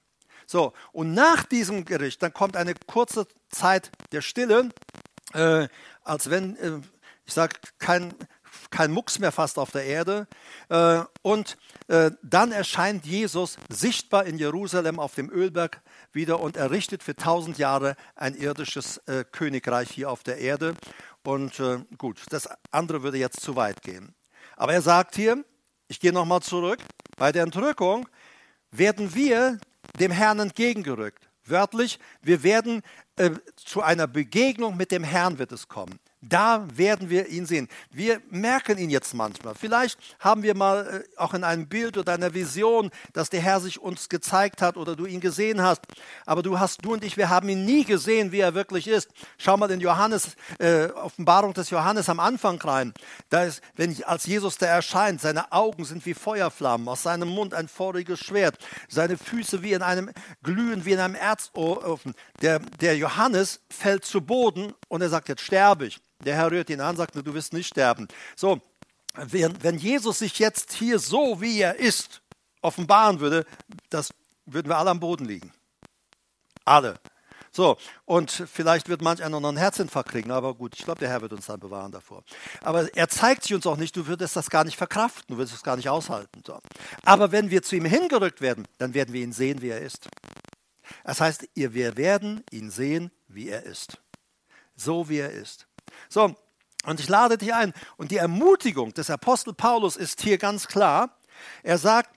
So, 0.45 0.73
und 0.91 1.13
nach 1.13 1.43
diesem 1.43 1.85
Gericht, 1.85 2.23
dann 2.23 2.33
kommt 2.33 2.57
eine 2.57 2.73
kurze 2.87 3.27
Zeit 3.51 3.91
der 4.11 4.21
Stille, 4.21 4.69
äh, 5.33 5.67
als 6.03 6.29
wenn, 6.29 6.55
äh, 6.57 6.79
ich 7.25 7.33
sage, 7.33 7.55
kein, 7.77 8.13
kein 8.71 8.91
Mucks 8.91 9.19
mehr 9.19 9.31
fast 9.31 9.57
auf 9.59 9.71
der 9.71 9.85
Erde. 9.85 10.27
Äh, 10.69 11.01
und 11.21 11.57
äh, 11.87 12.11
dann 12.23 12.51
erscheint 12.51 13.05
Jesus 13.05 13.57
sichtbar 13.69 14.25
in 14.25 14.37
Jerusalem 14.37 14.99
auf 14.99 15.15
dem 15.15 15.29
Ölberg 15.29 15.81
wieder 16.11 16.39
und 16.39 16.57
errichtet 16.57 17.03
für 17.03 17.15
tausend 17.15 17.57
Jahre 17.57 17.95
ein 18.15 18.35
irdisches 18.35 18.97
äh, 19.07 19.23
Königreich 19.31 19.89
hier 19.91 20.09
auf 20.09 20.23
der 20.23 20.37
Erde. 20.39 20.75
Und 21.23 21.61
gut, 21.99 22.21
das 22.29 22.49
andere 22.71 23.03
würde 23.03 23.19
jetzt 23.19 23.41
zu 23.41 23.55
weit 23.55 23.83
gehen. 23.83 24.15
Aber 24.55 24.73
er 24.73 24.81
sagt 24.81 25.15
hier, 25.15 25.43
ich 25.87 25.99
gehe 25.99 26.13
nochmal 26.13 26.41
zurück, 26.41 26.79
bei 27.17 27.31
der 27.31 27.43
Entrückung 27.43 28.07
werden 28.71 29.13
wir 29.13 29.59
dem 29.99 30.11
Herrn 30.11 30.39
entgegengerückt. 30.39 31.28
Wörtlich, 31.49 31.99
wir 32.21 32.43
werden 32.43 32.81
äh, 33.15 33.31
zu 33.55 33.81
einer 33.81 34.07
Begegnung 34.07 34.77
mit 34.77 34.91
dem 34.91 35.03
Herrn 35.03 35.39
wird 35.39 35.51
es 35.51 35.67
kommen. 35.67 35.99
Da 36.21 36.67
werden 36.75 37.09
wir 37.09 37.27
ihn 37.27 37.45
sehen. 37.45 37.69
Wir 37.91 38.21
merken 38.29 38.77
ihn 38.77 38.89
jetzt 38.89 39.13
manchmal. 39.13 39.55
Vielleicht 39.55 39.97
haben 40.19 40.43
wir 40.43 40.53
mal 40.53 41.05
äh, 41.05 41.17
auch 41.17 41.33
in 41.33 41.45
einem 41.45 41.69
Bild 41.69 41.97
oder 41.97 42.11
einer 42.11 42.33
Vision, 42.33 42.91
dass 43.13 43.29
der 43.29 43.39
Herr 43.39 43.61
sich 43.61 43.79
uns 43.79 44.09
gezeigt 44.09 44.61
hat 44.61 44.75
oder 44.75 44.97
du 44.97 45.05
ihn 45.05 45.21
gesehen 45.21 45.61
hast. 45.61 45.79
Aber 46.25 46.43
du 46.43 46.59
hast, 46.59 46.83
du 46.83 46.91
und 46.91 47.05
ich, 47.05 47.15
wir 47.15 47.29
haben 47.29 47.47
ihn 47.47 47.63
nie 47.63 47.85
gesehen, 47.85 48.33
wie 48.33 48.41
er 48.41 48.53
wirklich 48.53 48.89
ist. 48.89 49.09
Schau 49.37 49.55
mal 49.55 49.71
in 49.71 49.79
Johannes, 49.79 50.35
äh, 50.59 50.87
Offenbarung 50.87 51.53
des 51.53 51.69
Johannes 51.69 52.09
am 52.09 52.19
Anfang 52.19 52.59
rein. 52.59 52.93
Da 53.29 53.45
ist, 53.45 53.61
wenn 53.77 53.89
ich, 53.89 54.05
als 54.05 54.25
Jesus 54.25 54.57
da 54.57 54.65
erscheint, 54.65 55.21
seine 55.21 55.53
Augen 55.53 55.85
sind 55.85 56.05
wie 56.05 56.13
Feuerflammen, 56.13 56.89
aus 56.89 57.03
seinem 57.03 57.29
Mund 57.29 57.53
ein 57.53 57.69
feuriges 57.69 58.19
Schwert, 58.19 58.57
seine 58.89 59.17
Füße 59.17 59.63
wie 59.63 59.71
in 59.71 59.81
einem 59.81 60.11
glühen, 60.43 60.83
wie 60.83 60.91
in 60.91 60.99
einem 60.99 61.15
Erzofen. 61.15 62.13
Der, 62.41 62.59
der 62.59 62.97
Johannes 62.97 63.61
fällt 63.69 64.03
zu 64.03 64.19
Boden 64.19 64.73
und 64.89 65.01
er 65.01 65.09
sagt, 65.09 65.29
jetzt 65.29 65.43
sterbe 65.43 65.85
ich. 65.85 66.01
Der 66.25 66.35
Herr 66.35 66.51
rührt 66.51 66.69
ihn 66.69 66.81
an, 66.81 66.97
sagt, 66.97 67.15
du 67.15 67.33
wirst 67.33 67.53
nicht 67.53 67.67
sterben. 67.67 68.07
So, 68.35 68.61
wenn, 69.15 69.61
wenn 69.63 69.77
Jesus 69.77 70.19
sich 70.19 70.39
jetzt 70.39 70.73
hier 70.73 70.99
so, 70.99 71.41
wie 71.41 71.59
er 71.59 71.75
ist, 71.77 72.21
offenbaren 72.61 73.19
würde, 73.19 73.45
das 73.89 74.13
würden 74.45 74.69
wir 74.69 74.77
alle 74.77 74.89
am 74.89 74.99
Boden 74.99 75.25
liegen. 75.25 75.53
Alle. 76.65 76.99
So, 77.51 77.77
und 78.05 78.31
vielleicht 78.31 78.89
wird 78.89 79.01
manch 79.01 79.23
einer 79.23 79.39
noch 79.39 79.49
einen 79.49 79.57
Herzinfarkt 79.57 80.11
kriegen, 80.11 80.29
aber 80.29 80.53
gut, 80.53 80.75
ich 80.77 80.85
glaube, 80.85 80.99
der 80.99 81.09
Herr 81.09 81.21
wird 81.21 81.33
uns 81.33 81.47
dann 81.47 81.59
bewahren 81.59 81.91
davor. 81.91 82.23
Aber 82.61 82.95
er 82.95 83.09
zeigt 83.09 83.43
sich 83.43 83.55
uns 83.55 83.65
auch 83.65 83.77
nicht, 83.77 83.95
du 83.95 84.05
würdest 84.05 84.35
das 84.35 84.49
gar 84.49 84.63
nicht 84.63 84.77
verkraften, 84.77 85.33
du 85.33 85.37
würdest 85.37 85.55
es 85.55 85.63
gar 85.63 85.75
nicht 85.75 85.89
aushalten. 85.89 86.43
So. 86.45 86.59
Aber 87.03 87.31
wenn 87.31 87.49
wir 87.49 87.63
zu 87.63 87.75
ihm 87.75 87.85
hingerückt 87.85 88.41
werden, 88.41 88.67
dann 88.77 88.93
werden 88.93 89.13
wir 89.13 89.23
ihn 89.23 89.33
sehen, 89.33 89.61
wie 89.61 89.69
er 89.69 89.81
ist. 89.81 90.07
Das 91.03 91.21
heißt, 91.21 91.47
wir 91.55 91.97
werden 91.97 92.43
ihn 92.51 92.69
sehen, 92.69 93.11
wie 93.27 93.49
er 93.49 93.63
ist. 93.63 93.97
So 94.75 95.09
wie 95.09 95.17
er 95.17 95.31
ist. 95.31 95.67
So, 96.07 96.35
und 96.85 96.99
ich 96.99 97.09
lade 97.09 97.37
dich 97.37 97.53
ein. 97.53 97.73
Und 97.97 98.11
die 98.11 98.17
Ermutigung 98.17 98.93
des 98.93 99.09
Apostel 99.09 99.53
Paulus 99.53 99.95
ist 99.95 100.21
hier 100.21 100.37
ganz 100.37 100.67
klar. 100.67 101.17
Er 101.63 101.77
sagt, 101.77 102.09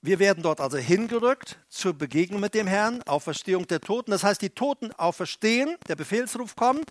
wir 0.00 0.20
werden 0.20 0.44
dort 0.44 0.60
also 0.60 0.78
hingerückt 0.78 1.58
zur 1.68 1.92
Begegnung 1.92 2.40
mit 2.40 2.54
dem 2.54 2.68
Herrn, 2.68 3.02
Auferstehung 3.02 3.66
der 3.66 3.80
Toten. 3.80 4.12
Das 4.12 4.22
heißt, 4.22 4.40
die 4.40 4.50
Toten 4.50 4.92
auferstehen, 4.92 5.76
der 5.88 5.96
Befehlsruf 5.96 6.54
kommt, 6.54 6.88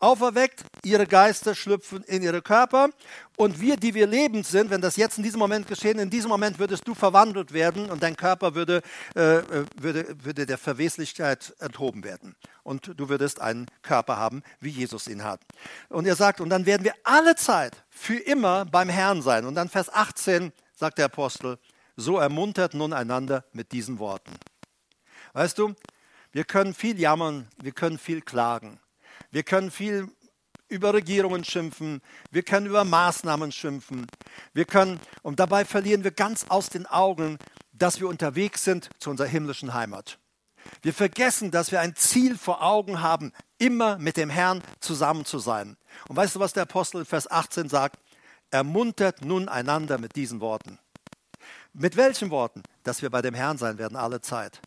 auferweckt, 0.00 0.64
ihre 0.84 1.06
Geister 1.06 1.54
schlüpfen 1.54 2.02
in 2.02 2.20
ihre 2.20 2.42
Körper. 2.42 2.90
Und 3.36 3.60
wir, 3.60 3.76
die 3.76 3.94
wir 3.94 4.08
lebend 4.08 4.44
sind, 4.44 4.70
wenn 4.70 4.80
das 4.80 4.96
jetzt 4.96 5.18
in 5.18 5.22
diesem 5.22 5.38
Moment 5.38 5.68
geschehen, 5.68 6.00
in 6.00 6.10
diesem 6.10 6.30
Moment 6.30 6.58
würdest 6.58 6.88
du 6.88 6.96
verwandelt 6.96 7.52
werden 7.52 7.88
und 7.90 8.02
dein 8.02 8.16
Körper 8.16 8.56
würde, 8.56 8.82
äh, 9.14 9.36
äh 9.36 9.64
würde, 9.76 10.16
würde 10.24 10.44
der 10.44 10.58
Verweslichkeit 10.58 11.54
enthoben 11.60 12.02
werden. 12.02 12.34
Und 12.64 12.92
du 12.96 13.08
würdest 13.08 13.40
einen 13.40 13.66
Körper 13.82 14.16
haben, 14.16 14.42
wie 14.58 14.70
Jesus 14.70 15.06
ihn 15.06 15.22
hat. 15.22 15.40
Und 15.88 16.08
er 16.08 16.16
sagt, 16.16 16.40
und 16.40 16.50
dann 16.50 16.66
werden 16.66 16.82
wir 16.82 16.94
alle 17.04 17.36
Zeit 17.36 17.84
für 17.88 18.18
immer 18.18 18.64
beim 18.64 18.88
Herrn 18.88 19.22
sein. 19.22 19.46
Und 19.46 19.54
dann 19.54 19.68
Vers 19.68 19.92
18 19.94 20.52
sagt 20.74 20.98
der 20.98 21.06
Apostel, 21.06 21.58
so 21.98 22.16
ermuntert 22.16 22.74
nun 22.74 22.92
einander 22.92 23.44
mit 23.52 23.72
diesen 23.72 23.98
Worten. 23.98 24.30
Weißt 25.32 25.58
du, 25.58 25.74
wir 26.30 26.44
können 26.44 26.72
viel 26.72 26.98
jammern, 26.98 27.48
wir 27.60 27.72
können 27.72 27.98
viel 27.98 28.20
klagen, 28.20 28.78
wir 29.30 29.42
können 29.42 29.72
viel 29.72 30.08
über 30.68 30.94
Regierungen 30.94 31.44
schimpfen, 31.44 32.00
wir 32.30 32.44
können 32.44 32.66
über 32.66 32.84
Maßnahmen 32.84 33.50
schimpfen, 33.50 34.06
wir 34.52 34.64
können, 34.64 35.00
und 35.22 35.40
dabei 35.40 35.64
verlieren 35.64 36.04
wir 36.04 36.12
ganz 36.12 36.46
aus 36.48 36.68
den 36.68 36.86
Augen, 36.86 37.36
dass 37.72 38.00
wir 38.00 38.08
unterwegs 38.08 38.62
sind 38.62 38.90
zu 38.98 39.10
unserer 39.10 39.26
himmlischen 39.26 39.74
Heimat. 39.74 40.18
Wir 40.82 40.94
vergessen, 40.94 41.50
dass 41.50 41.72
wir 41.72 41.80
ein 41.80 41.96
Ziel 41.96 42.38
vor 42.38 42.62
Augen 42.62 43.00
haben, 43.00 43.32
immer 43.58 43.98
mit 43.98 44.16
dem 44.16 44.30
Herrn 44.30 44.62
zusammen 44.78 45.24
zu 45.24 45.40
sein. 45.40 45.76
Und 46.08 46.14
weißt 46.14 46.36
du, 46.36 46.40
was 46.40 46.52
der 46.52 46.64
Apostel 46.64 47.00
in 47.00 47.06
Vers 47.06 47.28
18 47.28 47.68
sagt? 47.68 47.98
Ermuntert 48.50 49.24
nun 49.24 49.48
einander 49.48 49.98
mit 49.98 50.14
diesen 50.14 50.40
Worten. 50.40 50.78
Mit 51.80 51.96
welchen 51.96 52.30
Worten? 52.30 52.62
Dass 52.82 53.02
wir 53.02 53.10
bei 53.10 53.22
dem 53.22 53.34
Herrn 53.34 53.56
sein 53.56 53.78
werden 53.78 53.96
alle 53.96 54.20
Zeit. 54.20 54.60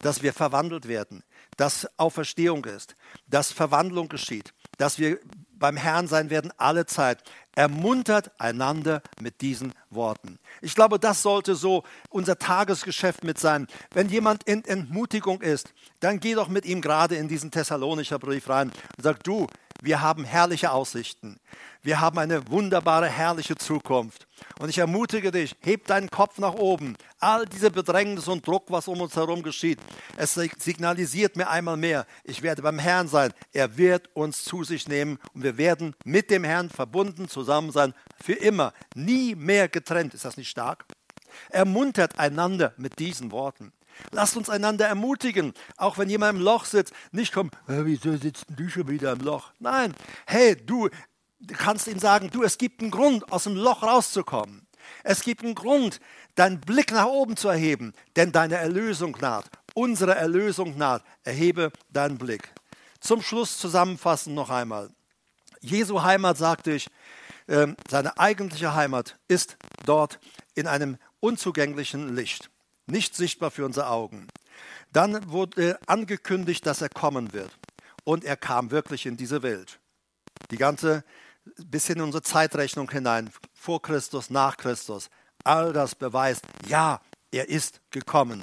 Dass 0.00 0.22
wir 0.22 0.32
verwandelt 0.32 0.88
werden. 0.88 1.22
Dass 1.58 1.86
Auferstehung 1.98 2.64
ist. 2.64 2.96
Dass 3.26 3.52
Verwandlung 3.52 4.08
geschieht. 4.08 4.54
Dass 4.78 4.98
wir 4.98 5.18
beim 5.52 5.76
Herrn 5.76 6.08
sein 6.08 6.30
werden 6.30 6.52
alle 6.56 6.86
Zeit. 6.86 7.22
Ermuntert 7.54 8.32
einander 8.40 9.02
mit 9.20 9.42
diesen 9.42 9.74
Worten. 9.90 10.38
Ich 10.62 10.74
glaube, 10.74 10.98
das 10.98 11.20
sollte 11.20 11.54
so 11.54 11.84
unser 12.08 12.38
Tagesgeschäft 12.38 13.24
mit 13.24 13.38
sein. 13.38 13.66
Wenn 13.92 14.08
jemand 14.08 14.44
in 14.44 14.64
Entmutigung 14.64 15.42
ist, 15.42 15.74
dann 16.00 16.18
geh 16.18 16.34
doch 16.34 16.48
mit 16.48 16.64
ihm 16.64 16.80
gerade 16.80 17.16
in 17.16 17.28
diesen 17.28 17.50
Thessalonischer 17.50 18.18
Brief 18.18 18.48
rein 18.48 18.72
und 18.96 19.02
sag, 19.02 19.22
du, 19.22 19.46
wir 19.84 20.00
haben 20.00 20.24
herrliche 20.24 20.72
Aussichten. 20.72 21.38
Wir 21.82 22.00
haben 22.00 22.18
eine 22.18 22.48
wunderbare, 22.50 23.06
herrliche 23.06 23.56
Zukunft. 23.56 24.26
Und 24.58 24.70
ich 24.70 24.78
ermutige 24.78 25.30
dich, 25.30 25.54
heb 25.60 25.86
deinen 25.86 26.10
Kopf 26.10 26.38
nach 26.38 26.54
oben. 26.54 26.96
All 27.20 27.44
diese 27.44 27.70
Bedrängnis 27.70 28.26
und 28.26 28.46
Druck, 28.46 28.70
was 28.70 28.88
um 28.88 29.02
uns 29.02 29.14
herum 29.14 29.42
geschieht, 29.42 29.78
es 30.16 30.32
signalisiert 30.34 31.36
mir 31.36 31.50
einmal 31.50 31.76
mehr, 31.76 32.06
ich 32.24 32.42
werde 32.42 32.62
beim 32.62 32.78
Herrn 32.78 33.08
sein. 33.08 33.34
Er 33.52 33.76
wird 33.76 34.08
uns 34.14 34.44
zu 34.44 34.64
sich 34.64 34.88
nehmen 34.88 35.18
und 35.34 35.42
wir 35.42 35.58
werden 35.58 35.94
mit 36.04 36.30
dem 36.30 36.44
Herrn 36.44 36.70
verbunden 36.70 37.28
zusammen 37.28 37.70
sein, 37.70 37.92
für 38.22 38.32
immer, 38.32 38.72
nie 38.94 39.34
mehr 39.34 39.68
getrennt. 39.68 40.14
Ist 40.14 40.24
das 40.24 40.38
nicht 40.38 40.48
stark? 40.48 40.86
Ermuntert 41.50 42.18
einander 42.18 42.72
mit 42.78 42.98
diesen 42.98 43.32
Worten. 43.32 43.72
Lasst 44.10 44.36
uns 44.36 44.50
einander 44.50 44.86
ermutigen, 44.86 45.52
auch 45.76 45.98
wenn 45.98 46.10
jemand 46.10 46.38
im 46.38 46.44
Loch 46.44 46.64
sitzt. 46.64 46.92
Nicht 47.12 47.32
kommen, 47.32 47.50
wieso 47.66 48.16
sitzt 48.16 48.46
du 48.48 48.68
schon 48.68 48.88
wieder 48.88 49.12
im 49.12 49.20
Loch? 49.20 49.52
Nein, 49.58 49.94
hey, 50.26 50.56
du, 50.56 50.88
du 51.40 51.54
kannst 51.54 51.86
ihm 51.86 51.98
sagen, 51.98 52.30
du, 52.30 52.42
es 52.42 52.58
gibt 52.58 52.80
einen 52.80 52.90
Grund, 52.90 53.30
aus 53.32 53.44
dem 53.44 53.56
Loch 53.56 53.82
rauszukommen. 53.82 54.66
Es 55.02 55.22
gibt 55.22 55.42
einen 55.42 55.54
Grund, 55.54 56.00
deinen 56.34 56.60
Blick 56.60 56.92
nach 56.92 57.06
oben 57.06 57.36
zu 57.36 57.48
erheben, 57.48 57.92
denn 58.16 58.32
deine 58.32 58.56
Erlösung 58.56 59.16
naht. 59.20 59.46
Unsere 59.74 60.14
Erlösung 60.14 60.76
naht. 60.76 61.02
Erhebe 61.24 61.72
deinen 61.90 62.18
Blick. 62.18 62.52
Zum 63.00 63.22
Schluss 63.22 63.58
zusammenfassen 63.58 64.34
noch 64.34 64.50
einmal. 64.50 64.90
Jesu 65.60 66.02
Heimat, 66.02 66.36
sagte 66.36 66.72
ich, 66.72 66.88
ähm, 67.48 67.76
seine 67.88 68.18
eigentliche 68.18 68.74
Heimat 68.74 69.18
ist 69.28 69.56
dort 69.84 70.18
in 70.54 70.66
einem 70.66 70.98
unzugänglichen 71.20 72.14
Licht, 72.14 72.50
nicht 72.86 73.14
sichtbar 73.14 73.50
für 73.50 73.64
unsere 73.64 73.88
Augen. 73.88 74.28
Dann 74.92 75.30
wurde 75.30 75.78
angekündigt, 75.86 76.66
dass 76.66 76.80
er 76.80 76.88
kommen 76.88 77.32
wird. 77.32 77.50
Und 78.04 78.24
er 78.24 78.36
kam 78.36 78.70
wirklich 78.70 79.06
in 79.06 79.16
diese 79.16 79.42
Welt. 79.42 79.80
Die 80.50 80.58
ganze 80.58 81.04
bis 81.56 81.88
in 81.88 82.00
unsere 82.00 82.22
Zeitrechnung 82.22 82.90
hinein, 82.90 83.30
vor 83.52 83.82
Christus, 83.82 84.30
nach 84.30 84.56
Christus. 84.56 85.10
All 85.44 85.72
das 85.72 85.94
beweist, 85.94 86.42
ja, 86.66 87.00
er 87.30 87.48
ist 87.48 87.80
gekommen. 87.90 88.42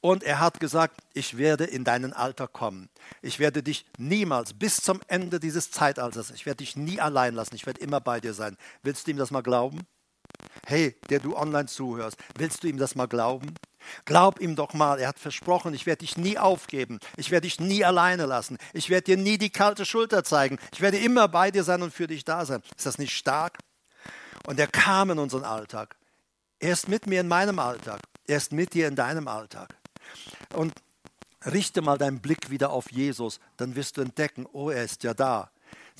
Und 0.00 0.24
er 0.24 0.40
hat 0.40 0.58
gesagt, 0.58 1.00
ich 1.14 1.38
werde 1.38 1.64
in 1.64 1.84
deinen 1.84 2.12
Alter 2.12 2.48
kommen. 2.48 2.88
Ich 3.22 3.38
werde 3.38 3.62
dich 3.62 3.86
niemals, 3.98 4.52
bis 4.52 4.78
zum 4.78 5.00
Ende 5.06 5.38
dieses 5.38 5.70
Zeitalters, 5.70 6.30
ich 6.30 6.44
werde 6.44 6.58
dich 6.58 6.76
nie 6.76 7.00
allein 7.00 7.34
lassen. 7.34 7.54
Ich 7.54 7.66
werde 7.66 7.80
immer 7.80 8.00
bei 8.00 8.20
dir 8.20 8.34
sein. 8.34 8.56
Willst 8.82 9.06
du 9.06 9.12
ihm 9.12 9.16
das 9.16 9.30
mal 9.30 9.42
glauben? 9.42 9.80
Hey, 10.66 10.96
der 11.08 11.20
du 11.20 11.36
online 11.36 11.66
zuhörst, 11.66 12.16
willst 12.36 12.64
du 12.64 12.68
ihm 12.68 12.78
das 12.78 12.94
mal 12.94 13.06
glauben? 13.06 13.54
Glaub 14.04 14.40
ihm 14.40 14.56
doch 14.56 14.74
mal, 14.74 14.98
er 14.98 15.08
hat 15.08 15.18
versprochen, 15.18 15.74
ich 15.74 15.86
werde 15.86 16.00
dich 16.00 16.16
nie 16.16 16.38
aufgeben, 16.38 16.98
ich 17.16 17.30
werde 17.30 17.46
dich 17.46 17.60
nie 17.60 17.84
alleine 17.84 18.26
lassen, 18.26 18.58
ich 18.72 18.90
werde 18.90 19.04
dir 19.04 19.16
nie 19.16 19.38
die 19.38 19.50
kalte 19.50 19.84
Schulter 19.84 20.24
zeigen, 20.24 20.58
ich 20.72 20.80
werde 20.80 20.98
immer 20.98 21.28
bei 21.28 21.50
dir 21.50 21.64
sein 21.64 21.82
und 21.82 21.92
für 21.92 22.06
dich 22.06 22.24
da 22.24 22.44
sein. 22.44 22.62
Ist 22.76 22.86
das 22.86 22.98
nicht 22.98 23.16
stark? 23.16 23.58
Und 24.46 24.58
er 24.58 24.66
kam 24.66 25.10
in 25.10 25.18
unseren 25.18 25.44
Alltag. 25.44 25.96
Er 26.58 26.72
ist 26.72 26.88
mit 26.88 27.06
mir 27.06 27.20
in 27.20 27.28
meinem 27.28 27.58
Alltag, 27.58 28.00
er 28.26 28.36
ist 28.36 28.52
mit 28.52 28.74
dir 28.74 28.88
in 28.88 28.96
deinem 28.96 29.28
Alltag. 29.28 29.74
Und 30.54 30.72
richte 31.44 31.82
mal 31.82 31.98
deinen 31.98 32.20
Blick 32.20 32.50
wieder 32.50 32.70
auf 32.70 32.90
Jesus, 32.90 33.40
dann 33.56 33.74
wirst 33.74 33.96
du 33.96 34.00
entdecken, 34.00 34.46
oh, 34.52 34.70
er 34.70 34.84
ist 34.84 35.02
ja 35.02 35.14
da. 35.14 35.50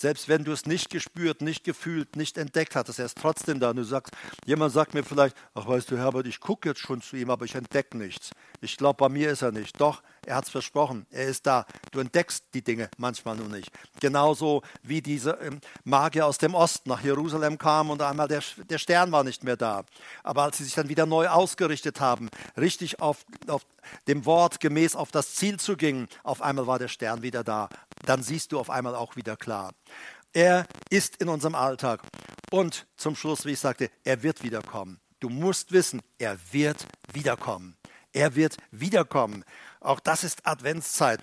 Selbst 0.02 0.28
wenn 0.28 0.42
du 0.42 0.50
es 0.50 0.66
nicht 0.66 0.90
gespürt, 0.90 1.42
nicht 1.42 1.62
gefühlt, 1.62 2.16
nicht 2.16 2.36
entdeckt 2.36 2.74
hattest, 2.74 2.98
er 2.98 3.04
ist 3.04 3.16
trotzdem 3.16 3.60
da. 3.60 3.70
Und 3.70 3.76
du 3.76 3.84
sagst, 3.84 4.12
jemand 4.46 4.72
sagt 4.72 4.94
mir 4.94 5.04
vielleicht, 5.04 5.36
ach 5.54 5.68
weißt 5.68 5.92
du, 5.92 5.96
Herbert, 5.96 6.26
ich 6.26 6.40
gucke 6.40 6.70
jetzt 6.70 6.80
schon 6.80 7.00
zu 7.00 7.14
ihm, 7.14 7.30
aber 7.30 7.44
ich 7.44 7.54
entdecke 7.54 7.96
nichts. 7.96 8.30
Ich 8.60 8.76
glaube, 8.76 8.96
bei 8.96 9.08
mir 9.08 9.30
ist 9.30 9.42
er 9.42 9.52
nicht. 9.52 9.80
Doch, 9.80 10.02
er 10.26 10.34
hat 10.34 10.46
es 10.46 10.50
versprochen, 10.50 11.06
er 11.12 11.26
ist 11.26 11.46
da. 11.46 11.66
Du 11.92 12.00
entdeckst 12.00 12.46
die 12.52 12.62
Dinge 12.62 12.90
manchmal 12.96 13.36
nur 13.36 13.48
nicht. 13.48 13.70
Genauso 14.00 14.62
wie 14.82 15.02
diese 15.02 15.38
ähm, 15.40 15.60
Magier 15.84 16.26
aus 16.26 16.38
dem 16.38 16.54
Osten 16.54 16.88
nach 16.88 17.04
Jerusalem 17.04 17.56
kamen 17.56 17.90
und 17.90 18.02
einmal 18.02 18.26
der, 18.26 18.42
der 18.68 18.78
Stern 18.78 19.12
war 19.12 19.22
nicht 19.22 19.44
mehr 19.44 19.56
da. 19.56 19.84
Aber 20.24 20.42
als 20.42 20.58
sie 20.58 20.64
sich 20.64 20.74
dann 20.74 20.88
wieder 20.88 21.06
neu 21.06 21.28
ausgerichtet 21.28 22.00
haben, 22.00 22.28
richtig 22.56 23.00
auf, 23.00 23.24
auf 23.46 23.64
dem 24.06 24.24
Wort 24.24 24.58
gemäß 24.58 24.96
auf 24.96 25.10
das 25.10 25.34
Ziel 25.34 25.58
zu 25.58 25.76
gingen, 25.76 26.08
auf 26.22 26.42
einmal 26.42 26.66
war 26.66 26.80
der 26.80 26.88
Stern 26.88 27.22
wieder 27.22 27.44
da. 27.44 27.68
Dann 28.04 28.22
siehst 28.22 28.52
du 28.52 28.58
auf 28.58 28.70
einmal 28.70 28.94
auch 28.94 29.16
wieder 29.16 29.36
klar. 29.36 29.72
Er 30.32 30.66
ist 30.90 31.16
in 31.16 31.28
unserem 31.28 31.54
Alltag. 31.54 32.02
Und 32.50 32.86
zum 32.96 33.16
Schluss, 33.16 33.44
wie 33.44 33.52
ich 33.52 33.60
sagte, 33.60 33.90
er 34.04 34.22
wird 34.22 34.42
wiederkommen. 34.42 35.00
Du 35.20 35.28
musst 35.28 35.72
wissen, 35.72 36.02
er 36.18 36.36
wird 36.50 36.86
wiederkommen. 37.12 37.76
Er 38.12 38.34
wird 38.34 38.56
wiederkommen. 38.70 39.44
Auch 39.80 40.00
das 40.00 40.24
ist 40.24 40.46
Adventszeit. 40.46 41.22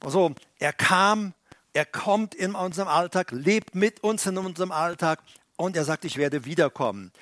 Also, 0.00 0.34
er 0.58 0.72
kam, 0.72 1.34
er 1.72 1.84
kommt 1.84 2.34
in 2.34 2.54
unserem 2.54 2.88
Alltag, 2.88 3.30
lebt 3.32 3.74
mit 3.74 4.02
uns 4.02 4.26
in 4.26 4.38
unserem 4.38 4.72
Alltag 4.72 5.20
und 5.56 5.76
er 5.76 5.84
sagt, 5.84 6.04
ich 6.04 6.16
werde 6.16 6.44
wiederkommen. 6.44 7.12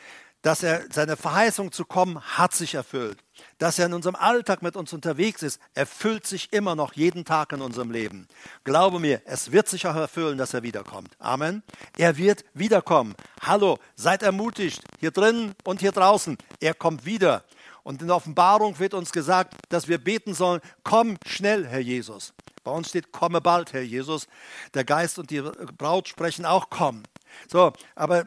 Dass 0.43 0.63
er 0.63 0.85
seine 0.91 1.17
Verheißung 1.17 1.71
zu 1.71 1.85
kommen 1.85 2.21
hat 2.21 2.55
sich 2.55 2.75
erfüllt. 2.75 3.19
Dass 3.59 3.79
er 3.79 3.87
in 3.87 3.93
unserem 3.93 4.17
Alltag 4.17 4.63
mit 4.63 4.77
uns 4.77 4.93
unterwegs 4.93 5.43
ist, 5.43 5.61
erfüllt 5.75 6.27
sich 6.27 6.53
immer 6.53 6.75
noch 6.75 6.95
jeden 6.95 7.25
Tag 7.25 7.53
in 7.53 7.61
unserem 7.61 7.91
Leben. 7.91 8.27
Glaube 8.65 9.01
mir, 9.01 9.21
es 9.27 9.53
wird 9.53 9.69
sich 9.69 9.87
auch 9.87 9.97
erfüllen, 9.97 10.39
dass 10.39 10.55
er 10.55 10.63
wiederkommt. 10.63 11.15
Amen. 11.19 11.63
Er 11.99 12.17
wird 12.17 12.45
wiederkommen. 12.55 13.15
Hallo, 13.43 13.79
seid 13.97 14.23
ermutigt, 14.23 14.83
hier 14.99 15.11
drinnen 15.11 15.55
und 15.65 15.81
hier 15.81 15.93
draußen. 15.93 16.39
Er 16.61 16.75
kommt 16.75 17.05
wieder. 17.05 17.45
Und 17.83 18.01
in 18.03 18.09
der 18.09 18.17
Offenbarung 18.17 18.79
wird 18.79 18.95
uns 18.95 19.13
gesagt, 19.13 19.55
dass 19.69 19.89
wir 19.89 19.99
beten 19.99 20.35
sollen, 20.35 20.61
komm 20.85 21.17
schnell, 21.27 21.67
Herr 21.67 21.81
Jesus. 21.81 22.33
Bei 22.63 22.71
uns 22.71 22.91
steht, 22.91 23.11
komme 23.11 23.41
bald, 23.41 23.73
Herr 23.73 23.83
Jesus. 23.83 24.27
Der 24.75 24.85
Geist 24.85 25.19
und 25.19 25.31
die 25.31 25.41
Braut 25.41 26.09
sprechen 26.09 26.45
auch, 26.45 26.69
komm. 26.69 27.03
So, 27.49 27.73
aber 27.95 28.27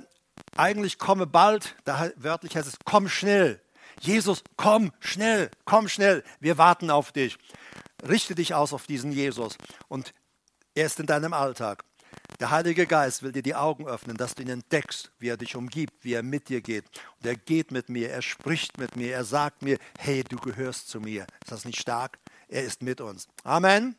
eigentlich 0.56 0.98
komme 0.98 1.28
bald, 1.28 1.76
da 1.84 2.10
wörtlich 2.16 2.56
heißt 2.56 2.68
es, 2.68 2.78
komm 2.86 3.08
schnell. 3.08 3.62
Jesus, 4.00 4.44
komm 4.58 4.92
schnell, 5.00 5.50
komm 5.66 5.88
schnell, 5.88 6.24
wir 6.40 6.58
warten 6.58 6.90
auf 6.90 7.12
dich. 7.12 7.38
Richte 8.08 8.36
dich 8.36 8.54
aus 8.54 8.74
auf 8.74 8.86
diesen 8.86 9.12
Jesus 9.12 9.58
und 9.88 10.14
er 10.76 10.88
ist 10.88 11.00
in 11.00 11.06
deinem 11.06 11.34
Alltag. 11.34 11.84
Der 12.40 12.52
Heilige 12.52 12.88
Geist 12.88 13.24
will 13.24 13.32
dir 13.32 13.44
die 13.44 13.56
Augen 13.56 13.88
öffnen, 13.88 14.18
dass 14.18 14.36
du 14.36 14.42
ihn 14.42 14.50
entdeckst, 14.50 15.12
wie 15.20 15.30
er 15.30 15.38
dich 15.38 15.56
umgibt, 15.56 16.04
wie 16.04 16.14
er 16.14 16.24
mit 16.24 16.50
dir 16.50 16.62
geht. 16.62 16.86
Und 17.20 17.28
er 17.28 17.36
geht 17.36 17.72
mit 17.72 17.90
mir, 17.90 18.10
er 18.10 18.22
spricht 18.22 18.78
mit 18.78 18.96
mir, 18.96 19.14
er 19.14 19.24
sagt 19.24 19.62
mir, 19.62 19.78
hey, 19.98 20.24
du 20.24 20.38
gehörst 20.38 20.90
zu 20.90 21.00
mir. 21.00 21.26
Ist 21.44 21.52
das 21.52 21.66
nicht 21.66 21.80
stark? 21.80 22.20
Er 22.48 22.64
ist 22.64 22.82
mit 22.82 23.02
uns. 23.02 23.28
Amen. 23.44 23.96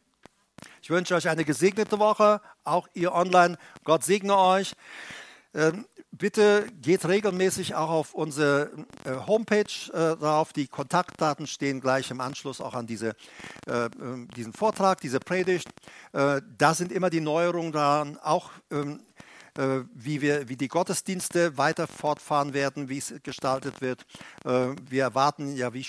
Ich 0.82 0.91
wünsche 0.91 1.14
euch 1.14 1.28
eine 1.28 1.45
gesegnete 1.45 1.99
Woche, 1.99 2.41
auch 2.64 2.89
ihr 2.95 3.12
online. 3.12 3.57
Gott 3.85 4.05
segne 4.05 4.37
euch. 4.37 4.74
Ähm, 5.55 5.87
bitte 6.11 6.67
geht 6.81 7.07
regelmäßig 7.07 7.75
auch 7.75 7.91
auf 7.91 8.15
unsere 8.15 8.71
äh, 9.05 9.13
Homepage 9.27 9.65
äh, 9.93 10.17
drauf. 10.17 10.53
Die 10.53 10.67
Kontaktdaten 10.67 11.47
stehen 11.47 11.81
gleich 11.81 12.11
im 12.11 12.21
Anschluss 12.21 12.61
auch 12.61 12.75
an 12.75 12.87
diese, 12.87 13.11
äh, 13.67 13.87
ähm, 14.01 14.29
diesen 14.37 14.53
Vortrag, 14.53 15.01
diese 15.01 15.21
Predigt. 15.21 15.69
Da 16.13 16.75
sind 16.75 16.93
immer 16.93 17.11
die 17.11 17.21
Neuerungen 17.21 17.73
dran, 17.73 18.19
auch 18.23 18.51
ähm, 18.71 19.01
wie, 19.95 20.21
wir, 20.21 20.49
wie 20.49 20.57
die 20.57 20.69
Gottesdienste 20.69 21.59
weiter 21.59 21.87
fortfahren 21.87 22.55
werden, 22.55 22.89
wie 22.89 22.99
es 22.99 23.15
gestaltet 23.23 23.81
wird. 23.81 24.05
Wir 24.45 25.03
erwarten 25.03 25.55
ja, 25.57 25.73
wie, 25.75 25.87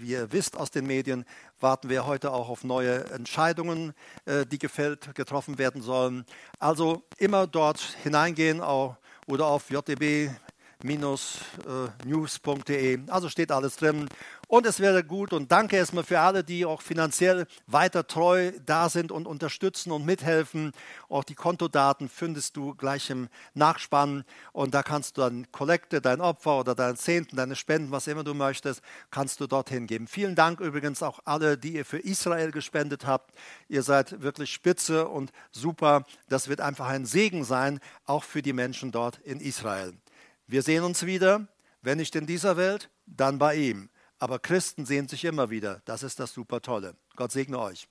wie 0.00 0.06
ihr 0.06 0.32
wisst 0.32 0.56
aus 0.56 0.70
den 0.70 0.86
Medien, 0.86 1.24
warten 1.60 1.88
wir 1.88 2.06
heute 2.06 2.32
auch 2.32 2.48
auf 2.48 2.64
neue 2.64 3.04
Entscheidungen, 3.10 3.92
die 4.50 4.58
gefällt, 4.58 5.14
getroffen 5.14 5.58
werden 5.58 5.82
sollen. 5.82 6.24
Also 6.58 7.02
immer 7.18 7.46
dort 7.46 7.80
hineingehen, 8.02 8.60
oder 9.26 9.46
auf 9.46 9.70
jdb-news.de. 9.70 10.38
Also 13.08 13.28
steht 13.28 13.52
alles 13.52 13.76
drin. 13.76 14.08
Und 14.50 14.64
es 14.64 14.80
wäre 14.80 15.04
gut 15.04 15.34
und 15.34 15.52
danke 15.52 15.76
erstmal 15.76 16.04
für 16.04 16.20
alle, 16.20 16.42
die 16.42 16.64
auch 16.64 16.80
finanziell 16.80 17.46
weiter 17.66 18.06
treu 18.06 18.52
da 18.64 18.88
sind 18.88 19.12
und 19.12 19.26
unterstützen 19.26 19.92
und 19.92 20.06
mithelfen. 20.06 20.72
Auch 21.10 21.24
die 21.24 21.34
Kontodaten 21.34 22.08
findest 22.08 22.56
du 22.56 22.74
gleich 22.74 23.10
im 23.10 23.28
Nachspann 23.52 24.24
und 24.52 24.72
da 24.72 24.82
kannst 24.82 25.18
du 25.18 25.20
dann 25.20 25.52
Kollekte, 25.52 26.00
dein 26.00 26.22
Opfer 26.22 26.60
oder 26.60 26.74
dein 26.74 26.96
Zehnten, 26.96 27.36
deine 27.36 27.56
Spenden, 27.56 27.90
was 27.90 28.06
immer 28.06 28.24
du 28.24 28.32
möchtest, 28.32 28.80
kannst 29.10 29.38
du 29.40 29.46
dorthin 29.46 29.86
geben. 29.86 30.06
Vielen 30.06 30.34
Dank 30.34 30.60
übrigens 30.60 31.02
auch 31.02 31.20
alle, 31.26 31.58
die 31.58 31.74
ihr 31.74 31.84
für 31.84 31.98
Israel 31.98 32.50
gespendet 32.50 33.06
habt. 33.06 33.34
Ihr 33.68 33.82
seid 33.82 34.22
wirklich 34.22 34.50
spitze 34.50 35.08
und 35.08 35.30
super. 35.52 36.06
Das 36.30 36.48
wird 36.48 36.62
einfach 36.62 36.88
ein 36.88 37.04
Segen 37.04 37.44
sein, 37.44 37.80
auch 38.06 38.24
für 38.24 38.40
die 38.40 38.54
Menschen 38.54 38.92
dort 38.92 39.18
in 39.18 39.40
Israel. 39.40 39.92
Wir 40.46 40.62
sehen 40.62 40.84
uns 40.84 41.04
wieder, 41.04 41.48
wenn 41.82 41.98
nicht 41.98 42.16
in 42.16 42.24
dieser 42.24 42.56
Welt, 42.56 42.88
dann 43.04 43.38
bei 43.38 43.54
ihm. 43.54 43.90
Aber 44.18 44.38
Christen 44.38 44.84
sehen 44.84 45.08
sich 45.08 45.24
immer 45.24 45.50
wieder. 45.50 45.82
Das 45.84 46.02
ist 46.02 46.18
das 46.18 46.32
super 46.32 46.60
Tolle. 46.60 46.96
Gott 47.16 47.32
segne 47.32 47.58
euch. 47.58 47.88